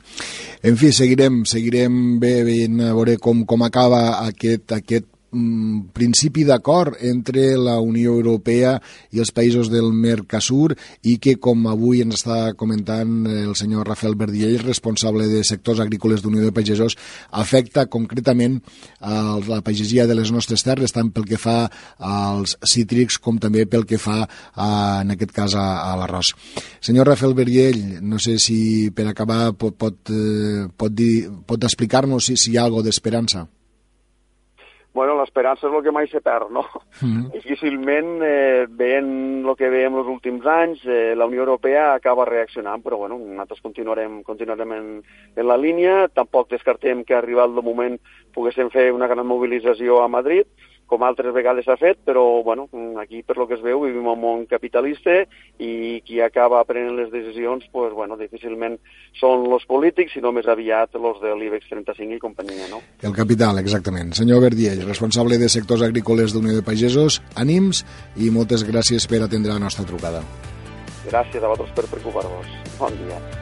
En 0.63 0.77
fi, 0.77 0.91
seguirem, 0.91 1.43
seguirem 1.45 2.19
bé 2.19 2.43
veient 2.43 2.79
a 2.81 2.93
veure 2.93 3.17
com, 3.17 3.45
com 3.45 3.63
acaba 3.63 4.21
aquest, 4.27 4.71
aquest 4.71 5.05
principi 5.31 6.43
d'acord 6.43 6.97
entre 6.99 7.55
la 7.57 7.77
Unió 7.79 8.11
Europea 8.17 8.75
i 9.15 9.21
els 9.23 9.31
països 9.31 9.69
del 9.71 9.91
Mercosur 9.95 10.75
i 11.07 11.17
que, 11.23 11.37
com 11.39 11.63
avui 11.71 12.01
ens 12.03 12.19
està 12.19 12.53
comentant 12.59 13.23
el 13.31 13.53
senyor 13.55 13.87
Rafael 13.87 14.17
Verdiell, 14.19 14.59
responsable 14.65 15.29
de 15.31 15.43
sectors 15.47 15.79
agrícoles 15.79 16.21
d'Unió 16.21 16.43
de 16.43 16.51
Pagesos, 16.55 16.97
afecta 17.31 17.87
concretament 17.87 18.59
a 18.99 19.39
la 19.47 19.61
pagesia 19.63 20.07
de 20.07 20.19
les 20.19 20.33
nostres 20.35 20.65
terres, 20.67 20.91
tant 20.91 21.13
pel 21.15 21.29
que 21.29 21.39
fa 21.39 21.69
als 21.97 22.57
cítrics 22.67 23.17
com 23.23 23.39
també 23.39 23.65
pel 23.65 23.87
que 23.87 24.01
fa, 24.01 24.25
a, 24.25 24.67
en 25.01 25.15
aquest 25.15 25.31
cas, 25.35 25.55
a, 25.55 25.67
a 25.87 25.95
l'arròs. 26.01 26.33
Senyor 26.83 27.07
Rafael 27.07 27.37
Verdiell, 27.37 28.01
no 28.03 28.19
sé 28.19 28.37
si 28.41 28.91
per 28.91 29.07
acabar 29.07 29.53
pot, 29.55 29.79
pot, 29.79 30.11
eh, 30.11 30.67
pot, 30.75 30.91
dir, 30.91 31.29
pot 31.47 31.63
explicar-nos 31.63 32.27
si, 32.27 32.37
si 32.37 32.51
hi 32.51 32.59
ha 32.59 32.67
alguna 32.67 32.89
d'esperança 32.89 33.47
bueno, 34.93 35.15
l'esperança 35.15 35.69
és 35.69 35.73
el 35.73 35.83
que 35.85 35.93
mai 35.95 36.07
se 36.11 36.19
perd, 36.23 36.49
no? 36.51 36.65
Mm. 37.01 37.29
Difícilment, 37.33 38.09
eh, 38.27 38.65
veient 38.67 39.45
el 39.45 39.55
que 39.59 39.69
veiem 39.71 39.95
els 40.01 40.09
últims 40.11 40.45
anys, 40.45 40.83
eh, 40.85 41.13
la 41.15 41.27
Unió 41.29 41.45
Europea 41.45 41.93
acaba 41.93 42.27
reaccionant, 42.27 42.83
però 42.83 42.99
bueno, 42.99 43.17
nosaltres 43.21 43.63
continuarem, 43.63 44.19
continuarem 44.27 44.75
en, 44.75 44.89
en 45.35 45.47
la 45.47 45.57
línia, 45.57 46.09
tampoc 46.13 46.51
descartem 46.51 47.05
que 47.07 47.15
arribat 47.15 47.49
el 47.49 47.63
moment 47.63 47.97
poguéssim 48.35 48.69
fer 48.71 48.91
una 48.91 49.07
gran 49.11 49.25
mobilització 49.27 50.01
a 50.03 50.11
Madrid, 50.11 50.47
com 50.91 51.05
altres 51.07 51.31
vegades 51.31 51.63
s'ha 51.65 51.77
fet, 51.79 52.01
però 52.03 52.43
bueno, 52.43 52.67
aquí 52.99 53.21
per 53.23 53.37
lo 53.39 53.47
que 53.47 53.55
es 53.55 53.63
veu 53.63 53.85
vivim 53.85 54.09
un 54.11 54.19
món 54.19 54.45
capitalista 54.49 55.21
i 55.63 56.01
qui 56.03 56.19
acaba 56.19 56.59
prenent 56.67 56.97
les 56.99 57.11
decisions 57.13 57.69
pues, 57.71 57.93
bueno, 57.95 58.17
difícilment 58.19 58.75
són 59.19 59.47
els 59.55 59.63
polítics, 59.69 60.17
sinó 60.17 60.33
més 60.35 60.49
aviat 60.51 60.99
els 60.99 61.21
de 61.23 61.35
l'IBEX 61.39 61.69
35 61.71 62.17
i 62.17 62.21
companyia. 62.21 62.67
No? 62.71 62.81
El 63.07 63.15
capital, 63.15 63.61
exactament. 63.63 64.11
Senyor 64.17 64.43
Verdiell, 64.43 64.83
responsable 64.87 65.39
de 65.39 65.49
sectors 65.49 65.85
agrícoles 65.87 66.35
d'Unió 66.35 66.57
de 66.57 66.65
Pagesos, 66.65 67.21
ànims 67.39 67.85
i 68.19 68.27
moltes 68.33 68.67
gràcies 68.67 69.07
per 69.07 69.23
atendre 69.23 69.55
la 69.55 69.63
nostra 69.63 69.87
trucada. 69.87 70.25
Gràcies 71.07 71.39
a 71.39 71.47
vosaltres 71.47 71.71
per 71.77 71.87
preocupar-vos. 71.95 72.51
Bon 72.81 72.99
dia. 72.99 73.40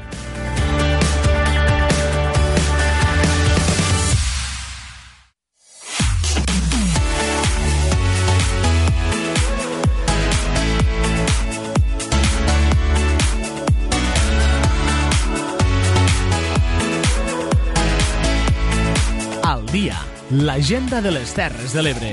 L'agenda 20.32 21.02
de 21.02 21.10
les 21.12 21.32
Terres 21.34 21.73
de 21.73 21.82
l'Ebre. 21.82 22.12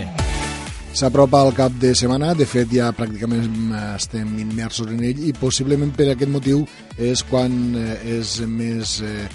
S'apropa 0.96 1.42
el 1.44 1.52
cap 1.52 1.74
de 1.76 1.90
setmana, 1.92 2.32
de 2.32 2.46
fet 2.48 2.70
ja 2.72 2.88
pràcticament 2.96 3.74
estem 3.92 4.38
immersos 4.40 4.88
en 4.88 5.02
ell 5.04 5.20
i 5.28 5.34
possiblement 5.36 5.92
per 5.92 6.08
aquest 6.14 6.32
motiu 6.32 6.62
és 6.96 7.20
quan 7.28 7.52
eh, 7.76 7.98
és 8.16 8.38
més 8.48 8.96
eh, 9.04 9.26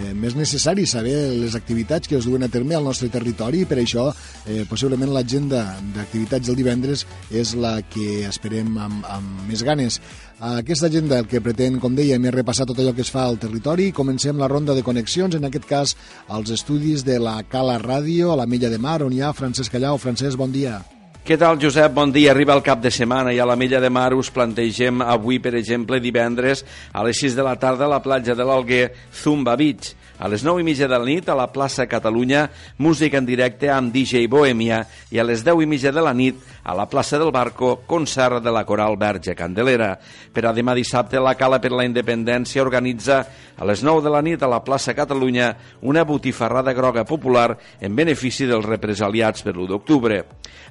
eh, 0.00 0.12
més 0.16 0.36
necessari 0.38 0.86
saber 0.88 1.14
les 1.36 1.54
activitats 1.58 2.08
que 2.08 2.16
es 2.16 2.24
duen 2.24 2.46
a 2.46 2.48
terme 2.48 2.76
al 2.76 2.86
nostre 2.88 3.10
territori 3.12 3.64
i 3.64 3.68
per 3.68 3.80
això 3.82 4.08
eh, 4.46 4.64
possiblement 4.70 5.12
l'agenda 5.12 5.66
d'activitats 5.94 6.48
del 6.48 6.58
divendres 6.62 7.04
és 7.30 7.54
la 7.60 7.76
que 7.92 8.24
esperem 8.28 8.76
amb, 8.78 9.04
amb 9.04 9.44
més 9.50 9.64
ganes. 9.66 10.00
Aquesta 10.40 10.86
agenda 10.86 11.18
el 11.20 11.26
que 11.28 11.42
pretén, 11.44 11.74
com 11.82 11.92
dèiem, 11.92 12.24
és 12.24 12.32
repassar 12.32 12.64
tot 12.64 12.78
allò 12.80 12.94
que 12.96 13.04
es 13.04 13.10
fa 13.12 13.26
al 13.28 13.36
territori. 13.42 13.90
Comencem 13.92 14.38
la 14.40 14.48
ronda 14.48 14.72
de 14.72 14.84
connexions, 14.86 15.36
en 15.36 15.44
aquest 15.44 15.66
cas 15.68 15.92
als 16.32 16.48
estudis 16.56 17.04
de 17.04 17.18
la 17.20 17.42
Cala 17.44 17.76
Ràdio, 17.82 18.32
a 18.32 18.38
la 18.40 18.48
Mella 18.48 18.72
de 18.72 18.80
Mar, 18.80 19.02
on 19.04 19.12
hi 19.12 19.20
ha 19.20 19.34
Francesc 19.36 19.76
Callau. 19.76 20.00
Francesc, 20.00 20.40
bon 20.40 20.56
dia. 20.56 20.78
Què 21.20 21.36
tal, 21.36 21.58
Josep? 21.60 21.92
Bon 21.92 22.08
dia. 22.08 22.30
Arriba 22.32 22.54
el 22.56 22.62
cap 22.64 22.80
de 22.80 22.90
setmana 22.90 23.34
i 23.36 23.38
a 23.38 23.44
la 23.44 23.56
Mella 23.60 23.76
de 23.84 23.90
Mar 23.92 24.14
us 24.16 24.30
plantegem 24.32 25.02
avui, 25.04 25.36
per 25.38 25.52
exemple, 25.58 26.00
divendres 26.00 26.64
a 26.96 27.04
les 27.04 27.20
6 27.20 27.36
de 27.36 27.44
la 27.44 27.58
tarda 27.60 27.84
a 27.84 27.92
la 27.92 28.00
platja 28.00 28.34
de 28.34 28.46
l'Alguer 28.48 28.86
Zumba 29.12 29.52
Beach. 29.60 29.92
A 30.20 30.28
les 30.28 30.42
9 30.44 30.60
i 30.60 30.64
mitja 30.64 30.84
de 30.84 30.98
la 31.00 31.04
nit, 31.04 31.28
a 31.32 31.34
la 31.36 31.46
plaça 31.48 31.86
Catalunya, 31.88 32.42
música 32.84 33.16
en 33.16 33.24
directe 33.24 33.70
amb 33.72 33.88
DJ 33.88 34.26
Bohemia 34.28 34.82
i 35.08 35.20
a 35.20 35.24
les 35.24 35.40
10 35.46 35.62
i 35.64 35.68
mitja 35.68 35.92
de 35.96 36.02
la 36.04 36.12
nit, 36.12 36.36
a 36.60 36.74
la 36.76 36.84
plaça 36.92 37.16
del 37.16 37.32
Barco, 37.32 37.78
concert 37.88 38.42
de 38.44 38.52
la 38.52 38.66
Coral 38.68 38.98
Verge 39.00 39.32
Candelera. 39.36 39.94
Per 40.32 40.44
a 40.44 40.52
demà 40.52 40.74
dissabte, 40.76 41.16
la 41.16 41.32
Cala 41.40 41.56
per 41.60 41.72
la 41.72 41.86
Independència 41.88 42.60
organitza 42.60 43.22
a 43.56 43.64
les 43.64 43.80
9 43.80 44.04
de 44.04 44.12
la 44.12 44.20
nit 44.20 44.44
a 44.44 44.52
la 44.52 44.60
plaça 44.60 44.92
Catalunya 44.92 45.54
una 45.88 46.04
botifarrada 46.04 46.76
groga 46.76 47.06
popular 47.08 47.56
en 47.80 47.96
benefici 47.96 48.44
dels 48.44 48.68
represaliats 48.68 49.40
per 49.40 49.56
l'1 49.56 49.72
d'octubre. 49.72 50.20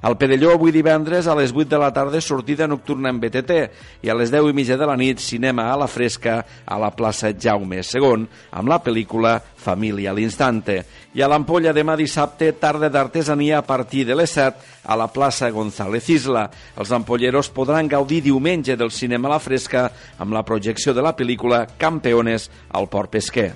Al 0.06 0.14
Pedelló, 0.40 0.54
avui 0.56 0.72
divendres, 0.72 1.26
a 1.28 1.34
les 1.36 1.50
8 1.52 1.68
de 1.68 1.78
la 1.78 1.90
tarda, 1.92 2.20
sortida 2.24 2.64
nocturna 2.64 3.10
en 3.12 3.18
BTT 3.20 3.58
i 4.00 4.08
a 4.08 4.14
les 4.16 4.30
10 4.32 4.48
i 4.48 4.54
mitja 4.56 4.78
de 4.80 4.86
la 4.88 4.94
nit, 4.96 5.20
cinema 5.20 5.66
a 5.68 5.74
la 5.76 5.84
fresca 5.84 6.38
a 6.64 6.78
la 6.80 6.88
plaça 6.96 7.34
Jaume 7.36 7.82
II, 7.84 8.24
amb 8.48 8.72
la 8.72 8.80
pel·lícula 8.80 9.34
Família 9.60 10.14
a 10.14 10.16
l'instante. 10.16 10.78
I 11.12 11.20
a 11.20 11.28
l'Ampolla 11.28 11.76
demà 11.76 11.92
dissabte, 11.92 12.54
tarda 12.56 12.88
d'artesania 12.88 13.58
a 13.60 13.66
partir 13.68 14.06
de 14.08 14.16
les 14.16 14.32
7 14.32 14.80
a 14.88 14.96
la 14.96 15.12
plaça 15.12 15.52
González 15.52 16.08
Isla. 16.08 16.48
Els 16.80 16.96
ampolleros 16.96 17.52
podran 17.52 17.92
gaudir 17.92 18.24
diumenge 18.24 18.80
del 18.80 18.96
cinema 18.96 19.28
a 19.28 19.36
la 19.36 19.44
fresca 19.44 19.90
amb 20.16 20.32
la 20.32 20.46
projecció 20.48 20.96
de 20.96 21.04
la 21.04 21.12
pel·lícula 21.12 21.66
Campeones 21.76 22.48
al 22.72 22.88
Port 22.88 23.12
Pesquer. 23.12 23.52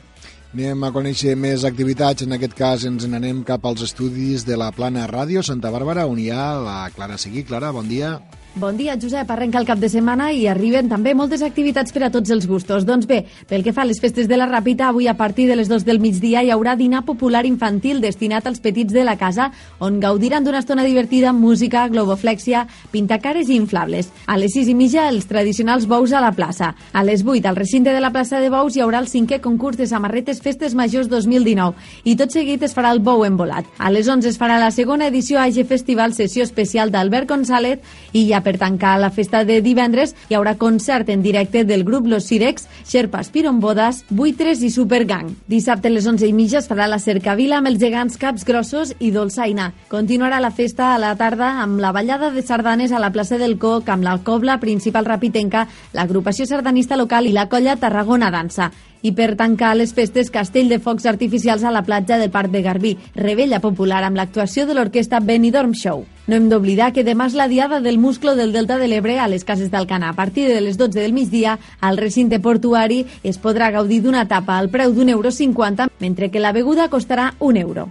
Anem 0.54 0.84
a 0.86 0.92
conèixer 0.94 1.32
més 1.34 1.64
activitats. 1.66 2.22
En 2.22 2.36
aquest 2.36 2.52
cas 2.54 2.84
ens 2.86 3.08
n'anem 3.10 3.40
cap 3.42 3.64
als 3.66 3.80
estudis 3.88 4.44
de 4.46 4.54
la 4.54 4.68
Plana 4.76 5.08
Ràdio 5.10 5.42
Santa 5.42 5.72
Bàrbara, 5.74 6.04
on 6.06 6.20
hi 6.22 6.28
ha 6.30 6.44
la 6.62 6.76
Clara 6.94 7.16
Seguí. 7.18 7.42
Clara, 7.48 7.72
bon 7.74 7.88
dia. 7.90 8.12
Bon 8.56 8.76
dia, 8.76 8.94
Josep. 8.94 9.28
Arrenca 9.34 9.58
el 9.58 9.66
cap 9.66 9.80
de 9.82 9.88
setmana 9.90 10.28
i 10.30 10.44
arriben 10.46 10.86
també 10.86 11.10
moltes 11.18 11.40
activitats 11.42 11.90
per 11.90 12.04
a 12.06 12.10
tots 12.14 12.30
els 12.30 12.44
gustos. 12.46 12.84
Doncs 12.86 13.08
bé, 13.10 13.24
pel 13.50 13.64
que 13.66 13.72
fa 13.74 13.82
a 13.82 13.88
les 13.88 13.98
festes 13.98 14.28
de 14.30 14.36
la 14.38 14.46
Ràpita, 14.46 14.92
avui 14.92 15.08
a 15.10 15.16
partir 15.18 15.48
de 15.48 15.56
les 15.58 15.66
2 15.66 15.82
del 15.82 15.98
migdia 15.98 16.44
hi 16.44 16.52
haurà 16.54 16.76
dinar 16.78 17.00
popular 17.02 17.42
infantil 17.48 17.98
destinat 17.98 18.46
als 18.46 18.62
petits 18.62 18.94
de 18.94 19.02
la 19.02 19.16
casa, 19.18 19.48
on 19.82 19.98
gaudiran 19.98 20.46
d'una 20.46 20.60
estona 20.62 20.84
divertida 20.86 21.32
amb 21.32 21.42
música, 21.42 21.82
globoflexia, 21.88 22.68
pintacares 22.92 23.50
i 23.50 23.56
inflables. 23.58 24.12
A 24.30 24.38
les 24.38 24.54
6 24.54 24.70
i 24.70 24.76
mitja, 24.78 25.08
els 25.08 25.26
tradicionals 25.26 25.88
bous 25.90 26.14
a 26.14 26.22
la 26.22 26.30
plaça. 26.30 26.76
A 26.92 27.02
les 27.02 27.26
8, 27.26 27.48
al 27.50 27.58
recinte 27.58 27.90
de 27.90 27.98
la 27.98 28.12
plaça 28.14 28.38
de 28.38 28.52
bous, 28.54 28.78
hi 28.78 28.86
haurà 28.86 29.02
el 29.02 29.10
cinquè 29.10 29.40
concurs 29.42 29.82
de 29.82 29.90
samarretes 29.90 30.38
Festes 30.38 30.78
Majors 30.78 31.10
2019 31.10 31.74
i 32.04 32.14
tot 32.14 32.30
seguit 32.30 32.62
es 32.62 32.78
farà 32.78 32.94
el 32.94 33.02
bou 33.02 33.26
embolat. 33.26 33.66
A 33.82 33.90
les 33.90 34.06
11 34.06 34.30
es 34.30 34.38
farà 34.38 34.62
la 34.62 34.70
segona 34.70 35.10
edició 35.10 35.42
AG 35.42 35.64
Festival, 35.66 36.14
sessió 36.14 36.46
especial 36.46 36.94
d'Albert 36.94 37.34
González 37.34 37.82
i 38.14 38.28
ja 38.30 38.43
per 38.44 38.58
tancar 38.60 38.98
la 39.00 39.10
festa 39.10 39.42
de 39.48 39.58
divendres 39.64 40.14
hi 40.28 40.36
haurà 40.38 40.54
concert 40.60 41.08
en 41.10 41.22
directe 41.24 41.64
del 41.64 41.82
grup 41.84 42.06
Los 42.06 42.28
Sirex, 42.28 42.68
Xerpas 42.86 43.32
Pirombodas, 43.34 44.04
Buitres 44.10 44.62
i 44.62 44.70
Supergang. 44.70 45.32
Dissabte 45.48 45.88
a 45.88 45.94
les 45.96 46.06
11 46.06 46.28
i 46.28 46.32
mitja 46.36 46.60
es 46.60 46.70
farà 46.70 46.86
la 46.90 47.00
cercavila 47.02 47.58
amb 47.58 47.72
els 47.72 47.80
gegants 47.82 48.20
caps 48.20 48.46
grossos 48.46 48.94
i 49.00 49.10
dolçaina. 49.10 49.72
Continuarà 49.90 50.40
la 50.44 50.52
festa 50.54 50.92
a 50.94 51.02
la 51.02 51.14
tarda 51.16 51.54
amb 51.64 51.80
la 51.82 51.92
ballada 51.96 52.30
de 52.30 52.46
sardanes 52.46 52.92
a 52.92 53.02
la 53.02 53.10
plaça 53.10 53.40
del 53.40 53.58
Coc 53.58 53.88
amb 53.88 54.04
la 54.04 54.18
cobla 54.22 54.60
principal 54.60 55.08
rapitenca, 55.08 55.66
l'agrupació 55.92 56.46
sardanista 56.46 57.00
local 57.00 57.26
i 57.26 57.32
la 57.32 57.48
colla 57.48 57.80
Tarragona 57.80 58.30
Dansa 58.30 58.70
i 59.04 59.12
per 59.12 59.34
tancar 59.36 59.74
les 59.76 59.92
festes 59.92 60.30
Castell 60.32 60.70
de 60.72 60.80
Focs 60.80 61.04
Artificials 61.06 61.62
a 61.62 61.72
la 61.74 61.84
platja 61.84 62.16
del 62.18 62.32
Parc 62.32 62.50
de 62.50 62.62
Garbí, 62.64 62.94
rebella 63.14 63.60
popular 63.60 64.00
amb 64.02 64.16
l'actuació 64.16 64.64
de 64.66 64.74
l'orquestra 64.74 65.20
Benidorm 65.20 65.74
Show. 65.76 66.06
No 66.26 66.36
hem 66.38 66.48
d'oblidar 66.48 66.90
que 66.96 67.04
demà 67.04 67.26
és 67.28 67.36
la 67.36 67.48
diada 67.52 67.82
del 67.84 67.98
musclo 68.00 68.32
del 68.34 68.54
Delta 68.56 68.78
de 68.80 68.88
l'Ebre 68.88 69.18
a 69.20 69.28
les 69.28 69.44
cases 69.44 69.68
d'Alcanar. 69.70 70.14
A 70.14 70.16
partir 70.16 70.46
de 70.48 70.62
les 70.64 70.78
12 70.80 70.96
del 70.96 71.12
migdia, 71.12 71.58
al 71.80 72.00
recinte 72.00 72.40
portuari 72.40 73.04
es 73.22 73.36
podrà 73.36 73.68
gaudir 73.74 74.00
d'una 74.00 74.24
tapa 74.28 74.56
al 74.56 74.70
preu 74.72 74.94
d'un 74.96 75.12
euro 75.12 75.30
50, 75.30 75.90
mentre 76.00 76.30
que 76.30 76.40
la 76.40 76.54
beguda 76.56 76.88
costarà 76.88 77.34
un 77.40 77.60
euro. 77.60 77.90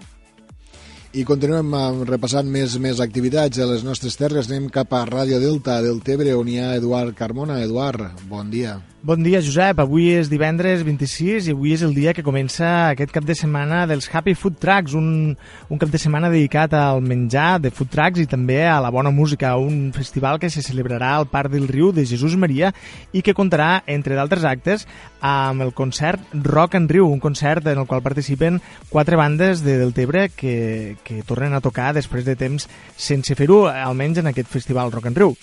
I 1.13 1.27
continuem 1.29 1.75
repassant 2.09 2.49
més 2.49 2.79
més 2.81 2.97
activitats 2.97 3.61
a 3.61 3.67
les 3.69 3.83
nostres 3.85 4.17
terres. 4.17 4.49
Anem 4.49 4.65
cap 4.73 4.97
a 4.97 5.03
Ràdio 5.05 5.37
Delta 5.37 5.77
del 5.85 6.01
Tebre, 6.01 6.33
on 6.33 6.49
hi 6.49 6.57
ha 6.57 6.73
Eduard 6.79 7.13
Carmona. 7.13 7.61
Eduard, 7.61 8.09
bon 8.31 8.49
dia. 8.49 8.79
Bon 9.03 9.19
dia, 9.19 9.41
Josep. 9.43 9.81
Avui 9.83 10.05
és 10.15 10.29
divendres 10.31 10.79
26 10.87 11.49
i 11.49 11.51
avui 11.51 11.73
és 11.75 11.81
el 11.83 11.91
dia 11.91 12.13
que 12.15 12.23
comença 12.23 12.67
aquest 12.93 13.11
cap 13.11 13.25
de 13.27 13.35
setmana 13.35 13.81
dels 13.83 14.05
Happy 14.07 14.31
Food 14.31 14.61
Trucks, 14.63 14.93
un, 14.95 15.33
un 15.67 15.81
cap 15.81 15.91
de 15.91 15.99
setmana 15.99 16.29
dedicat 16.31 16.71
al 16.79 17.03
menjar 17.03 17.57
de 17.59 17.67
food 17.67 17.91
trucks 17.91 18.23
i 18.23 18.29
també 18.31 18.61
a 18.63 18.77
la 18.79 18.93
bona 18.95 19.11
música, 19.11 19.57
un 19.59 19.91
festival 19.91 20.39
que 20.39 20.47
se 20.47 20.63
celebrarà 20.63 21.17
al 21.17 21.27
Parc 21.27 21.51
del 21.51 21.67
Riu 21.67 21.91
de 21.91 22.07
Jesús 22.07 22.37
Maria 22.39 22.71
i 23.11 23.19
que 23.19 23.35
comptarà, 23.35 23.83
entre 23.91 24.15
d'altres 24.15 24.47
actes, 24.47 24.87
amb 25.19 25.67
el 25.67 25.75
concert 25.75 26.23
Rock 26.31 26.79
en 26.79 26.87
Riu, 26.87 27.11
un 27.11 27.19
concert 27.19 27.67
en 27.67 27.83
el 27.83 27.91
qual 27.91 28.07
participen 28.07 28.61
quatre 28.87 29.19
bandes 29.19 29.67
de 29.67 29.81
Deltebre 29.83 30.29
que, 30.31 30.95
que 31.03 31.25
tornen 31.27 31.59
a 31.59 31.59
tocar 31.59 31.91
després 31.91 32.23
de 32.23 32.39
temps 32.39 32.71
sense 32.95 33.35
fer-ho, 33.35 33.65
almenys 33.67 34.23
en 34.23 34.31
aquest 34.31 34.47
festival 34.47 34.95
Rock 34.95 35.11
en 35.11 35.19
Riu. 35.25 35.39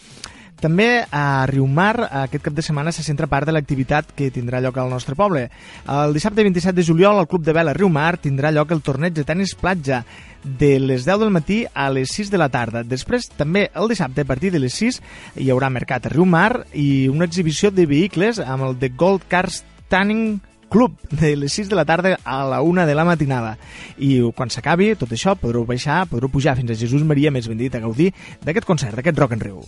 També 0.61 1.07
a 1.09 1.47
Riumar 1.49 2.05
aquest 2.27 2.45
cap 2.45 2.53
de 2.53 2.63
setmana 2.63 2.93
se 2.93 3.03
centra 3.03 3.29
part 3.33 3.49
de 3.49 3.55
l'activitat 3.57 4.11
que 4.17 4.29
tindrà 4.31 4.61
lloc 4.61 4.77
al 4.77 4.91
nostre 4.93 5.17
poble. 5.17 5.47
El 5.89 6.13
dissabte 6.13 6.45
27 6.45 6.77
de 6.77 6.85
juliol 6.85 7.17
al 7.17 7.29
Club 7.29 7.47
de 7.47 7.55
Vela 7.57 7.73
Riumar 7.73 8.19
tindrà 8.21 8.53
lloc 8.53 8.75
el 8.77 8.83
torneig 8.85 9.15
de 9.17 9.25
tenis 9.25 9.55
platja 9.57 10.03
de 10.45 10.75
les 10.79 11.07
10 11.09 11.23
del 11.25 11.33
matí 11.33 11.63
a 11.73 11.89
les 11.89 12.13
6 12.13 12.31
de 12.31 12.41
la 12.41 12.51
tarda. 12.53 12.85
Després, 12.85 13.31
també 13.33 13.71
el 13.75 13.89
dissabte, 13.89 14.21
a 14.21 14.29
partir 14.29 14.53
de 14.53 14.61
les 14.61 14.77
6, 14.77 15.01
hi 15.41 15.49
haurà 15.49 15.71
mercat 15.73 16.07
a 16.07 16.13
Riumar 16.13 16.67
i 16.77 17.09
una 17.09 17.25
exhibició 17.25 17.73
de 17.73 17.87
vehicles 17.89 18.41
amb 18.41 18.69
el 18.69 18.79
de 18.79 18.93
Gold 18.93 19.25
Cars 19.33 19.63
Tanning 19.89 20.43
Club 20.71 21.01
de 21.11 21.35
les 21.37 21.57
6 21.57 21.69
de 21.69 21.77
la 21.77 21.85
tarda 21.85 22.19
a 22.23 22.45
la 22.45 22.61
1 22.61 22.85
de 22.87 22.95
la 22.95 23.05
matinada. 23.09 23.57
I 23.97 24.21
quan 24.37 24.53
s'acabi 24.53 24.93
tot 25.01 25.17
això 25.17 25.35
podreu 25.41 25.65
baixar, 25.65 26.05
podreu 26.07 26.29
pujar 26.29 26.57
fins 26.61 26.71
a 26.71 26.79
Jesús 26.79 27.03
Maria, 27.03 27.33
més 27.33 27.49
ben 27.49 27.59
dit, 27.59 27.75
a 27.75 27.83
gaudir 27.83 28.13
d'aquest 28.45 28.69
concert, 28.69 29.01
d'aquest 29.01 29.19
Rock 29.19 29.41
en 29.41 29.49
Riu. 29.49 29.65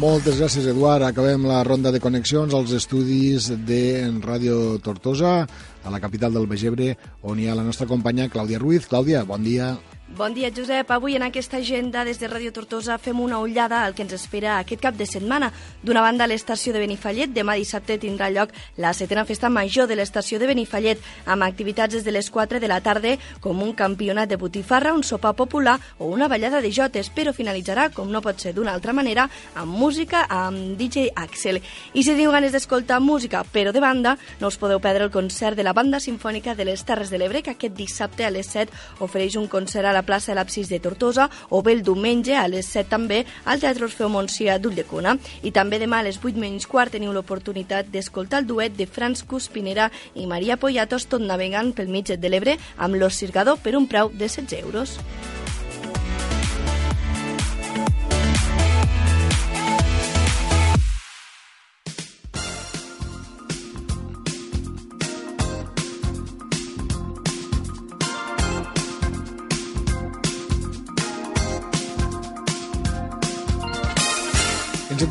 Moltes 0.00 0.38
gràcies, 0.40 0.64
Eduard. 0.66 1.04
Acabem 1.04 1.44
la 1.44 1.60
ronda 1.66 1.90
de 1.92 2.00
connexions 2.00 2.54
als 2.56 2.72
estudis 2.72 3.50
de 3.68 4.08
Ràdio 4.24 4.78
Tortosa, 4.80 5.42
a 5.84 5.92
la 5.92 6.00
capital 6.00 6.32
del 6.32 6.48
Begebre, 6.48 6.94
on 7.22 7.38
hi 7.38 7.48
ha 7.48 7.56
la 7.58 7.64
nostra 7.66 7.86
companya 7.86 8.30
Clàudia 8.32 8.58
Ruiz. 8.58 8.88
Clàudia, 8.88 9.22
bon 9.28 9.44
dia. 9.44 9.74
Bon 10.14 10.34
dia, 10.34 10.50
Josep. 10.54 10.90
Avui 10.90 11.14
en 11.16 11.22
aquesta 11.24 11.56
agenda 11.56 12.02
des 12.04 12.18
de 12.20 12.28
Ràdio 12.28 12.50
Tortosa 12.52 12.98
fem 13.00 13.16
una 13.24 13.38
ullada 13.40 13.78
al 13.80 13.94
que 13.96 14.02
ens 14.04 14.12
espera 14.12 14.58
aquest 14.58 14.82
cap 14.84 14.92
de 14.92 15.06
setmana. 15.08 15.48
D'una 15.80 16.02
banda, 16.04 16.26
l'estació 16.28 16.74
de 16.74 16.82
Benifallet, 16.82 17.30
demà 17.32 17.54
dissabte 17.56 17.96
tindrà 17.96 18.28
lloc 18.28 18.52
la 18.76 18.90
setena 18.92 19.24
festa 19.24 19.48
major 19.48 19.88
de 19.88 19.96
l'estació 19.96 20.36
de 20.38 20.50
Benifallet, 20.50 21.00
amb 21.24 21.46
activitats 21.46 21.94
des 21.96 22.04
de 22.04 22.12
les 22.12 22.28
4 22.28 22.60
de 22.60 22.68
la 22.68 22.82
tarda, 22.84 23.14
com 23.40 23.62
un 23.64 23.72
campionat 23.72 24.28
de 24.28 24.36
botifarra, 24.36 24.92
un 24.92 25.00
sopar 25.02 25.32
popular 25.32 25.78
o 25.96 26.10
una 26.12 26.28
ballada 26.28 26.60
de 26.60 26.70
jotes, 26.70 27.08
però 27.08 27.32
finalitzarà, 27.32 27.88
com 27.88 28.12
no 28.12 28.20
pot 28.20 28.36
ser 28.36 28.52
d'una 28.52 28.76
altra 28.76 28.92
manera, 28.92 29.30
amb 29.54 29.72
música 29.72 30.26
amb 30.28 30.76
DJ 30.76 31.14
Axel. 31.16 31.62
I 31.94 32.02
si 32.02 32.12
teniu 32.12 32.36
ganes 32.36 32.52
d'escoltar 32.52 33.00
música, 33.00 33.46
però 33.48 33.72
de 33.72 33.80
banda, 33.80 34.18
no 34.44 34.52
us 34.52 34.60
podeu 34.60 34.76
perdre 34.78 35.08
el 35.08 35.10
concert 35.16 35.56
de 35.56 35.64
la 35.64 35.72
Banda 35.72 36.04
Sinfònica 36.04 36.54
de 36.54 36.68
les 36.68 36.84
Terres 36.84 37.08
de 37.08 37.16
l'Ebre, 37.16 37.40
que 37.40 37.56
aquest 37.56 37.80
dissabte 37.80 38.28
a 38.28 38.30
les 38.30 38.52
7 38.52 39.00
ofereix 39.00 39.40
un 39.40 39.48
concert 39.48 39.88
a 39.88 39.96
la 39.96 40.01
plaça 40.06 40.32
de 40.32 40.36
l'Absis 40.38 40.68
de 40.68 40.80
Tortosa 40.80 41.28
o 41.50 41.62
bé 41.62 41.76
el 41.76 41.84
diumenge 41.86 42.36
a 42.38 42.46
les 42.48 42.66
7 42.66 42.90
també 42.92 43.22
al 43.44 43.60
Teatre 43.60 43.88
Orfeo 43.88 44.08
Montsià 44.12 44.58
d'Ulldecona. 44.58 45.16
I 45.42 45.52
també 45.52 45.78
demà 45.82 46.00
a 46.00 46.08
les 46.08 46.20
8 46.22 46.38
menys 46.38 46.66
quart 46.66 46.92
teniu 46.94 47.12
l'oportunitat 47.12 47.90
d'escoltar 47.92 48.42
el 48.42 48.50
duet 48.50 48.76
de 48.78 48.86
Franz 48.86 49.24
Cuspinera 49.24 49.90
i 50.14 50.26
Maria 50.26 50.56
Poyatos 50.56 51.06
tot 51.06 51.22
navegant 51.22 51.72
pel 51.76 51.92
mig 51.92 52.12
de 52.12 52.28
l'Ebre 52.28 52.58
amb 52.76 52.96
l'Os 52.96 53.20
Cirgador 53.22 53.60
per 53.62 53.76
un 53.76 53.86
preu 53.86 54.12
de 54.12 54.28
16 54.28 54.60
euros. 54.62 54.98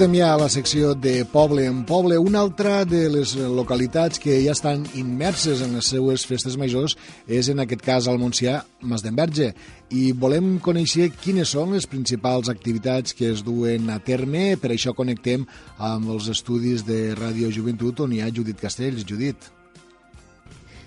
Encetem 0.01 0.17
ja 0.17 0.31
a 0.33 0.37
la 0.41 0.47
secció 0.49 0.95
de 0.97 1.11
Poble 1.29 1.67
en 1.69 1.83
Poble. 1.85 2.15
Una 2.17 2.39
altra 2.41 2.79
de 2.89 3.03
les 3.13 3.35
localitats 3.37 4.17
que 4.17 4.39
ja 4.41 4.55
estan 4.55 4.87
immerses 4.97 5.61
en 5.61 5.75
les 5.77 5.91
seues 5.93 6.23
festes 6.25 6.57
majors 6.57 6.95
és, 7.27 7.51
en 7.53 7.61
aquest 7.61 7.85
cas, 7.85 8.09
al 8.09 8.17
Montsià, 8.17 8.63
Mas 8.81 9.05
d'Enverge. 9.05 9.51
I 9.93 10.09
volem 10.17 10.55
conèixer 10.57 11.11
quines 11.21 11.53
són 11.53 11.77
les 11.77 11.85
principals 11.85 12.49
activitats 12.49 13.13
que 13.13 13.29
es 13.29 13.45
duen 13.45 13.93
a 13.93 14.01
terme. 14.01 14.55
Per 14.57 14.73
això 14.73 14.97
connectem 14.97 15.45
amb 15.77 16.09
els 16.17 16.33
estudis 16.33 16.81
de 16.81 17.11
Ràdio 17.13 17.53
Joventut, 17.53 18.01
on 18.01 18.17
hi 18.17 18.25
ha 18.25 18.33
Judit 18.33 18.57
Castells. 18.57 19.05
Judit. 19.05 19.60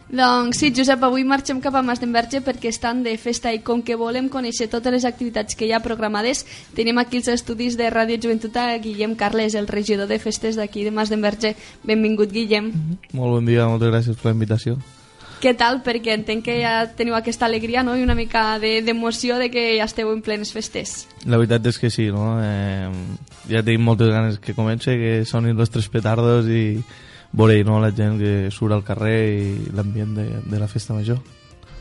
Doncs 0.09 0.59
sí, 0.61 0.73
Josep, 0.77 1.03
avui 1.03 1.25
marxem 1.25 1.61
cap 1.65 1.75
a 1.75 1.83
Mas 1.83 2.01
d'Enverge 2.03 2.43
perquè 2.45 2.69
estan 2.69 3.03
de 3.03 3.15
festa 3.19 3.53
i 3.55 3.63
com 3.65 3.81
que 3.83 3.97
volem 3.97 4.29
conèixer 4.29 4.69
totes 4.71 4.93
les 4.93 5.07
activitats 5.09 5.57
que 5.57 5.65
hi 5.65 5.73
ha 5.73 5.81
programades, 5.85 6.45
tenim 6.77 7.01
aquí 7.01 7.23
els 7.23 7.31
estudis 7.33 7.79
de 7.81 7.89
Ràdio 7.91 8.21
Joventut 8.21 8.57
a 8.61 8.67
Guillem 8.79 9.17
Carles, 9.17 9.57
el 9.57 9.69
regidor 9.69 10.07
de 10.11 10.19
festes 10.21 10.61
d'aquí 10.61 10.85
de 10.85 10.93
Mas 10.93 11.09
d'Enverge. 11.09 11.55
Benvingut, 11.85 12.33
Guillem. 12.33 12.71
Molt 13.13 13.39
bon 13.39 13.49
dia, 13.49 13.67
moltes 13.71 13.91
gràcies 13.91 14.21
per 14.21 14.31
la 14.31 14.37
invitació. 14.37 14.77
Què 15.45 15.53
tal? 15.61 15.83
Perquè 15.85 16.15
entenc 16.17 16.45
que 16.47 16.55
ja 16.63 16.87
teniu 16.97 17.17
aquesta 17.17 17.45
alegria 17.45 17.83
no? 17.85 17.97
i 17.99 18.05
una 18.05 18.15
mica 18.17 18.59
d'emoció 18.61 19.37
de, 19.37 19.49
de 19.49 19.51
que 19.53 19.65
ja 19.77 19.89
esteu 19.89 20.13
en 20.13 20.23
plenes 20.25 20.55
festes. 20.57 21.03
La 21.29 21.37
veritat 21.41 21.67
és 21.69 21.81
que 21.81 21.91
sí, 21.93 22.07
no? 22.13 22.39
Eh, 22.41 22.89
ja 23.51 23.65
tenim 23.65 23.85
moltes 23.85 24.09
ganes 24.09 24.39
que 24.41 24.55
comence, 24.57 24.97
que 24.97 25.25
sonin 25.29 25.57
los 25.57 25.73
tres 25.75 25.91
petardos 25.93 26.49
i 26.49 26.81
veure 27.35 27.63
no, 27.67 27.81
la 27.83 27.93
gent 27.95 28.19
que 28.21 28.51
surt 28.55 28.75
al 28.77 28.85
carrer 28.87 29.19
i 29.35 29.73
l'ambient 29.75 30.15
de, 30.17 30.27
de 30.47 30.61
la 30.61 30.69
festa 30.71 30.95
major. 30.95 31.19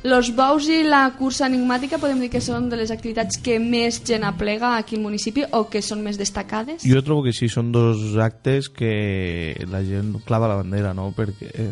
Los 0.03 0.33
bous 0.35 0.65
i 0.67 0.81
la 0.83 1.05
cursa 1.15 1.45
enigmàtica 1.47 1.95
podem 1.95 2.19
dir 2.19 2.27
que 2.33 2.41
són 2.43 2.65
de 2.67 2.75
les 2.75 2.91
activitats 2.91 3.37
que 3.39 3.55
més 3.63 4.01
gent 4.03 4.25
aplega 4.27 4.73
aquí 4.75 4.97
al 4.97 5.05
municipi 5.05 5.45
o 5.55 5.63
que 5.71 5.79
són 5.79 6.01
més 6.03 6.19
destacades? 6.19 6.83
Jo 6.83 7.03
trobo 7.07 7.23
que 7.23 7.31
sí, 7.31 7.47
són 7.47 7.71
dos 7.71 8.01
actes 8.19 8.67
que 8.67 9.55
la 9.71 9.79
gent 9.87 10.17
clava 10.27 10.51
la 10.51 10.59
bandera, 10.59 10.91
no? 10.97 11.13
Perquè 11.15 11.53
eh, 11.53 11.69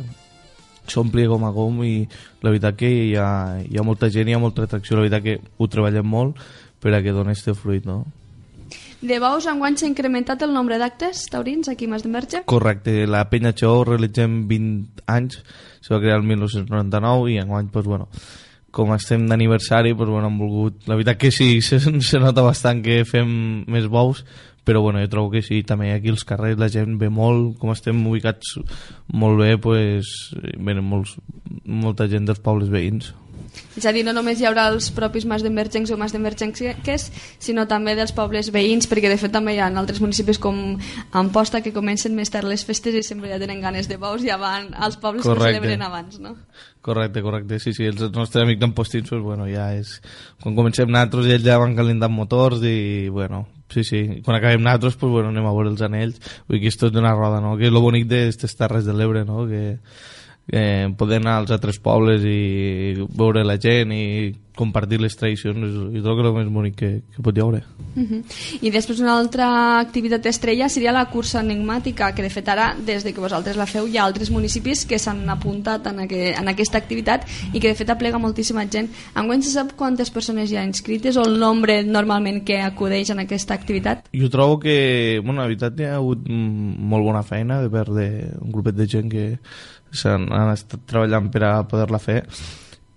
s'ompli 0.88 1.28
gom 1.28 1.44
a 1.44 1.52
gom 1.52 1.84
i 1.84 2.06
la 2.40 2.54
veritat 2.54 2.80
que 2.80 2.88
hi 2.88 3.12
ha, 3.20 3.60
hi 3.68 3.76
ha 3.76 3.84
molta 3.84 4.08
gent, 4.14 4.32
hi 4.32 4.38
ha 4.38 4.40
molta 4.40 4.64
atracció, 4.64 4.96
la 4.96 5.10
veritat 5.10 5.28
que 5.28 5.38
ho 5.58 5.68
treballem 5.68 6.08
molt 6.08 6.40
per 6.80 6.96
a 6.96 7.04
que 7.04 7.12
doni 7.12 7.36
este 7.36 7.54
fruit, 7.54 7.84
no? 7.84 8.06
De 9.02 9.18
bous, 9.18 9.48
enguany 9.50 9.80
s'ha 9.80 9.88
incrementat 9.90 10.44
el 10.46 10.52
nombre 10.54 10.78
d'actes 10.78 11.24
taurins 11.34 11.72
aquí 11.72 11.88
a 11.90 11.90
Mas 11.90 12.04
d'Enverge? 12.06 12.44
Correcte, 12.46 13.08
la 13.10 13.24
Penya 13.32 13.50
Xou 13.58 13.82
realitzem 13.88 14.44
20 14.46 15.02
anys, 15.10 15.40
se 15.82 15.90
va 15.96 16.00
crear 16.04 16.20
el 16.20 16.28
1999 16.30 17.32
i 17.34 17.40
enguany, 17.42 17.72
pues, 17.74 17.88
bueno, 17.90 18.12
com 18.70 18.94
estem 18.94 19.26
d'aniversari, 19.26 19.96
pues, 19.98 20.10
bueno, 20.10 20.30
hem 20.30 20.38
volgut... 20.38 20.86
La 20.86 21.00
veritat 21.00 21.18
que 21.18 21.32
sí, 21.34 21.64
se, 21.66 21.80
se 22.12 22.22
nota 22.22 22.46
bastant 22.46 22.84
que 22.86 23.02
fem 23.10 23.32
més 23.66 23.90
bous, 23.90 24.22
però 24.64 24.82
bueno, 24.82 25.02
jo 25.02 25.10
trobo 25.10 25.32
que 25.34 25.42
sí, 25.42 25.64
també 25.64 25.92
aquí 25.94 26.12
als 26.14 26.26
carrers 26.28 26.60
la 26.60 26.70
gent 26.70 27.00
ve 27.02 27.10
molt, 27.10 27.58
com 27.62 27.74
estem 27.74 27.98
ubicats 28.08 28.58
molt 29.10 29.42
bé, 29.42 29.56
pues, 29.62 30.32
venen 30.58 30.86
molts, 30.86 31.18
molta 31.66 32.08
gent 32.12 32.30
dels 32.30 32.44
pobles 32.44 32.70
veïns. 32.70 33.14
És 33.76 33.86
a 33.88 33.92
dir, 33.96 34.04
no 34.08 34.14
només 34.16 34.40
hi 34.40 34.46
haurà 34.48 34.68
els 34.72 34.90
propis 34.96 35.26
mas 35.28 35.44
d'emergents 35.44 35.92
o 35.92 35.98
mas 36.00 36.14
d'emergències, 36.16 37.08
sinó 37.42 37.66
també 37.68 37.96
dels 37.98 38.14
pobles 38.16 38.52
veïns, 38.54 38.88
perquè 38.88 39.12
de 39.12 39.18
fet 39.20 39.34
també 39.34 39.56
hi 39.56 39.62
ha 39.64 39.70
altres 39.72 40.02
municipis 40.04 40.40
com 40.40 40.78
Amposta 41.18 41.62
que 41.64 41.74
comencen 41.76 42.16
més 42.16 42.32
tard 42.32 42.48
les 42.48 42.64
festes 42.68 42.96
i 42.96 43.04
sempre 43.04 43.32
ja 43.32 43.40
tenen 43.42 43.64
ganes 43.64 43.90
de 43.92 43.98
bous 44.00 44.24
i 44.24 44.32
ja 44.32 44.38
van 44.42 44.72
als 44.76 45.00
pobles 45.02 45.24
correcte. 45.28 45.48
que 45.48 45.58
celebren 45.60 45.88
abans, 45.88 46.20
no? 46.20 46.36
Correcte, 46.82 47.22
correcte, 47.22 47.60
sí, 47.60 47.76
sí, 47.78 47.86
els 47.86 48.02
nostres 48.12 48.44
amics 48.44 48.62
d'Ampostins, 48.62 49.10
pues, 49.10 49.24
bueno, 49.24 49.48
ja 49.52 49.72
és... 49.78 50.00
Quan 50.42 50.56
comencem 50.58 50.90
nosaltres 50.90 51.30
ells 51.30 51.46
ja 51.46 51.60
van 51.62 51.76
calentant 51.78 52.14
motors 52.14 52.64
i, 52.66 53.10
bueno, 53.14 53.46
Sí, 53.72 53.86
sí. 53.88 54.22
Quan 54.26 54.36
acabem 54.38 54.62
nosaltres, 54.62 54.98
pues, 55.00 55.12
bueno, 55.12 55.32
anem 55.32 55.48
a 55.48 55.54
veure 55.56 55.72
els 55.72 55.82
anells. 55.86 56.20
Vull 56.48 56.58
dir 56.58 56.66
que 56.66 56.72
és 56.74 56.80
tot 56.80 56.98
una 57.00 57.14
roda, 57.16 57.40
no? 57.44 57.56
Que 57.60 57.70
és 57.70 57.74
lo 57.74 57.84
bonic 57.84 58.10
d'aquestes 58.12 58.58
terres 58.60 58.88
de 58.88 58.96
l'Ebre, 58.98 59.24
no? 59.28 59.46
Que 59.48 59.78
eh, 60.52 60.94
poder 60.98 61.22
anar 61.22 61.40
als 61.40 61.52
altres 61.52 61.80
pobles 61.80 62.24
i 62.28 62.96
veure 63.16 63.44
la 63.48 63.58
gent 63.58 63.96
i 63.96 64.06
compartir 64.62 65.00
les 65.02 65.16
tradicions 65.18 65.96
i 65.96 66.02
tot 66.04 66.20
el 66.20 66.34
més 66.36 66.50
bonic 66.52 66.76
que, 66.78 66.90
que 67.16 67.24
pot 67.24 67.38
hi 67.38 67.42
haure. 67.42 67.62
Uh 67.96 68.04
-huh. 68.04 68.22
I 68.62 68.70
després 68.70 69.00
una 69.00 69.18
altra 69.18 69.80
activitat 69.80 70.26
estrella 70.26 70.68
seria 70.70 70.92
la 70.92 71.06
cursa 71.06 71.42
enigmàtica, 71.42 72.14
que 72.14 72.22
de 72.22 72.30
fet 72.30 72.50
ara, 72.50 72.76
des 72.86 73.04
de 73.04 73.14
que 73.14 73.22
vosaltres 73.22 73.56
la 73.56 73.66
feu, 73.66 73.88
hi 73.88 73.98
ha 73.98 74.04
altres 74.04 74.30
municipis 74.30 74.86
que 74.86 75.00
s'han 75.00 75.30
apuntat 75.30 75.88
en, 75.88 76.00
aqu 76.00 76.40
en 76.40 76.48
aquesta 76.48 76.78
activitat 76.78 77.26
i 77.54 77.60
que 77.60 77.70
de 77.70 77.76
fet 77.76 77.90
aplega 77.90 78.20
moltíssima 78.20 78.66
gent. 78.70 78.90
Enguany 79.16 79.42
se 79.42 79.52
sap 79.52 79.72
quantes 79.76 80.12
persones 80.12 80.52
hi 80.52 80.58
ha 80.58 80.66
inscrites 80.66 81.18
o 81.18 81.24
el 81.24 81.40
nombre 81.40 81.84
normalment 81.84 82.44
que 82.44 82.62
acudeix 82.62 83.10
en 83.10 83.20
aquesta 83.20 83.54
activitat? 83.54 84.06
Jo 84.14 84.30
trobo 84.30 84.60
que, 84.60 85.22
bueno, 85.24 85.42
la 85.42 85.48
veritat 85.48 85.80
hi 85.80 85.84
ha 85.84 85.96
hagut 85.96 86.28
molt 86.28 87.04
bona 87.04 87.24
feina 87.24 87.62
de 87.62 87.70
part 87.70 87.90
d'un 87.90 88.52
grupet 88.52 88.76
de 88.76 88.88
gent 88.88 89.10
que 89.10 89.40
s'han 89.92 90.28
han 90.32 90.52
estat 90.54 90.86
treballant 90.90 91.30
per 91.32 91.44
a 91.48 91.54
poder-la 91.68 92.00
fer 92.02 92.22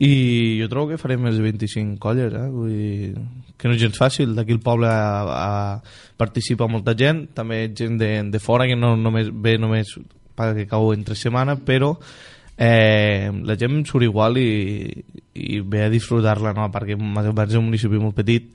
i 0.04 0.58
jo 0.58 0.68
trobo 0.70 0.90
que 0.90 0.98
farem 0.98 1.22
més 1.22 1.36
de 1.38 1.44
25 1.44 2.00
colles 2.02 2.34
eh? 2.34 2.46
Vull 2.50 2.72
dir, 2.72 3.14
que 3.56 3.70
no 3.70 3.76
és 3.76 3.82
gens 3.82 3.98
fàcil 3.98 4.34
d'aquí 4.34 4.56
al 4.56 4.62
poble 4.64 4.90
a, 4.90 5.22
a 5.38 5.50
participa 6.18 6.68
molta 6.70 6.96
gent 6.98 7.28
també 7.34 7.68
gent 7.76 7.98
de, 8.00 8.10
de 8.30 8.42
fora 8.42 8.66
que 8.66 8.78
no 8.78 8.94
només 8.98 9.30
ve 9.30 9.56
només 9.58 9.94
perquè 10.34 10.66
cau 10.70 10.90
entre 10.94 11.14
setmana 11.14 11.56
però 11.62 11.94
eh, 12.58 13.30
la 13.30 13.56
gent 13.58 13.84
surt 13.86 14.06
igual 14.06 14.38
i, 14.38 15.04
i 15.34 15.60
ve 15.60 15.84
a 15.86 15.92
disfrutar-la 15.92 16.54
no? 16.54 16.70
perquè 16.74 16.98
és 16.98 17.58
un 17.58 17.68
municipi 17.70 18.02
molt 18.02 18.18
petit 18.18 18.50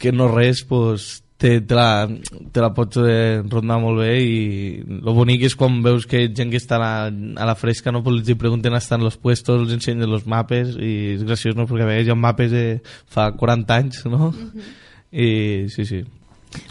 que 0.00 0.12
no 0.12 0.28
res 0.32 0.62
pues, 0.68 1.22
te, 1.40 1.60
te, 1.62 1.74
la, 1.74 2.06
te 2.52 2.60
la 2.60 2.68
pots 2.76 3.00
eh, 3.00 3.40
rondar 3.48 3.78
molt 3.80 4.02
bé 4.02 4.10
i 4.20 4.36
el 4.84 5.10
bonic 5.16 5.46
és 5.48 5.56
quan 5.56 5.80
veus 5.82 6.04
que 6.06 6.26
gent 6.36 6.52
que 6.52 6.60
està 6.60 6.76
a 6.76 6.82
la, 6.82 6.92
a 7.08 7.48
la 7.48 7.56
fresca 7.56 7.94
no, 7.94 8.04
els 8.12 8.28
pregunten 8.36 8.76
estan 8.76 9.00
los 9.06 9.16
puestos, 9.16 9.64
els 9.64 9.72
ensenyen 9.78 10.04
els 10.04 10.28
mapes 10.28 10.76
i 10.76 10.92
és 11.16 11.24
graciós 11.24 11.56
no? 11.56 11.64
perquè 11.64 11.86
a 11.86 11.90
vegades 11.90 12.10
hi 12.10 12.14
ha 12.14 12.20
mapes 12.28 12.52
de 12.52 12.64
fa 13.08 13.30
40 13.32 13.78
anys 13.80 14.04
no? 14.04 14.28
Uh 14.28 14.34
-huh. 14.36 14.72
i 15.10 15.28
sí, 15.72 15.88
sí 15.88 16.04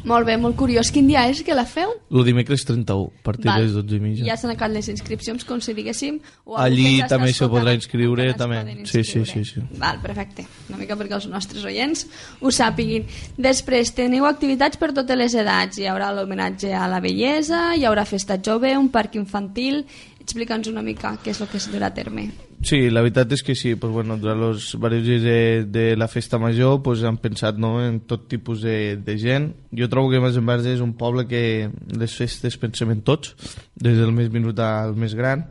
molt 0.04 0.28
bé, 0.28 0.36
molt 0.38 0.58
curiós. 0.60 0.92
Quin 0.92 1.08
dia 1.08 1.26
és 1.30 1.42
que 1.46 1.56
la 1.56 1.66
feu? 1.70 1.94
El 2.12 2.26
dimecres 2.28 2.66
31, 2.68 3.12
a 3.20 3.24
partir 3.24 3.48
Val. 3.48 3.62
de 3.62 3.68
les 3.68 3.76
12 3.78 3.96
i 3.96 4.04
mitja. 4.04 4.26
Ja 4.28 4.36
s'han 4.40 4.54
acabat 4.54 4.76
les 4.76 4.90
inscripcions, 4.92 5.46
com 5.48 5.62
si 5.64 5.76
diguéssim? 5.78 6.20
O 6.46 6.58
Allí 6.60 7.00
també 7.12 7.32
se 7.34 7.48
podrà 7.52 7.76
inscriure. 7.78 8.28
També. 8.40 8.62
Sí, 8.90 9.04
sí, 9.04 9.24
sí, 9.26 9.44
sí. 9.46 9.64
Val, 9.80 10.02
perfecte. 10.04 10.46
Una 10.70 10.82
mica 10.82 10.98
perquè 11.00 11.18
els 11.20 11.30
nostres 11.32 11.66
oients 11.66 12.06
ho 12.42 12.52
sàpiguin. 12.54 13.08
Després, 13.38 13.94
teniu 13.98 14.28
activitats 14.30 14.80
per 14.80 14.92
totes 14.94 15.20
les 15.20 15.36
edats. 15.40 15.80
Hi 15.80 15.90
haurà 15.92 16.12
l'homenatge 16.16 16.74
a 16.76 16.88
la 16.92 17.02
bellesa, 17.04 17.74
hi 17.76 17.88
haurà 17.88 18.06
festa 18.06 18.40
jove, 18.42 18.76
un 18.78 18.92
parc 18.94 19.20
infantil... 19.20 19.84
Explica'ns 20.30 20.68
una 20.70 20.84
mica 20.86 21.16
què 21.24 21.32
és 21.34 21.40
el 21.42 21.48
que 21.50 21.58
es 21.58 21.66
durà 21.74 21.88
a 21.90 21.96
terme. 21.96 22.28
Sí, 22.62 22.90
la 22.92 23.00
veritat 23.06 23.32
és 23.32 23.42
que 23.46 23.56
sí, 23.56 23.76
pues 23.80 23.94
bueno, 23.94 24.18
durant 24.20 24.42
els 24.50 24.74
diversos 24.74 25.06
dies 25.06 25.24
de, 25.24 25.40
de 25.64 25.96
la 25.96 26.10
festa 26.12 26.38
major 26.42 26.82
pues, 26.84 27.06
han 27.08 27.16
pensat 27.24 27.56
no, 27.56 27.78
en 27.80 28.02
tot 28.04 28.28
tipus 28.28 28.66
de, 28.66 28.98
de 29.00 29.16
gent. 29.18 29.54
Jo 29.72 29.88
trobo 29.88 30.12
que 30.12 30.20
Mas 30.20 30.36
Verge 30.36 30.76
és 30.76 30.84
un 30.84 30.92
poble 31.00 31.24
que 31.30 31.70
les 31.96 32.16
festes 32.20 32.60
pensem 32.60 32.92
en 32.92 33.04
tots, 33.08 33.32
des 33.80 33.96
del 33.96 34.12
més 34.12 34.28
minut 34.34 34.60
al 34.60 34.98
més 35.00 35.16
gran. 35.16 35.48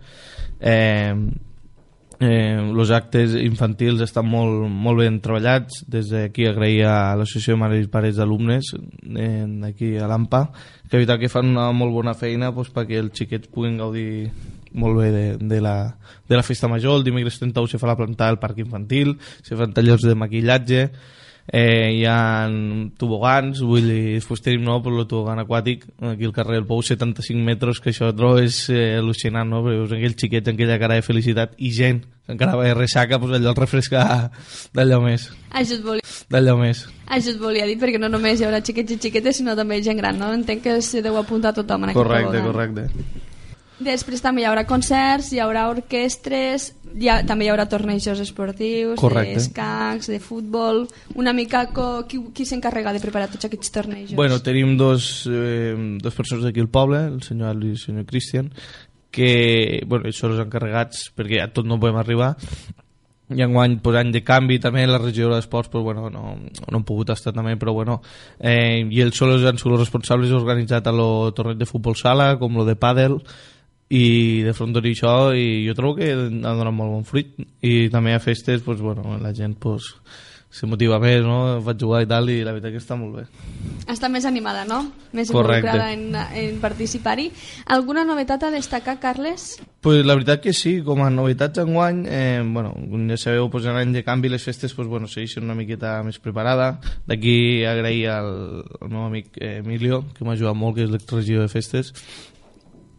Eh, 0.61 1.15
eh, 2.21 2.95
actes 2.95 3.35
infantils 3.41 4.03
estan 4.03 4.27
molt, 4.29 4.69
molt 4.69 5.01
ben 5.01 5.21
treballats 5.25 5.85
des 5.89 6.11
d'aquí 6.11 6.47
agrair 6.47 6.85
a 6.91 7.17
l'associació 7.17 7.55
de 7.55 7.63
mares 7.63 7.87
i 7.87 7.91
pares 7.93 8.17
d'alumnes 8.17 8.75
eh, 8.75 9.47
aquí 9.69 9.97
a 9.97 10.09
l'AMPA 10.11 10.49
que 10.91 11.05
que 11.07 11.29
fan 11.29 11.47
una 11.47 11.71
molt 11.73 11.93
bona 11.93 12.15
feina 12.15 12.53
pues, 12.53 12.71
perquè 12.71 12.99
els 12.99 13.15
xiquets 13.15 13.49
puguin 13.49 13.79
gaudir 13.79 14.31
molt 14.73 15.01
bé 15.01 15.11
de, 15.15 15.27
de, 15.39 15.61
la, 15.65 15.77
de 16.29 16.37
la 16.37 16.47
festa 16.47 16.69
major. 16.69 16.99
El 16.99 17.07
dimecres 17.07 17.39
31 17.41 17.71
se 17.71 17.81
fa 17.81 17.91
la 17.91 17.97
planta 17.99 18.27
del 18.27 18.41
parc 18.43 18.59
infantil, 18.65 19.17
se 19.43 19.57
fan 19.57 19.73
tallers 19.77 20.05
de 20.07 20.17
maquillatge, 20.19 20.83
eh, 21.51 21.93
hi 21.97 22.05
ha 22.05 22.49
tobogans, 23.01 23.63
vull 23.65 23.89
dir, 23.89 24.19
després 24.19 24.43
tenim 24.45 24.67
no, 24.67 24.79
per 24.85 24.93
el 24.93 25.07
tobogan 25.09 25.41
aquàtic, 25.43 25.87
aquí 26.13 26.29
al 26.29 26.35
carrer 26.37 26.59
del 26.59 26.67
Pou, 26.69 26.83
75 26.85 27.45
metres, 27.45 27.81
que 27.81 27.91
això 27.93 28.11
trobo 28.17 28.43
és 28.43 28.67
eh, 28.73 28.99
al·lucinant, 29.01 29.49
no? 29.49 29.63
perquè 29.65 29.81
veus 29.81 29.95
aquell 29.97 30.17
xiquet, 30.21 30.51
aquella 30.53 30.79
cara 30.81 30.99
de 30.99 31.07
felicitat, 31.07 31.57
i 31.57 31.73
gent 31.75 32.03
que 32.05 32.35
encara 32.37 32.59
va 32.61 32.67
de 32.69 32.75
ressaca, 32.77 33.17
doncs 33.17 33.39
allò 33.39 33.55
el 33.55 33.57
refresca 33.57 34.03
d'allò 34.77 35.01
més. 35.07 35.31
Això 35.49 35.79
et 35.79 35.87
volia... 35.87 36.05
D'allò 36.29 36.59
més. 36.61 36.85
Això 37.09 37.33
et 37.33 37.41
volia 37.41 37.65
dir, 37.69 37.79
perquè 37.81 38.01
no 38.03 38.13
només 38.13 38.41
hi 38.41 38.45
haurà 38.45 38.61
xiquets 38.61 38.99
i 38.99 39.01
xiquetes, 39.07 39.41
sinó 39.41 39.57
també 39.57 39.81
gent 39.85 39.97
gran, 39.97 40.21
no? 40.21 40.29
Entenc 40.37 40.67
que 40.67 40.77
se 40.85 41.01
deu 41.05 41.17
apuntar 41.17 41.55
tothom 41.57 41.89
en 41.89 41.97
correcte, 41.97 42.37
aquest 42.37 42.45
tobogan. 42.45 42.53
Correcte, 42.53 42.93
correcte. 42.93 43.28
Després 43.79 44.23
també 44.25 44.43
hi 44.43 44.49
haurà 44.49 44.65
concerts, 44.67 45.31
hi 45.33 45.39
haurà 45.43 45.69
orquestres, 45.71 46.73
hi 46.99 47.11
ha, 47.11 47.21
també 47.27 47.47
hi 47.47 47.53
haurà 47.53 47.69
tornejos 47.71 48.19
esportius, 48.25 48.99
d'escacs, 48.99 50.11
de 50.11 50.19
futbol... 50.23 50.87
Una 51.19 51.33
mica 51.35 51.65
co, 51.75 51.87
qui, 52.11 52.19
qui 52.35 52.47
s'encarrega 52.47 52.93
de 52.95 53.03
preparar 53.03 53.31
tots 53.31 53.47
aquests 53.47 53.73
tornejos? 53.75 54.17
Bueno, 54.19 54.41
tenim 54.43 54.77
dos, 54.79 55.29
eh, 55.31 55.75
dos 56.03 56.15
persones 56.15 56.45
d'aquí 56.47 56.63
al 56.63 56.71
poble, 56.75 57.05
el 57.13 57.23
senyor 57.27 57.55
Ali 57.55 57.73
i 57.73 57.77
el 57.77 57.81
senyor 57.83 58.07
Cristian, 58.09 58.51
que 59.15 59.83
bueno, 59.87 60.11
són 60.13 60.35
els 60.35 60.45
encarregats 60.45 61.09
perquè 61.17 61.41
a 61.43 61.49
tot 61.53 61.67
no 61.67 61.79
podem 61.81 61.99
arribar 62.01 62.35
i 63.35 63.43
enguany 63.45 63.79
pues, 63.85 63.97
any 64.01 64.13
de 64.13 64.23
canvi 64.25 64.57
també 64.63 64.87
la 64.89 65.01
regió 65.01 65.29
d'esports 65.33 65.69
pues, 65.73 65.85
bueno, 65.85 66.09
no, 66.11 66.37
no 66.37 66.79
han 66.79 66.87
pogut 66.89 67.13
estar 67.13 67.35
també 67.37 67.57
però 67.61 67.75
bueno 67.77 68.01
eh, 68.39 68.85
i 68.85 69.03
ells 69.05 69.21
sols 69.21 69.45
han 69.45 69.61
sigut 69.61 69.77
els 69.77 69.85
responsables 69.87 70.33
organitzat 70.37 70.89
a 70.89 70.95
lo 70.95 71.31
torneig 71.37 71.61
de 71.61 71.69
futbol 71.69 71.97
sala 71.97 72.35
com 72.41 72.57
lo 72.57 72.65
de 72.69 72.77
pàdel 72.77 73.19
i 73.89 74.43
de 74.45 74.53
front 74.53 74.77
això 74.77 75.33
i 75.33 75.67
jo 75.67 75.75
trobo 75.75 75.97
que 75.97 76.13
ha 76.13 76.17
donat 76.55 76.75
molt 76.75 76.93
bon 76.93 77.05
fruit 77.09 77.37
i 77.65 77.89
també 77.89 78.15
a 78.15 78.21
festes 78.21 78.63
pues, 78.63 78.81
bueno, 78.81 79.19
la 79.19 79.33
gent 79.33 79.57
pues, 79.59 79.95
se 80.51 80.67
motiva 80.67 80.97
més, 80.99 81.21
no? 81.23 81.61
Vaig 81.65 81.81
jugar 81.81 82.03
i 82.05 82.09
tal, 82.09 82.31
i 82.33 82.41
la 82.45 82.55
veritat 82.55 82.73
que 82.73 82.81
està 82.81 82.97
molt 82.97 83.19
bé. 83.19 83.25
Està 83.93 84.09
més 84.09 84.25
animada, 84.29 84.65
no? 84.69 84.81
Més 85.13 85.31
Correcte. 85.33 85.69
involucrada 85.69 85.93
en, 85.93 86.17
en 86.41 86.61
participar-hi. 86.63 87.29
Alguna 87.77 88.05
novetat 88.09 88.47
a 88.49 88.51
destacar, 88.55 88.97
Carles? 89.01 89.59
Pues 89.85 90.07
la 90.07 90.17
veritat 90.17 90.41
que 90.43 90.55
sí, 90.57 90.79
com 90.85 91.05
a 91.05 91.11
novetats 91.13 91.61
enguany, 91.63 92.01
eh, 92.09 92.41
bueno, 92.45 92.73
ja 93.13 93.21
sabeu, 93.21 93.51
pues, 93.53 93.69
en 93.69 93.77
l'any 93.77 93.93
de 93.99 94.05
canvi 94.07 94.33
les 94.33 94.45
festes 94.45 94.73
pues, 94.75 94.89
bueno, 94.89 95.07
segueixen 95.07 95.45
una 95.45 95.57
miqueta 95.59 95.99
més 96.07 96.19
preparada. 96.19 96.79
D'aquí 97.07 97.67
agrair 97.69 98.09
al, 98.17 98.33
al 98.81 98.89
meu 98.89 99.05
amic 99.05 99.37
eh, 99.37 99.59
Emilio, 99.61 100.07
que 100.17 100.25
m'ha 100.25 100.37
ajudat 100.39 100.57
molt, 100.57 100.81
que 100.81 100.89
és 100.89 100.97
l'exregió 100.97 101.45
de 101.45 101.53
festes, 101.53 101.93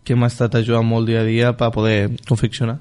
que 0.10 0.18
m'ha 0.18 0.32
estat 0.32 0.57
ajudant 0.57 0.88
molt 0.89 1.05
dia 1.05 1.22
a 1.22 1.28
dia 1.28 1.53
per 1.53 1.70
poder 1.76 2.10
confeccionar. 2.26 2.80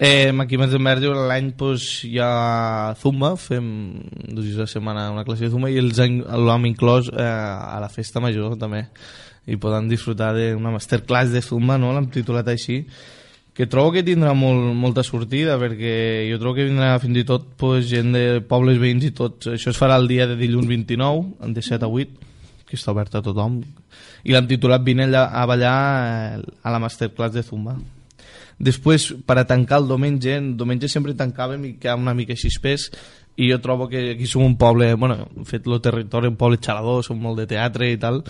Eh, 0.00 0.30
aquí 0.40 0.56
més 0.56 0.70
de 0.72 0.78
Merge 0.80 1.10
l'any 1.12 1.50
pues, 1.58 1.82
hi 2.08 2.14
ha 2.22 2.94
Zumba, 2.96 3.34
fem 3.36 3.66
dos 4.30 4.46
dies 4.46 4.60
a 4.62 4.68
setmana 4.70 5.10
una 5.12 5.26
classe 5.26 5.44
de 5.44 5.50
Zumba 5.52 5.68
i 5.68 5.76
els 5.82 5.98
l'hem 6.00 6.68
inclòs 6.70 7.10
eh, 7.12 7.26
a 7.26 7.76
la 7.82 7.90
festa 7.92 8.22
major 8.22 8.54
també 8.56 8.86
i 9.50 9.58
poden 9.60 9.90
disfrutar 9.90 10.30
d'una 10.36 10.72
masterclass 10.72 11.34
de 11.34 11.42
Zumba, 11.44 11.76
no? 11.76 11.90
l'hem 11.92 12.08
titulat 12.14 12.48
així 12.48 12.84
que 13.52 13.66
trobo 13.68 13.92
que 13.92 14.06
tindrà 14.06 14.32
molt, 14.32 14.70
molta 14.78 15.02
sortida 15.04 15.58
perquè 15.60 15.92
jo 16.30 16.40
trobo 16.40 16.56
que 16.56 16.68
vindrà 16.70 16.94
fins 17.02 17.20
i 17.20 17.26
tot 17.28 17.50
pues, 17.60 17.84
gent 17.90 18.14
de 18.16 18.24
pobles 18.46 18.80
veïns 18.80 19.04
i 19.10 19.12
tots 19.12 19.50
això 19.52 19.74
es 19.74 19.80
farà 19.80 20.00
el 20.00 20.08
dia 20.08 20.30
de 20.30 20.38
dilluns 20.38 20.70
29 20.70 21.52
de 21.52 21.68
7 21.68 21.84
a 21.84 21.92
8 21.92 22.29
que 22.70 22.78
està 22.78 22.94
obert 22.94 23.18
a 23.18 23.24
tothom 23.26 23.60
i 24.24 24.34
l'hem 24.34 24.46
titulat 24.50 24.84
Vine 24.86 25.10
a 25.10 25.46
ballar 25.50 25.78
eh, 26.38 26.44
a 26.62 26.72
la 26.72 26.80
masterclass 26.82 27.34
de 27.34 27.42
Zumba 27.42 27.76
Després, 28.60 29.06
per 29.24 29.38
a 29.40 29.46
tancar 29.48 29.78
el 29.80 29.86
diumenge, 29.88 30.34
el 30.36 30.50
diumenge 30.60 30.88
sempre 30.92 31.16
tancàvem 31.16 31.62
i 31.64 31.70
quedava 31.80 32.02
una 32.02 32.12
mica 32.12 32.36
espès 32.36 32.90
i 33.40 33.48
jo 33.48 33.56
trobo 33.64 33.86
que 33.88 34.10
aquí 34.12 34.26
som 34.28 34.44
un 34.44 34.58
poble, 34.60 34.92
bueno, 35.00 35.30
fet 35.48 35.64
el 35.66 35.80
territori, 35.80 36.28
un 36.28 36.36
poble 36.36 36.58
xalador, 36.60 37.00
som 37.02 37.16
molt 37.16 37.40
de 37.40 37.46
teatre 37.48 37.88
i 37.88 37.96
tal, 37.96 38.20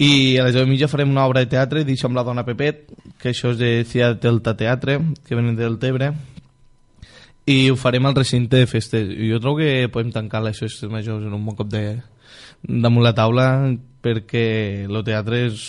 i 0.00 0.38
a 0.38 0.46
les 0.46 0.54
10 0.56 0.70
mitja 0.70 0.88
farem 0.88 1.10
una 1.12 1.26
obra 1.28 1.42
de 1.44 1.50
teatre 1.52 1.84
deixem 1.84 2.16
la 2.16 2.24
dona 2.24 2.46
Pepet, 2.46 2.86
que 3.20 3.34
això 3.34 3.52
és 3.52 3.58
de 3.60 3.70
Cia 3.84 4.14
Delta 4.14 4.54
Teatre, 4.56 4.96
que 5.26 5.36
venen 5.36 5.58
del 5.58 5.76
Tebre, 5.82 6.14
i 7.44 7.58
ho 7.68 7.76
farem 7.76 8.06
al 8.08 8.16
recinte 8.16 8.56
de 8.56 8.68
festes. 8.70 9.10
I 9.10 9.28
jo 9.28 9.40
trobo 9.42 9.60
que 9.60 9.90
podem 9.92 10.14
tancar 10.14 10.40
les 10.46 10.56
festes 10.56 10.88
majors 10.88 11.26
en 11.26 11.34
un 11.34 11.44
bon 11.44 11.58
cop 11.58 11.68
de, 11.68 11.98
damunt 12.62 13.04
la 13.04 13.14
taula 13.14 13.48
perquè 14.02 14.86
el 14.88 15.04
teatre 15.04 15.44
és 15.48 15.68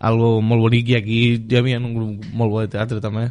algo 0.00 0.40
molt 0.40 0.64
bonic 0.64 0.88
i 0.88 0.96
aquí 0.96 1.20
hi 1.36 1.56
havia 1.60 1.80
un 1.80 1.94
grup 1.94 2.26
molt 2.32 2.52
bo 2.52 2.64
de 2.64 2.72
teatre 2.72 3.00
també 3.04 3.28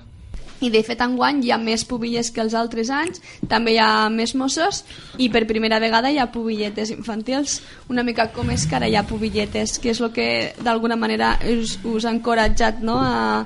i 0.60 0.70
de 0.72 0.82
fet 0.84 1.00
enguany 1.04 1.40
hi 1.46 1.54
ha 1.56 1.58
més 1.62 1.86
pubilles 1.88 2.32
que 2.36 2.42
els 2.44 2.56
altres 2.58 2.90
anys, 2.92 3.22
també 3.52 3.76
hi 3.76 3.80
ha 3.80 4.10
més 4.12 4.34
mossos 4.36 4.84
i 5.18 5.30
per 5.32 5.46
primera 5.48 5.80
vegada 5.80 6.12
hi 6.12 6.20
ha 6.20 6.28
pubilletes 6.34 6.92
infantils. 6.92 7.62
Una 7.90 8.04
mica 8.04 8.28
com 8.36 8.52
és 8.52 8.66
que 8.68 8.76
ara 8.76 8.90
hi 8.90 8.98
ha 9.00 9.06
pubilletes, 9.08 9.78
que 9.80 9.94
és 9.94 10.02
el 10.04 10.12
que 10.16 10.28
d'alguna 10.60 11.00
manera 11.00 11.38
us, 11.48 11.78
us 11.88 12.06
ha 12.06 12.12
encoratjat 12.12 12.84
no? 12.84 12.98
a, 13.00 13.46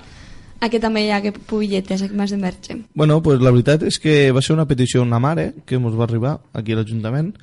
a 0.60 0.70
que 0.74 0.82
també 0.82 1.06
hi 1.06 1.12
hagi 1.14 1.36
pubilletes 1.38 2.02
aquí 2.02 2.18
més 2.18 2.34
de 2.34 2.42
Merge. 2.42 2.80
Bueno, 2.96 3.22
pues 3.22 3.42
la 3.46 3.54
veritat 3.54 3.86
és 3.86 4.00
que 4.02 4.32
va 4.34 4.42
ser 4.42 4.58
una 4.58 4.68
petició 4.70 5.04
d'una 5.04 5.22
mare 5.22 5.52
que 5.68 5.78
ens 5.78 6.00
va 6.00 6.08
arribar 6.10 6.40
aquí 6.54 6.74
a 6.74 6.82
l'Ajuntament 6.82 7.36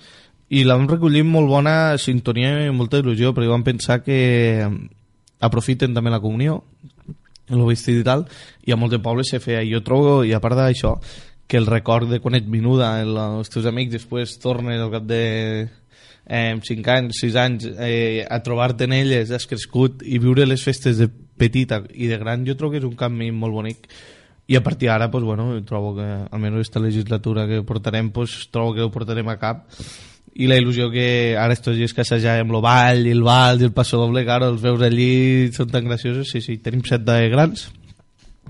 i 0.51 0.65
recollir 0.67 1.23
amb 1.23 1.37
molt 1.37 1.49
bona 1.49 1.97
sintonia 1.99 2.67
i 2.67 2.75
molta 2.75 2.99
il·lusió 2.99 3.31
perquè 3.33 3.51
vam 3.51 3.63
pensar 3.63 4.01
que 4.03 4.67
aprofiten 5.41 5.95
també 5.95 6.11
la 6.11 6.21
comunió 6.21 6.65
el 7.51 7.63
vestit 7.67 8.01
i 8.01 8.07
tal 8.07 8.27
i 8.67 8.73
a 8.73 8.77
molts 8.77 8.97
de 8.97 9.03
pobles 9.03 9.31
se 9.31 9.41
feia. 9.41 9.63
Jo 9.67 9.83
trobo 9.83 10.23
i 10.25 10.33
a 10.33 10.41
part 10.41 10.57
d'això 10.59 10.99
que 11.47 11.59
el 11.59 11.67
record 11.67 12.11
de 12.11 12.21
quan 12.23 12.37
ets 12.39 12.51
menuda 12.51 12.97
els 13.03 13.51
teus 13.51 13.67
amics 13.67 13.97
després 13.97 14.37
tornes 14.39 14.81
al 14.81 14.91
cap 14.91 15.07
de 15.07 15.23
eh, 16.27 16.55
5 16.63 16.93
anys, 16.95 17.23
6 17.23 17.39
anys 17.43 17.67
eh, 17.79 18.27
a 18.29 18.39
trobar-te 18.43 18.87
en 18.87 18.95
elles, 18.95 19.31
has 19.31 19.49
crescut 19.51 20.05
i 20.07 20.19
viure 20.23 20.47
les 20.47 20.63
festes 20.63 20.99
de 20.99 21.09
petita 21.11 21.83
i 21.95 22.07
de 22.07 22.19
gran 22.19 22.47
jo 22.47 22.55
trobo 22.55 22.75
que 22.75 22.83
és 22.83 22.87
un 22.87 22.99
canvi 22.99 23.31
molt 23.31 23.55
bonic. 23.55 23.91
I 24.51 24.57
a 24.59 24.65
partir 24.67 24.89
d'ara, 24.89 25.13
pues, 25.13 25.23
bueno, 25.23 25.53
trobo 25.63 25.93
que 25.95 26.07
almenys 26.27 26.57
aquesta 26.57 26.81
legislatura 26.83 27.47
que 27.47 27.63
portarem 27.63 28.11
pues, 28.11 28.49
trobo 28.51 28.75
que 28.75 28.83
ho 28.83 28.91
portarem 28.91 29.29
a 29.31 29.39
cap 29.39 29.69
i 30.35 30.47
la 30.47 30.57
il·lusió 30.61 30.91
que 30.93 31.37
ara 31.39 31.57
estos 31.57 31.77
dies 31.77 31.93
que 31.95 32.05
assajàvem 32.05 32.55
el 32.55 32.63
ball 32.63 33.07
i 33.07 33.13
el 33.17 33.25
ball 33.27 33.61
i 33.61 33.67
el 33.67 33.75
passo 33.75 33.99
doble, 33.99 34.25
claro, 34.25 34.53
els 34.55 34.63
veus 34.63 34.83
allí 34.87 35.51
són 35.57 35.71
tan 35.73 35.89
graciosos, 35.89 36.31
sí, 36.31 36.41
sí, 36.45 36.59
tenim 36.63 36.85
set 36.87 37.05
de 37.07 37.21
grans 37.33 37.69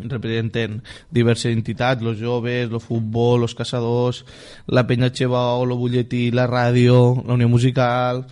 representen 0.01 0.79
diverses 1.13 1.53
entitats, 1.53 2.03
los 2.03 2.19
joves, 2.21 2.71
el 2.71 2.81
futbol, 2.81 3.41
los 3.43 3.55
caçadors, 3.55 4.25
la 4.67 4.87
penya 4.87 5.11
Xebao, 5.13 5.65
el 5.67 5.75
butlletí, 5.77 6.31
la 6.33 6.47
ràdio, 6.49 7.21
la 7.27 7.37
unió 7.37 7.51
musical 7.51 8.25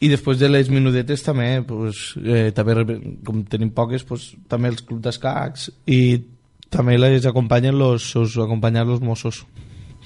i 0.00 0.08
després 0.08 0.38
de 0.38 0.48
les 0.48 0.68
minudetes 0.70 1.24
també, 1.26 1.62
pues, 1.66 2.14
eh, 2.22 2.50
també 2.54 3.00
com 3.26 3.42
tenim 3.44 3.72
poques, 3.74 4.04
pues, 4.06 4.30
també 4.48 4.70
els 4.70 4.82
clubs 4.82 5.02
d'escacs 5.02 5.70
i 5.86 6.22
també 6.70 6.98
les 6.98 7.26
acompanyen 7.26 7.78
los, 7.78 8.14
los, 8.14 8.36
acompanyar 8.38 8.86
los 8.86 9.00
Mossos. 9.00 9.44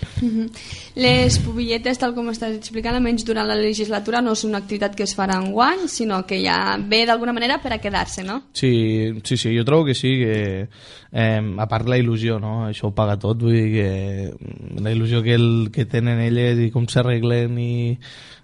-huh. 0.01 0.51
Les 0.95 1.38
pubilletes, 1.38 1.99
tal 1.99 2.14
com 2.14 2.28
estàs 2.28 2.57
explicant, 2.57 2.95
almenys 2.95 3.24
durant 3.24 3.47
la 3.47 3.57
legislatura, 3.57 4.20
no 4.20 4.32
és 4.32 4.45
una 4.45 4.59
activitat 4.59 4.95
que 4.95 5.05
es 5.05 5.14
farà 5.16 5.38
en 5.40 5.53
guany, 5.53 5.88
sinó 5.88 6.26
que 6.26 6.43
ja 6.45 6.76
ve 6.78 7.07
d'alguna 7.07 7.32
manera 7.32 7.61
per 7.62 7.72
a 7.72 7.78
quedar-se, 7.78 8.24
no? 8.24 8.43
Sí, 8.53 9.12
sí, 9.24 9.36
sí, 9.36 9.57
jo 9.57 9.64
trobo 9.64 9.84
que 9.86 9.95
sí, 9.95 10.18
que 10.18 10.68
eh, 11.12 11.40
a 11.59 11.66
part 11.68 11.88
la 11.88 11.99
il·lusió, 11.99 12.38
no? 12.40 12.66
això 12.66 12.88
ho 12.88 12.95
paga 12.95 13.18
tot, 13.18 13.38
vull 13.43 13.53
dir 13.53 13.72
que 13.72 14.80
la 14.82 14.93
il·lusió 14.93 15.22
que, 15.22 15.34
el, 15.34 15.70
que 15.72 15.86
tenen 15.86 16.20
elles 16.20 16.59
i 16.59 16.70
com 16.70 16.86
s'arreglen 16.88 17.59
i 17.59 17.72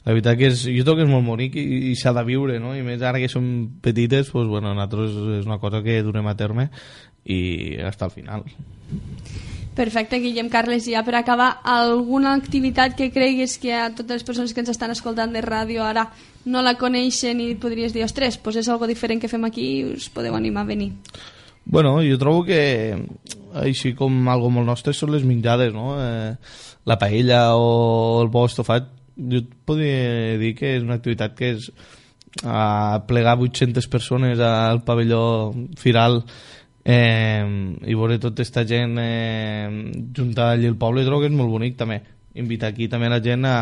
la 0.04 0.14
veritat 0.14 0.38
que 0.38 0.48
és, 0.48 0.64
jo 0.64 0.84
trobo 0.84 1.02
que 1.02 1.06
és 1.08 1.12
molt 1.12 1.26
bonic 1.26 1.56
i, 1.56 1.92
i 1.92 1.94
s'ha 1.96 2.14
de 2.16 2.24
viure, 2.24 2.58
no? 2.60 2.74
i 2.76 2.82
més 2.82 3.02
ara 3.02 3.20
que 3.20 3.28
som 3.28 3.44
petites, 3.82 4.30
pues, 4.30 4.48
bueno, 4.48 4.72
nosaltres 4.74 5.12
és 5.40 5.46
una 5.46 5.58
cosa 5.58 5.82
que 5.82 6.02
durem 6.02 6.26
a 6.28 6.36
terme 6.36 6.70
i 7.24 7.76
hasta 7.84 8.06
al 8.06 8.14
final. 8.14 8.44
Perfecte, 9.78 10.18
Guillem 10.18 10.48
Carles, 10.50 10.88
ja 10.90 11.04
per 11.06 11.14
acabar, 11.14 11.60
alguna 11.62 12.32
activitat 12.34 12.96
que 12.98 13.12
creguis 13.14 13.60
que 13.62 13.76
a 13.78 13.92
totes 13.94 14.18
les 14.18 14.26
persones 14.26 14.50
que 14.50 14.64
ens 14.64 14.72
estan 14.72 14.90
escoltant 14.90 15.30
de 15.30 15.42
ràdio 15.44 15.84
ara 15.86 16.08
no 16.50 16.64
la 16.66 16.74
coneixen 16.80 17.38
i 17.44 17.52
podries 17.62 17.94
dir, 17.94 18.02
ostres, 18.02 18.40
pues 18.42 18.58
és 18.58 18.66
algo 18.66 18.88
diferent 18.90 19.22
que 19.22 19.30
fem 19.30 19.46
aquí 19.46 19.68
i 19.76 19.84
us 19.92 20.08
podeu 20.10 20.34
animar 20.34 20.64
a 20.66 20.70
venir? 20.72 20.90
Bueno, 21.62 22.00
jo 22.02 22.18
trobo 22.18 22.42
que 22.48 22.58
així 23.62 23.94
com 23.94 24.18
algo 24.32 24.50
molt 24.50 24.66
nostre 24.66 24.96
són 24.96 25.14
les 25.14 25.22
menjades, 25.22 25.70
no? 25.76 25.94
Eh, 26.02 26.34
la 26.90 26.98
paella 26.98 27.54
o 27.54 28.18
el 28.24 28.32
bo 28.34 28.48
estofat, 28.50 28.90
jo 29.14 29.44
podria 29.68 30.34
dir 30.42 30.56
que 30.58 30.74
és 30.80 30.82
una 30.82 30.98
activitat 30.98 31.38
que 31.38 31.54
és 31.54 31.70
a 32.42 33.04
plegar 33.06 33.38
800 33.38 33.86
persones 33.86 34.42
al 34.42 34.82
pavelló 34.82 35.52
firal 35.78 36.24
eh, 36.88 37.44
i 37.84 37.96
veure 37.96 38.16
tota 38.22 38.40
aquesta 38.40 38.64
gent 38.68 38.96
eh, 39.02 39.68
juntada 40.16 40.56
allà 40.56 40.70
al 40.72 40.78
poble 40.80 41.04
trobo 41.04 41.22
que 41.22 41.28
és 41.30 41.36
molt 41.36 41.52
bonic 41.52 41.76
també. 41.76 42.00
Invitar 42.38 42.70
aquí 42.72 42.86
també 42.88 43.08
la 43.10 43.20
gent 43.24 43.44
a, 43.48 43.58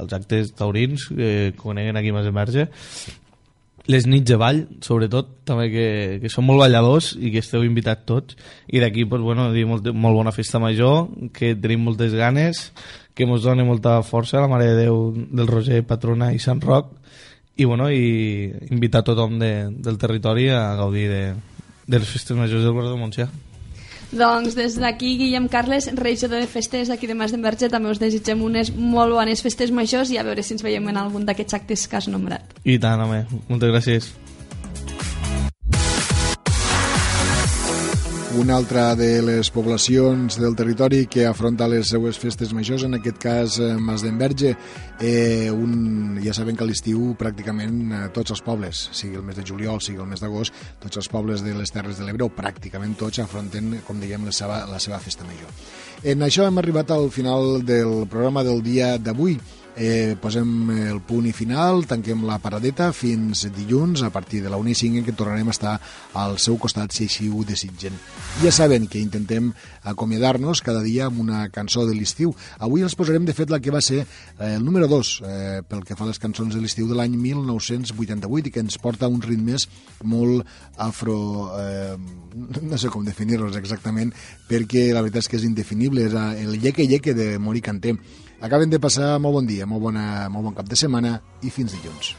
als 0.00 0.12
actes 0.16 0.52
taurins 0.58 1.08
que 1.08 1.52
coneguen 1.60 1.96
aquí 1.96 2.12
més 2.12 2.28
emerge 2.28 2.68
les 3.90 4.06
nits 4.06 4.28
de 4.28 4.36
ball, 4.38 4.60
sobretot, 4.84 5.30
també 5.48 5.66
que, 5.72 5.86
que 6.22 6.30
són 6.30 6.46
molt 6.46 6.60
balladors 6.62 7.14
i 7.18 7.32
que 7.32 7.40
esteu 7.42 7.64
invitats 7.66 8.06
tots. 8.06 8.36
I 8.68 8.82
d'aquí, 8.82 9.06
pues, 9.08 9.22
bueno, 9.24 9.48
dir 9.54 9.64
molt, 9.66 9.88
molt 9.90 10.18
bona 10.18 10.34
festa 10.36 10.60
major, 10.62 11.08
que 11.34 11.54
tenim 11.56 11.82
moltes 11.88 12.14
ganes, 12.14 12.68
que 13.16 13.26
ens 13.26 13.42
doni 13.42 13.66
molta 13.66 13.98
força, 14.06 14.40
la 14.42 14.50
Mare 14.52 14.68
de 14.70 14.84
Déu 14.84 15.10
del 15.16 15.50
Roger, 15.50 15.82
Patrona 15.88 16.30
i 16.36 16.38
Sant 16.38 16.62
Roc, 16.62 16.92
i, 17.56 17.64
bueno, 17.64 17.90
i 17.90 18.52
invitar 18.70 19.02
tothom 19.04 19.40
de, 19.40 19.52
del 19.82 19.98
territori 20.00 20.48
a 20.54 20.76
gaudir 20.78 21.08
de, 21.10 21.24
de 21.90 21.98
les 21.98 22.08
festes 22.08 22.36
majors 22.38 22.62
del 22.62 22.72
Guardó 22.72 22.94
de 22.94 23.00
Montsià. 23.00 23.26
Doncs 24.10 24.56
des 24.58 24.74
d'aquí, 24.78 25.12
Guillem 25.18 25.46
Carles, 25.50 25.86
regidor 25.94 26.40
de 26.42 26.48
festes 26.50 26.90
aquí 26.90 27.06
de 27.06 27.14
Mas 27.14 27.30
d'Enverge, 27.30 27.68
també 27.70 27.92
us 27.92 28.00
desitgem 28.02 28.42
unes 28.42 28.72
molt 28.74 29.14
bones 29.14 29.42
festes 29.42 29.70
majors 29.70 30.10
i 30.10 30.18
a 30.18 30.24
veure 30.26 30.42
si 30.42 30.56
ens 30.56 30.66
veiem 30.66 30.88
en 30.90 30.98
algun 30.98 31.26
d'aquests 31.26 31.60
actes 31.60 31.86
que 31.86 31.98
has 31.98 32.10
nombrat. 32.10 32.58
I 32.64 32.78
tant, 32.82 33.02
home. 33.04 33.22
Moltes 33.48 33.70
gràcies. 33.70 34.10
Una 38.38 38.54
altra 38.54 38.94
de 38.94 39.20
les 39.26 39.48
poblacions 39.50 40.36
del 40.38 40.54
territori 40.54 41.00
que 41.10 41.24
afronta 41.26 41.66
les 41.66 41.88
seues 41.90 42.14
festes 42.14 42.52
majors, 42.54 42.84
en 42.86 42.94
aquest 42.94 43.18
cas 43.18 43.56
eh, 43.58 43.72
Mas 43.74 44.04
d'Enverge, 44.06 44.52
eh, 45.02 45.50
un, 45.50 46.20
ja 46.22 46.30
saben 46.36 46.54
que 46.54 46.62
a 46.62 46.68
l'estiu 46.68 47.16
pràcticament 47.18 47.80
eh, 47.90 48.02
tots 48.14 48.30
els 48.30 48.44
pobles, 48.46 48.84
sigui 48.94 49.18
el 49.18 49.26
mes 49.26 49.34
de 49.34 49.42
juliol, 49.48 49.82
sigui 49.82 49.98
el 49.98 50.06
mes 50.12 50.22
d'agost, 50.22 50.54
tots 50.78 51.02
els 51.02 51.10
pobles 51.10 51.42
de 51.42 51.56
les 51.58 51.74
Terres 51.74 51.98
de 51.98 52.06
l'Ebre, 52.06 52.30
pràcticament 52.36 52.94
tots, 53.00 53.18
afronten, 53.18 53.80
com 53.88 53.98
diguem, 53.98 54.28
la 54.30 54.36
seva, 54.36 54.62
la 54.70 54.78
seva 54.78 55.02
festa 55.02 55.26
major. 55.26 55.50
En 56.06 56.22
això 56.22 56.46
hem 56.46 56.62
arribat 56.62 56.94
al 56.94 57.10
final 57.10 57.64
del 57.66 58.06
programa 58.06 58.46
del 58.46 58.62
dia 58.62 58.94
d'avui. 58.98 59.40
Eh, 59.80 60.14
posem 60.20 60.48
el 60.76 60.98
punt 61.08 61.24
i 61.24 61.30
final, 61.32 61.86
tanquem 61.88 62.26
la 62.28 62.34
paradeta 62.42 62.90
fins 62.92 63.46
dilluns 63.56 64.02
a 64.04 64.10
partir 64.12 64.42
de 64.44 64.50
la 64.52 64.58
1 64.60 64.74
i 64.74 64.76
5 64.76 65.00
en 65.00 65.06
què 65.06 65.14
tornarem 65.16 65.48
a 65.48 65.54
estar 65.54 65.72
al 66.20 66.36
seu 66.36 66.58
costat 66.60 66.92
si 66.92 67.06
així 67.08 67.30
ho 67.32 67.40
desitgen. 67.48 67.96
Ja 68.42 68.52
saben 68.52 68.90
que 68.92 69.00
intentem 69.00 69.48
acomiadar-nos 69.88 70.60
cada 70.60 70.84
dia 70.84 71.08
amb 71.08 71.24
una 71.24 71.46
cançó 71.48 71.86
de 71.88 71.96
l'estiu. 71.96 72.34
Avui 72.60 72.84
els 72.84 72.92
posarem 72.92 73.24
de 73.24 73.32
fet 73.32 73.48
la 73.48 73.62
que 73.64 73.72
va 73.72 73.80
ser 73.80 74.02
eh, 74.02 74.52
el 74.52 74.68
número 74.68 74.84
2 74.84 75.16
eh, 75.24 75.58
pel 75.64 75.86
que 75.88 75.96
fa 75.96 76.04
a 76.04 76.12
les 76.12 76.20
cançons 76.20 76.52
de 76.52 76.60
l'estiu 76.60 76.84
de 76.84 77.00
l'any 77.00 77.16
1988 77.16 78.52
i 78.52 78.52
que 78.52 78.60
ens 78.60 78.76
porta 78.76 79.08
uns 79.08 79.24
ritmes 79.24 79.70
molt 80.04 80.44
afro... 80.76 81.16
Eh, 81.56 81.96
no 82.60 82.76
sé 82.78 82.92
com 82.92 83.02
definir-los 83.02 83.56
exactament 83.56 84.12
perquè 84.46 84.90
la 84.92 85.00
veritat 85.00 85.24
és 85.24 85.28
que 85.32 85.40
és 85.40 85.48
indefinible, 85.48 86.04
és 86.04 86.14
el 86.14 86.60
lleque 86.60 86.84
lleque 86.84 87.16
de 87.16 87.38
Mori 87.40 87.64
Canté. 87.64 87.96
Acaben 88.40 88.70
de 88.72 88.80
passar 88.80 89.18
molt 89.20 89.36
bon 89.36 89.48
dia, 89.48 89.66
molt, 89.68 89.82
bona, 89.84 90.28
molt 90.32 90.48
bon 90.48 90.56
cap 90.56 90.68
de 90.68 90.78
setmana 90.78 91.18
i 91.44 91.52
fins 91.52 91.76
dilluns. 91.76 92.14